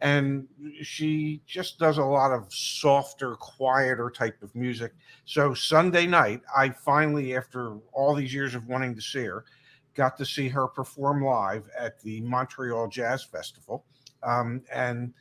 And 0.01 0.49
she 0.81 1.43
just 1.47 1.79
does 1.79 1.99
a 1.99 2.05
lot 2.05 2.33
of 2.33 2.53
softer, 2.53 3.35
quieter 3.35 4.11
type 4.11 4.43
of 4.43 4.55
music. 4.55 4.93
So 5.27 5.53
Sunday 5.53 6.07
night, 6.07 6.41
I 6.57 6.71
finally, 6.71 7.37
after 7.37 7.77
all 7.93 8.15
these 8.15 8.33
years 8.33 8.55
of 8.55 8.67
wanting 8.67 8.95
to 8.95 9.03
see 9.03 9.25
her, 9.25 9.45
got 9.95 10.17
to 10.17 10.25
see 10.25 10.49
her 10.49 10.67
perform 10.67 11.23
live 11.23 11.69
at 11.79 12.01
the 12.01 12.21
Montreal 12.23 12.89
Jazz 12.89 13.23
Festival, 13.23 13.85
um, 14.23 14.63
and 14.73 15.13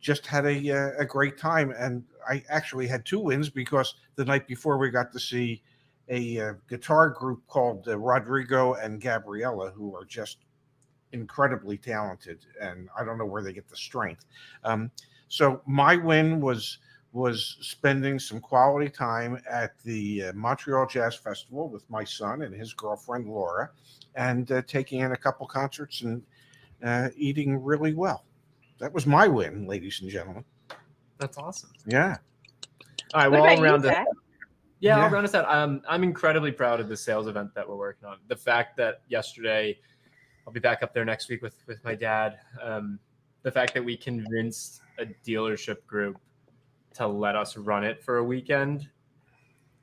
just 0.00 0.26
had 0.26 0.46
a 0.46 0.70
uh, 0.70 0.90
a 0.98 1.04
great 1.04 1.36
time. 1.36 1.72
And 1.76 2.04
I 2.28 2.44
actually 2.48 2.86
had 2.86 3.04
two 3.04 3.18
wins 3.18 3.50
because 3.50 3.94
the 4.14 4.24
night 4.24 4.46
before 4.46 4.78
we 4.78 4.90
got 4.90 5.12
to 5.12 5.20
see 5.20 5.62
a 6.08 6.40
uh, 6.40 6.52
guitar 6.68 7.08
group 7.08 7.46
called 7.46 7.86
uh, 7.88 7.98
Rodrigo 7.98 8.74
and 8.74 9.00
Gabriela, 9.00 9.70
who 9.70 9.94
are 9.94 10.04
just 10.04 10.38
incredibly 11.12 11.76
talented, 11.76 12.46
and 12.60 12.88
I 12.98 13.04
don't 13.04 13.18
know 13.18 13.26
where 13.26 13.42
they 13.42 13.52
get 13.52 13.68
the 13.68 13.76
strength. 13.76 14.26
Um, 14.64 14.90
so 15.28 15.62
my 15.66 15.96
win 15.96 16.40
was 16.40 16.78
was 17.12 17.56
spending 17.60 18.20
some 18.20 18.40
quality 18.40 18.88
time 18.88 19.40
at 19.50 19.76
the 19.80 20.24
uh, 20.24 20.32
Montreal 20.34 20.86
Jazz 20.86 21.16
Festival 21.16 21.68
with 21.68 21.88
my 21.90 22.04
son 22.04 22.42
and 22.42 22.54
his 22.54 22.72
girlfriend 22.72 23.26
Laura, 23.26 23.70
and 24.14 24.50
uh, 24.52 24.62
taking 24.66 25.00
in 25.00 25.12
a 25.12 25.16
couple 25.16 25.46
concerts 25.46 26.02
and 26.02 26.22
uh, 26.84 27.08
eating 27.16 27.62
really 27.62 27.94
well. 27.94 28.24
That 28.78 28.92
was 28.92 29.06
my 29.06 29.26
win, 29.26 29.66
ladies 29.66 30.00
and 30.02 30.10
gentlemen. 30.10 30.44
That's 31.18 31.36
awesome. 31.36 31.70
Yeah. 31.84 32.16
All 33.12 33.22
right, 33.22 33.28
What 33.28 33.40
well, 33.40 33.44
about 33.44 33.50
I'll 33.50 33.58
you, 33.58 33.64
round 33.64 33.84
it. 33.84 33.88
Zach? 33.88 34.06
Yeah, 34.78 34.98
I'll 34.98 35.10
round 35.10 35.26
us 35.26 35.34
out. 35.34 35.50
Um, 35.52 35.82
I'm 35.88 36.02
incredibly 36.02 36.52
proud 36.52 36.80
of 36.80 36.88
the 36.88 36.96
sales 36.96 37.26
event 37.26 37.54
that 37.54 37.68
we're 37.68 37.76
working 37.76 38.08
on. 38.08 38.16
The 38.28 38.36
fact 38.36 38.76
that 38.78 39.02
yesterday, 39.08 39.78
I'll 40.46 40.52
be 40.52 40.60
back 40.60 40.82
up 40.82 40.94
there 40.94 41.04
next 41.04 41.28
week 41.28 41.42
with 41.42 41.56
with 41.66 41.82
my 41.84 41.94
dad. 41.94 42.38
Um, 42.62 42.98
the 43.42 43.50
fact 43.50 43.74
that 43.74 43.84
we 43.84 43.96
convinced 43.96 44.82
a 44.98 45.06
dealership 45.26 45.86
group 45.86 46.18
to 46.94 47.06
let 47.06 47.36
us 47.36 47.56
run 47.56 47.84
it 47.84 48.02
for 48.02 48.18
a 48.18 48.24
weekend 48.24 48.88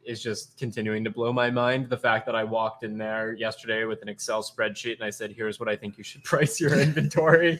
is 0.06 0.22
just 0.22 0.58
continuing 0.58 1.04
to 1.04 1.10
blow 1.10 1.34
my 1.34 1.50
mind. 1.50 1.90
The 1.90 1.98
fact 1.98 2.26
that 2.28 2.36
I 2.36 2.44
walked 2.44 2.84
in 2.84 2.98
there 2.98 3.34
yesterday 3.34 3.84
with 3.84 4.02
an 4.02 4.10
Excel 4.10 4.42
spreadsheet 4.42 4.96
and 4.96 5.04
I 5.04 5.10
said, 5.10 5.32
"Here's 5.32 5.60
what 5.60 5.68
I 5.70 5.76
think 5.76 5.98
you 5.98 6.04
should 6.04 6.24
price 6.26 6.60
your 6.60 6.80
inventory," 6.80 7.60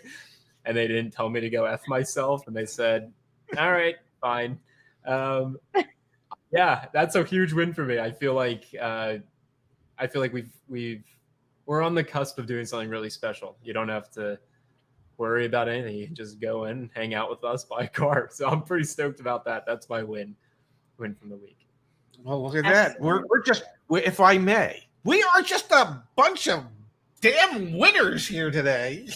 and 0.66 0.76
they 0.76 0.88
didn't 0.88 1.12
tell 1.12 1.30
me 1.30 1.42
to 1.42 1.50
go 1.50 1.66
f 1.66 1.82
myself, 1.88 2.48
and 2.48 2.56
they 2.56 2.66
said, 2.66 3.12
"All 3.58 3.72
right, 3.72 3.96
fine." 4.22 4.60
Um, 5.06 5.58
yeah, 6.52 6.86
that's 6.94 7.16
a 7.16 7.24
huge 7.24 7.54
win 7.54 7.74
for 7.74 7.84
me. 7.84 8.00
I 8.00 8.12
feel 8.12 8.34
like 8.34 8.66
uh, 8.80 9.16
I 9.98 10.08
feel 10.08 10.22
like 10.22 10.34
we've 10.34 10.54
we've 10.68 11.04
we're 11.68 11.84
on 11.84 11.94
the 11.94 12.04
cusp 12.04 12.40
of 12.40 12.48
doing 12.48 12.66
something 12.66 12.90
really 12.90 13.10
special. 13.10 13.58
You 13.62 13.74
don't 13.74 13.90
have 13.90 14.10
to 14.12 14.40
worry 15.18 15.46
about 15.46 15.68
anything. 15.68 15.96
You 15.96 16.08
can 16.08 16.16
just 16.16 16.40
go 16.40 16.64
in, 16.66 16.90
hang 16.96 17.14
out 17.14 17.30
with 17.30 17.44
us, 17.44 17.66
buy 17.66 17.84
a 17.84 17.88
car. 17.88 18.30
So 18.34 18.48
I'm 18.48 18.64
pretty 18.64 18.86
stoked 18.86 19.20
about 19.20 19.46
that. 19.46 19.66
That's 19.68 19.90
my 19.90 20.02
win, 20.02 20.36
win 20.98 21.14
from 21.14 21.30
the 21.30 21.36
week. 21.36 21.68
Well, 22.24 22.42
look 22.42 22.56
at 22.56 22.64
that. 22.64 23.00
We're, 23.00 23.24
we're 23.28 23.44
just, 23.44 23.64
if 23.92 24.20
I 24.20 24.38
may, 24.38 24.88
we 25.04 25.22
are 25.36 25.42
just 25.42 25.72
a 25.72 26.02
bunch 26.16 26.48
of 26.48 26.64
damn 27.22 27.78
winners 27.78 28.28
here 28.28 28.50
today. 28.50 29.08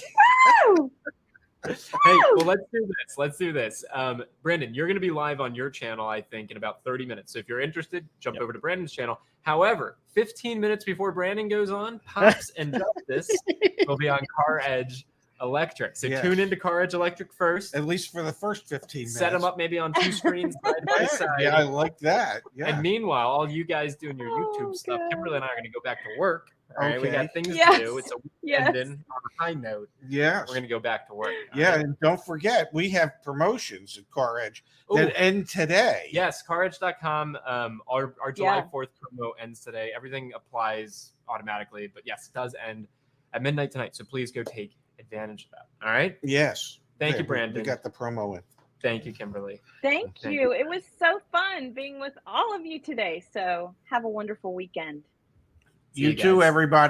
Hey, 1.66 1.76
well, 2.36 2.46
let's 2.46 2.64
do 2.74 2.86
this. 2.86 3.18
Let's 3.18 3.38
do 3.38 3.52
this. 3.54 3.84
Um, 3.94 4.24
Brandon, 4.44 4.74
you're 4.74 4.88
going 4.88 4.96
to 4.96 5.02
be 5.02 5.12
live 5.12 5.42
on 5.42 5.54
your 5.56 5.70
channel, 5.70 6.08
I 6.08 6.22
think, 6.22 6.52
in 6.52 6.58
about 6.58 6.84
30 6.84 7.06
minutes. 7.06 7.34
So 7.34 7.40
if 7.40 7.48
you're 7.48 7.62
interested, 7.62 8.08
jump 8.20 8.36
Yep. 8.36 8.44
over 8.44 8.54
to 8.54 8.60
Brandon's 8.60 8.92
channel. 8.92 9.20
However, 9.42 9.98
15 10.14 10.60
minutes 10.60 10.86
before 10.86 11.12
Brandon 11.12 11.48
goes 11.48 11.72
on, 11.72 12.00
Pops 12.06 12.52
and 12.58 12.74
Justice 13.10 13.30
will 13.88 13.98
be 13.98 14.10
on 14.10 14.20
CarEdge 14.40 15.04
Electric. 15.42 15.96
So 15.96 16.06
Yes. 16.08 16.22
tune 16.22 16.40
into 16.40 16.56
CarEdge 16.56 16.94
Electric 16.94 17.34
first. 17.34 17.76
At 17.76 17.86
least 17.86 18.12
for 18.12 18.22
the 18.22 18.32
first 18.32 18.68
15 18.68 19.00
minutes. 19.02 19.18
Set 19.18 19.32
them 19.32 19.44
up 19.44 19.58
maybe 19.58 19.80
on 19.80 19.92
two 20.00 20.12
screens 20.12 20.56
side 20.64 20.86
by 20.86 21.06
side. 21.06 21.28
yeah, 21.40 21.56
I 21.56 21.64
like 21.64 21.98
that. 22.00 22.42
Yeah. 22.56 22.68
And 22.68 22.82
meanwhile, 22.82 23.28
all 23.28 23.50
you 23.50 23.64
guys 23.64 23.96
doing 23.96 24.18
your 24.20 24.30
YouTube 24.30 24.70
Oh, 24.70 24.74
stuff, 24.74 25.00
God. 25.00 25.10
Kimberly 25.12 25.36
and 25.38 25.44
I 25.44 25.48
are 25.48 25.56
going 25.56 25.64
to 25.64 25.70
go 25.72 25.82
back 25.84 26.04
to 26.04 26.20
work. 26.20 26.50
All 26.80 26.88
right, 26.88 27.02
we 27.02 27.08
Okay. 27.08 27.18
got 27.18 27.34
things 27.34 27.48
Yes. 27.50 27.78
to 27.80 27.86
do. 27.86 27.98
It's 27.98 28.12
a 28.12 28.16
weekend 28.44 28.76
in 28.76 28.92
on 28.92 28.98
a 29.40 29.44
high 29.44 29.54
note. 29.54 29.90
yes. 30.08 30.48
We're 30.48 30.54
going 30.56 30.64
to 30.64 30.70
go 30.70 30.80
back 30.80 31.08
to 31.08 31.14
work. 31.14 31.34
all 31.54 31.60
Yeah, 31.60 31.72
right? 31.76 31.82
and 31.86 32.00
don't 32.00 32.24
forget, 32.24 32.74
we 32.74 32.90
have 32.92 33.22
promotions 33.24 33.98
at 33.98 34.10
CarEdge 34.10 34.62
Ooh. 34.92 34.98
that 34.98 35.20
end 35.20 35.48
today. 35.50 36.10
Yes, 36.12 36.42
caredge.com. 36.44 37.38
Um, 37.46 37.82
our, 37.88 38.16
our 38.22 38.32
July 38.32 38.58
Yeah. 38.58 38.68
4th 38.72 38.90
promo 39.02 39.32
ends 39.40 39.60
today. 39.62 39.92
Everything 39.96 40.32
applies 40.36 41.14
automatically, 41.28 41.88
but 41.88 42.04
yes, 42.06 42.28
it 42.28 42.34
does 42.34 42.56
end 42.66 42.88
at 43.34 43.42
midnight 43.42 43.72
tonight. 43.72 43.96
So 43.96 44.04
please 44.04 44.32
go 44.32 44.44
take 44.44 44.76
advantage 45.00 45.46
of 45.46 45.52
that. 45.52 45.68
All 45.86 45.92
right. 45.94 46.18
Yes. 46.24 46.80
Thank 47.00 47.14
There, 47.14 47.22
you, 47.22 47.28
Brandon. 47.28 47.58
We 47.62 47.64
got 47.66 47.82
the 47.84 47.90
promo 47.90 48.36
in. 48.38 48.44
Thank 48.82 49.06
you, 49.06 49.14
Kimberly. 49.14 49.62
Thank 49.84 50.18
Thank 50.20 50.34
you. 50.34 50.54
It 50.54 50.68
was 50.68 50.82
so 50.98 51.20
fun 51.32 51.72
being 51.72 52.00
with 52.00 52.18
all 52.26 52.56
of 52.56 52.66
you 52.66 52.80
today. 52.80 53.24
So 53.32 53.76
have 53.84 54.06
a 54.06 54.10
wonderful 54.10 54.54
weekend. 54.56 55.04
See 55.94 56.02
You, 56.02 56.10
you 56.10 56.16
too, 56.16 56.44
everybody. 56.44 56.90